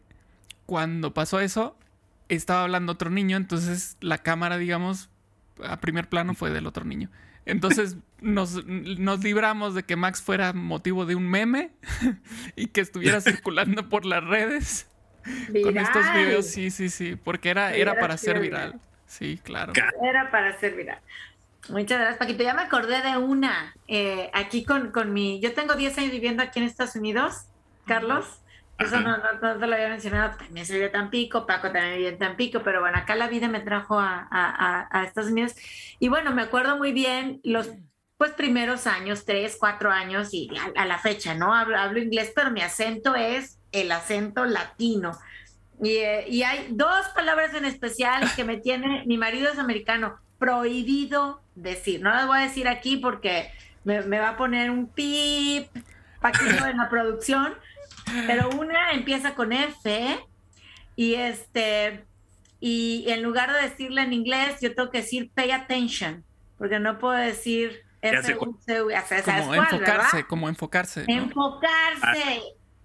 cuando 0.66 1.12
pasó 1.12 1.40
eso, 1.40 1.76
estaba 2.28 2.62
hablando 2.62 2.92
otro 2.92 3.10
niño, 3.10 3.36
entonces 3.36 3.96
la 4.00 4.18
cámara, 4.18 4.56
digamos, 4.56 5.10
a 5.64 5.80
primer 5.80 6.08
plano 6.08 6.34
fue 6.34 6.52
del 6.52 6.64
otro 6.64 6.84
niño. 6.84 7.10
Entonces 7.44 7.96
nos, 8.20 8.64
libramos 8.64 9.74
de 9.74 9.82
que 9.82 9.96
Max 9.96 10.22
fuera 10.22 10.52
motivo 10.52 11.06
de 11.06 11.16
un 11.16 11.28
meme 11.28 11.72
y 12.54 12.68
que 12.68 12.80
estuviera 12.80 13.20
circulando 13.30 13.88
por 13.88 14.06
las 14.06 14.22
redes 14.22 14.88
con 15.60 15.76
estos 15.76 16.14
videos. 16.14 16.46
Sí, 16.46 16.70
sí, 16.70 16.88
sí, 16.88 17.16
porque 17.16 17.50
era, 17.50 17.74
era 17.74 17.98
para 17.98 18.16
ser 18.18 18.38
viral. 18.38 18.78
Sí, 19.06 19.40
claro. 19.42 19.72
Era 20.04 20.30
para 20.30 20.56
ser 20.60 20.76
viral. 20.76 21.00
Muchas 21.68 21.98
gracias, 21.98 22.18
Paquito. 22.18 22.44
Ya 22.44 22.54
me 22.54 22.62
acordé 22.62 23.02
de 23.02 23.16
una. 23.16 23.74
Eh, 23.88 24.30
aquí 24.34 24.64
con, 24.64 24.92
con 24.92 25.12
mi. 25.12 25.40
Yo 25.40 25.52
tengo 25.52 25.74
10 25.74 25.98
años 25.98 26.12
viviendo 26.12 26.44
aquí 26.44 26.60
en 26.60 26.66
Estados 26.66 26.94
Unidos, 26.94 27.46
Carlos. 27.86 28.24
Eso 28.78 29.00
no, 29.00 29.16
no, 29.16 29.58
te 29.58 29.66
lo 29.66 29.74
había 29.74 29.88
mencionado. 29.88 30.36
También 30.36 30.66
soy 30.66 30.78
de 30.78 30.90
Tampico, 30.90 31.46
Paco 31.46 31.70
también 31.72 31.96
vive 31.96 32.08
en 32.10 32.18
Tampico, 32.18 32.60
pero 32.62 32.80
bueno, 32.80 32.98
acá 32.98 33.14
la 33.14 33.28
vida 33.28 33.48
me 33.48 33.60
trajo 33.60 33.98
a, 33.98 34.28
a, 34.30 34.88
a, 34.90 35.04
Estados 35.04 35.30
Unidos. 35.30 35.54
Y 35.98 36.08
bueno, 36.08 36.32
me 36.34 36.42
acuerdo 36.42 36.76
muy 36.76 36.92
bien 36.92 37.40
los 37.42 37.70
pues 38.18 38.32
primeros 38.32 38.86
años, 38.86 39.24
tres, 39.24 39.56
cuatro 39.58 39.90
años 39.90 40.32
y 40.32 40.50
a, 40.76 40.84
la 40.84 40.98
fecha, 40.98 41.34
¿no? 41.34 41.54
Hablo, 41.54 41.78
hablo, 41.78 42.00
inglés, 42.00 42.32
pero 42.34 42.50
mi 42.50 42.62
acento 42.62 43.14
es 43.14 43.58
el 43.72 43.92
acento 43.92 44.44
latino. 44.44 45.12
Y, 45.82 45.96
eh, 45.96 46.24
y, 46.28 46.42
hay 46.42 46.68
dos 46.70 47.06
palabras 47.14 47.54
en 47.54 47.66
especial 47.66 48.24
que 48.34 48.44
me 48.44 48.56
tiene, 48.58 49.04
mi 49.06 49.18
marido 49.18 49.50
es 49.50 49.58
americano, 49.58 50.18
prohibido 50.38 51.42
decir. 51.54 52.00
No 52.02 52.10
las 52.10 52.26
voy 52.26 52.38
a 52.38 52.42
decir 52.42 52.68
aquí 52.68 52.96
porque 52.96 53.50
me, 53.84 54.00
me 54.02 54.18
va 54.18 54.30
a 54.30 54.36
poner 54.36 54.70
un 54.70 54.88
pip, 54.88 55.68
Paquito 56.20 56.66
en 56.66 56.78
la 56.78 56.88
producción 56.88 57.54
pero 58.26 58.50
una 58.50 58.92
empieza 58.92 59.34
con 59.34 59.52
F 59.52 60.18
y 60.96 61.14
este 61.14 62.04
y 62.60 63.04
en 63.08 63.22
lugar 63.22 63.52
de 63.52 63.68
decirle 63.68 64.02
en 64.02 64.12
inglés, 64.12 64.60
yo 64.60 64.74
tengo 64.74 64.90
que 64.90 65.02
decir 65.02 65.30
pay 65.34 65.50
attention, 65.50 66.24
porque 66.58 66.78
no 66.78 66.98
puedo 66.98 67.14
decir 67.14 67.82
F 68.00 68.36
U 68.38 68.58
C 68.64 68.82
U 68.82 68.90
como 69.24 69.54
enfocarse, 69.54 70.24
como 70.26 70.48
enfocarse. 70.48 71.04
Enfocarse. 71.06 72.42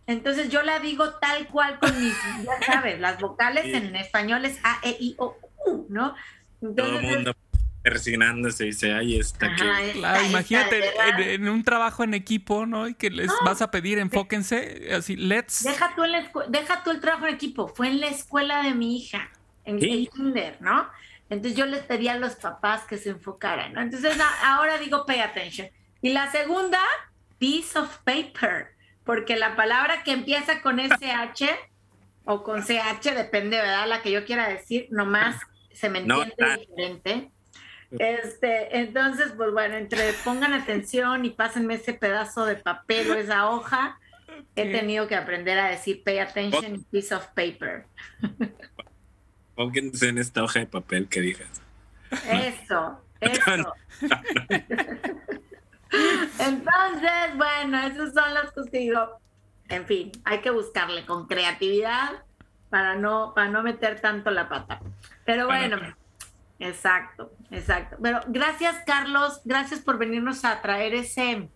Entonces 0.07 0.49
yo 0.49 0.61
la 0.63 0.79
digo 0.79 1.11
tal 1.19 1.47
cual 1.47 1.79
con 1.79 1.97
mis, 2.01 2.15
ya 2.43 2.65
sabes, 2.65 2.99
las 2.99 3.19
vocales 3.19 3.65
en 3.65 3.95
español 3.95 4.43
es 4.45 4.59
A, 4.63 4.79
E, 4.83 4.97
I, 4.99 5.15
O, 5.17 5.37
U, 5.67 5.85
¿no? 5.89 6.15
Todo 6.59 6.99
el 6.99 7.05
mundo 7.05 7.35
resignándose 7.83 8.65
y 8.65 8.67
dice, 8.67 8.93
ay, 8.93 9.19
está 9.19 9.55
que... 9.55 9.91
Claro, 9.93 10.25
imagínate 10.25 11.33
en, 11.33 11.49
un 11.49 11.63
trabajo 11.63 12.03
en 12.03 12.13
equipo, 12.13 12.65
¿no? 12.65 12.87
Y 12.87 12.93
que 12.93 13.09
les 13.09 13.31
vas 13.43 13.61
a 13.61 13.71
pedir, 13.71 13.97
enfóquense, 13.97 14.89
así, 14.93 15.15
let's... 15.15 15.63
Deja 15.63 15.93
tú, 15.95 16.03
el, 16.03 16.13
deja 16.49 16.83
tú 16.83 16.91
el 16.91 16.99
trabajo 16.99 17.27
en 17.27 17.35
equipo, 17.35 17.67
fue 17.67 17.87
en 17.87 17.99
la 17.99 18.07
escuela 18.07 18.63
de 18.63 18.73
mi 18.73 18.97
hija, 18.97 19.29
en 19.65 19.83
el 19.83 20.09
kinder, 20.09 20.57
¿no? 20.61 20.87
Entonces 21.29 21.57
yo 21.57 21.65
les 21.65 21.83
pedía 21.83 22.13
a 22.13 22.17
los 22.17 22.35
papás 22.35 22.83
que 22.83 22.97
se 22.97 23.09
enfocaran, 23.09 23.73
¿no? 23.73 23.81
Entonces 23.81 24.17
ahora 24.43 24.77
digo 24.77 25.05
pay 25.05 25.21
attention. 25.21 25.69
Y 26.01 26.09
la 26.09 26.29
segunda, 26.29 26.81
piece 27.37 27.79
of 27.79 27.97
paper, 27.99 28.75
porque 29.05 29.37
la 29.37 29.55
palabra 29.55 30.03
que 30.03 30.11
empieza 30.11 30.61
con 30.61 30.79
SH 30.79 31.49
o 32.25 32.43
con 32.43 32.63
CH, 32.63 33.15
depende, 33.15 33.57
¿verdad? 33.57 33.87
La 33.87 34.01
que 34.01 34.11
yo 34.11 34.25
quiera 34.25 34.49
decir, 34.49 34.87
nomás 34.91 35.37
se 35.73 35.89
me 35.89 35.99
entiende 35.99 36.35
diferente. 36.59 37.31
Este, 37.99 38.77
entonces, 38.79 39.33
pues 39.35 39.51
bueno, 39.51 39.75
entre 39.75 40.13
pongan 40.23 40.53
atención 40.53 41.25
y 41.25 41.31
pásenme 41.31 41.75
ese 41.75 41.93
pedazo 41.93 42.45
de 42.45 42.55
papel 42.55 43.11
o 43.11 43.15
esa 43.15 43.49
hoja, 43.49 43.99
he 44.55 44.71
tenido 44.71 45.07
que 45.07 45.15
aprender 45.15 45.59
a 45.59 45.69
decir 45.69 46.03
pay 46.03 46.19
attention 46.19 46.83
piece 46.85 47.13
of 47.13 47.25
paper. 47.35 47.85
Pónganse 49.55 50.09
en 50.09 50.17
esta 50.17 50.43
hoja 50.43 50.59
de 50.59 50.67
papel 50.67 51.07
que 51.07 51.21
digas. 51.21 51.61
Eso, 52.29 53.01
eso. 53.19 53.73
Entonces, 56.39 57.35
bueno, 57.35 57.79
esos 57.87 58.13
son 58.13 58.33
los 58.33 58.69
que 58.69 58.79
digo. 58.79 59.19
En 59.67 59.85
fin, 59.85 60.11
hay 60.23 60.39
que 60.39 60.49
buscarle 60.49 61.05
con 61.05 61.27
creatividad 61.27 62.23
para 62.69 62.95
no, 62.95 63.33
para 63.35 63.49
no 63.49 63.63
meter 63.63 63.99
tanto 63.99 64.31
la 64.31 64.49
pata. 64.49 64.79
Pero 65.25 65.45
bueno, 65.45 65.77
exacto, 66.61 67.33
exacto. 67.49 67.97
Pero 68.01 68.21
gracias, 68.27 68.75
Carlos, 68.85 69.41
gracias 69.45 69.79
por 69.79 69.97
venirnos 69.97 70.45
a 70.45 70.61
traer 70.61 70.93
ese, 70.93 71.49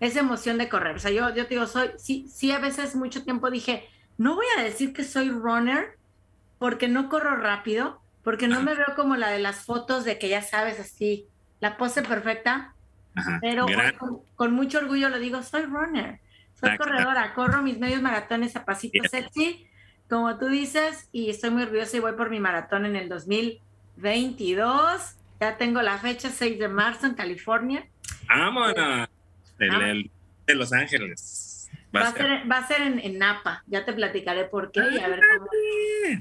esa 0.00 0.20
emoción 0.20 0.58
de 0.58 0.68
correr. 0.68 0.96
O 0.96 0.98
sea, 0.98 1.10
yo, 1.10 1.34
yo 1.34 1.44
te 1.46 1.54
digo, 1.54 1.66
soy, 1.66 1.90
sí, 1.98 2.26
sí, 2.28 2.52
a 2.52 2.58
veces 2.58 2.94
mucho 2.94 3.24
tiempo 3.24 3.50
dije, 3.50 3.88
no 4.18 4.34
voy 4.34 4.46
a 4.58 4.62
decir 4.62 4.92
que 4.92 5.04
soy 5.04 5.30
runner 5.30 5.98
porque 6.58 6.88
no 6.88 7.08
corro 7.08 7.36
rápido, 7.36 8.00
porque 8.22 8.48
no 8.48 8.62
me 8.62 8.74
veo 8.74 8.94
como 8.94 9.16
la 9.16 9.30
de 9.30 9.38
las 9.38 9.64
fotos 9.64 10.04
de 10.04 10.18
que 10.18 10.28
ya 10.28 10.42
sabes, 10.42 10.78
así, 10.78 11.26
la 11.60 11.76
pose 11.76 12.02
perfecta. 12.02 12.74
pero 13.40 13.66
con, 14.36 14.52
mucho 14.52 14.78
orgullo 14.78 15.08
lo 15.08 15.18
digo, 15.18 15.42
soy 15.42 15.64
runner, 15.64 16.20
soy 16.54 16.76
corredora, 16.76 17.34
corro 17.34 17.62
mis 17.62 17.78
medios 17.78 18.02
maratones 18.02 18.54
a 18.56 18.64
pasito 18.64 19.02
sexy 19.08 19.66
como 20.10 20.36
tú 20.38 20.48
dices, 20.48 21.08
y 21.12 21.30
estoy 21.30 21.50
muy 21.50 21.62
orgullosa 21.62 21.96
y 21.96 22.00
voy 22.00 22.12
por 22.14 22.30
mi 22.30 22.40
maratón 22.40 22.84
en 22.84 22.96
el 22.96 23.08
2022. 24.00 25.16
Ya 25.40 25.56
tengo 25.56 25.82
la 25.82 25.98
fecha, 25.98 26.30
6 26.30 26.58
de 26.58 26.68
marzo 26.68 27.06
en 27.06 27.14
California. 27.14 27.86
Vámonos. 28.28 29.08
El, 29.58 30.10
de 30.46 30.54
Los 30.54 30.72
Ángeles. 30.72 31.70
Va, 31.94 32.08
a 32.08 32.12
ser, 32.12 32.50
va 32.50 32.58
a 32.58 32.66
ser 32.66 32.82
en, 32.82 33.18
Napa. 33.18 33.62
Ya 33.66 33.84
te 33.84 33.92
platicaré 33.92 34.44
por 34.44 34.70
qué 34.70 34.80
y 34.80 34.98
a 34.98 35.08
ver 35.08 35.20
cómo, 35.38 35.50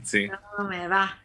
sí. 0.03 0.29
me 0.67 0.87
va. 0.87 1.19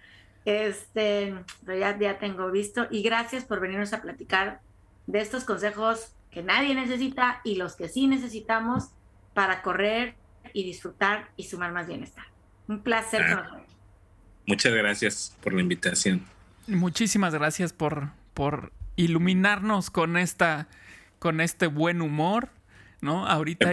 Este, 0.44 1.34
pero 1.64 1.78
ya, 1.78 1.98
ya 1.98 2.18
tengo 2.18 2.50
visto. 2.50 2.86
Y 2.90 3.02
gracias 3.02 3.44
por 3.44 3.60
venirnos 3.60 3.92
a 3.92 4.02
platicar 4.02 4.60
de 5.06 5.20
estos 5.20 5.44
consejos 5.44 6.12
que 6.30 6.42
nadie 6.42 6.74
necesita 6.74 7.40
y 7.44 7.56
los 7.56 7.76
que 7.76 7.88
sí 7.88 8.06
necesitamos 8.06 8.90
para 9.34 9.62
correr 9.62 10.14
y 10.52 10.64
disfrutar 10.64 11.30
y 11.36 11.44
sumar 11.44 11.72
más 11.72 11.86
bienestar. 11.86 12.24
Un 12.68 12.80
placer. 12.80 13.22
Ah, 13.22 13.60
muchas 14.46 14.72
gracias 14.72 15.36
por 15.42 15.52
la 15.52 15.60
invitación. 15.60 16.33
Muchísimas 16.66 17.34
gracias 17.34 17.72
por, 17.72 18.10
por 18.32 18.72
iluminarnos 18.96 19.90
con 19.90 20.16
esta 20.16 20.68
con 21.18 21.40
este 21.40 21.68
buen 21.68 22.02
humor, 22.02 22.50
¿no? 23.00 23.26
Ahorita 23.26 23.70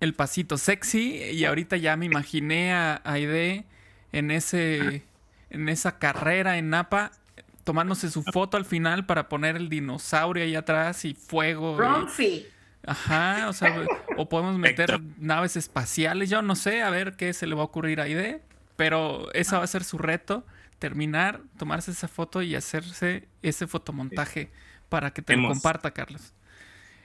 el 0.00 0.14
pasito, 0.14 0.56
sexy 0.56 1.16
y 1.16 1.44
ahorita 1.44 1.76
ya 1.76 1.96
me 1.96 2.06
imaginé 2.06 2.72
a 2.72 3.02
Aide 3.04 3.66
en 4.10 4.30
ese 4.30 5.04
en 5.50 5.68
esa 5.68 5.98
carrera 5.98 6.56
en 6.56 6.70
Napa 6.70 7.12
tomándose 7.64 8.10
su 8.10 8.22
foto 8.22 8.56
al 8.56 8.64
final 8.64 9.06
para 9.06 9.28
poner 9.28 9.56
el 9.56 9.68
dinosaurio 9.68 10.44
ahí 10.44 10.56
atrás 10.56 11.04
y 11.04 11.14
fuego. 11.14 11.76
Ajá, 12.84 13.48
o 13.48 13.52
sea, 13.52 13.84
o 14.16 14.28
podemos 14.28 14.58
meter 14.58 15.00
naves 15.18 15.56
espaciales, 15.56 16.28
yo 16.30 16.42
no 16.42 16.56
sé, 16.56 16.82
a 16.82 16.90
ver 16.90 17.16
qué 17.16 17.32
se 17.32 17.46
le 17.46 17.54
va 17.54 17.62
a 17.62 17.66
ocurrir 17.66 18.00
a 18.00 18.04
Aide, 18.04 18.40
pero 18.76 19.32
ese 19.34 19.56
va 19.56 19.62
a 19.62 19.66
ser 19.66 19.84
su 19.84 19.98
reto, 19.98 20.44
terminar, 20.82 21.42
tomarse 21.56 21.92
esa 21.92 22.08
foto 22.08 22.42
y 22.42 22.56
hacerse 22.56 23.28
ese 23.40 23.68
fotomontaje 23.68 24.50
para 24.88 25.12
que 25.12 25.22
te 25.22 25.36
lo 25.36 25.46
comparta, 25.46 25.92
Carlos. 25.92 26.34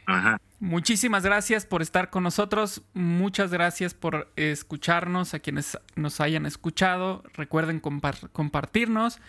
Ajá. 0.08 0.42
Muchísimas 0.60 1.22
gracias 1.22 1.68
por 1.68 1.84
estar 1.84 2.10
con 2.10 2.24
nosotros. 2.24 2.82
Muchas 2.96 3.52
gracias 3.52 3.94
por 3.94 4.34
escucharnos, 4.36 5.36
a 5.36 5.40
quienes 5.40 5.78
nos 5.96 6.20
hayan 6.22 6.48
escuchado. 6.48 7.22
Recuerden 7.36 7.80
compartirnos. 7.80 9.20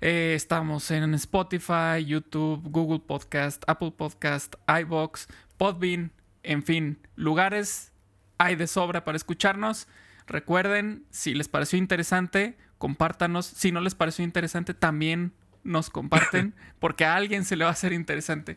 Eh, 0.00 0.32
estamos 0.34 0.90
en 0.90 1.12
Spotify, 1.12 2.02
YouTube, 2.06 2.62
Google 2.70 3.00
Podcast, 3.00 3.62
Apple 3.66 3.92
Podcast, 3.94 4.54
iBox, 4.66 5.28
Podbean, 5.58 6.12
en 6.42 6.62
fin, 6.62 6.98
lugares 7.14 7.92
hay 8.38 8.56
de 8.56 8.68
sobra 8.68 9.04
para 9.04 9.16
escucharnos. 9.16 9.86
Recuerden, 10.26 11.04
si 11.10 11.34
les 11.34 11.48
pareció 11.48 11.78
interesante, 11.78 12.56
compártanos. 12.82 13.46
Si 13.46 13.70
no 13.70 13.80
les 13.80 13.94
pareció 13.94 14.24
interesante, 14.24 14.74
también 14.74 15.32
nos 15.62 15.88
comparten, 15.88 16.52
porque 16.80 17.04
a 17.04 17.14
alguien 17.14 17.44
se 17.44 17.54
le 17.54 17.62
va 17.62 17.70
a 17.70 17.74
hacer 17.74 17.92
interesante. 17.92 18.56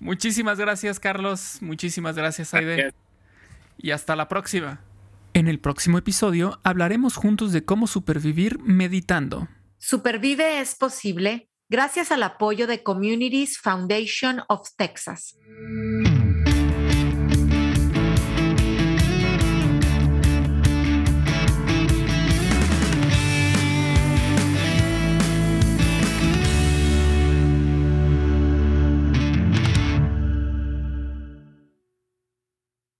Muchísimas 0.00 0.58
gracias, 0.58 0.98
Carlos. 0.98 1.58
Muchísimas 1.60 2.16
gracias, 2.16 2.52
Aide. 2.52 2.92
Y 3.78 3.92
hasta 3.92 4.16
la 4.16 4.26
próxima. 4.26 4.80
En 5.34 5.46
el 5.46 5.60
próximo 5.60 5.98
episodio 5.98 6.58
hablaremos 6.64 7.14
juntos 7.14 7.52
de 7.52 7.64
cómo 7.64 7.86
supervivir 7.86 8.58
meditando. 8.58 9.46
Supervive 9.78 10.60
es 10.60 10.74
posible 10.74 11.48
gracias 11.68 12.10
al 12.10 12.24
apoyo 12.24 12.66
de 12.66 12.82
Communities 12.82 13.56
Foundation 13.56 14.40
of 14.48 14.68
Texas. 14.76 15.36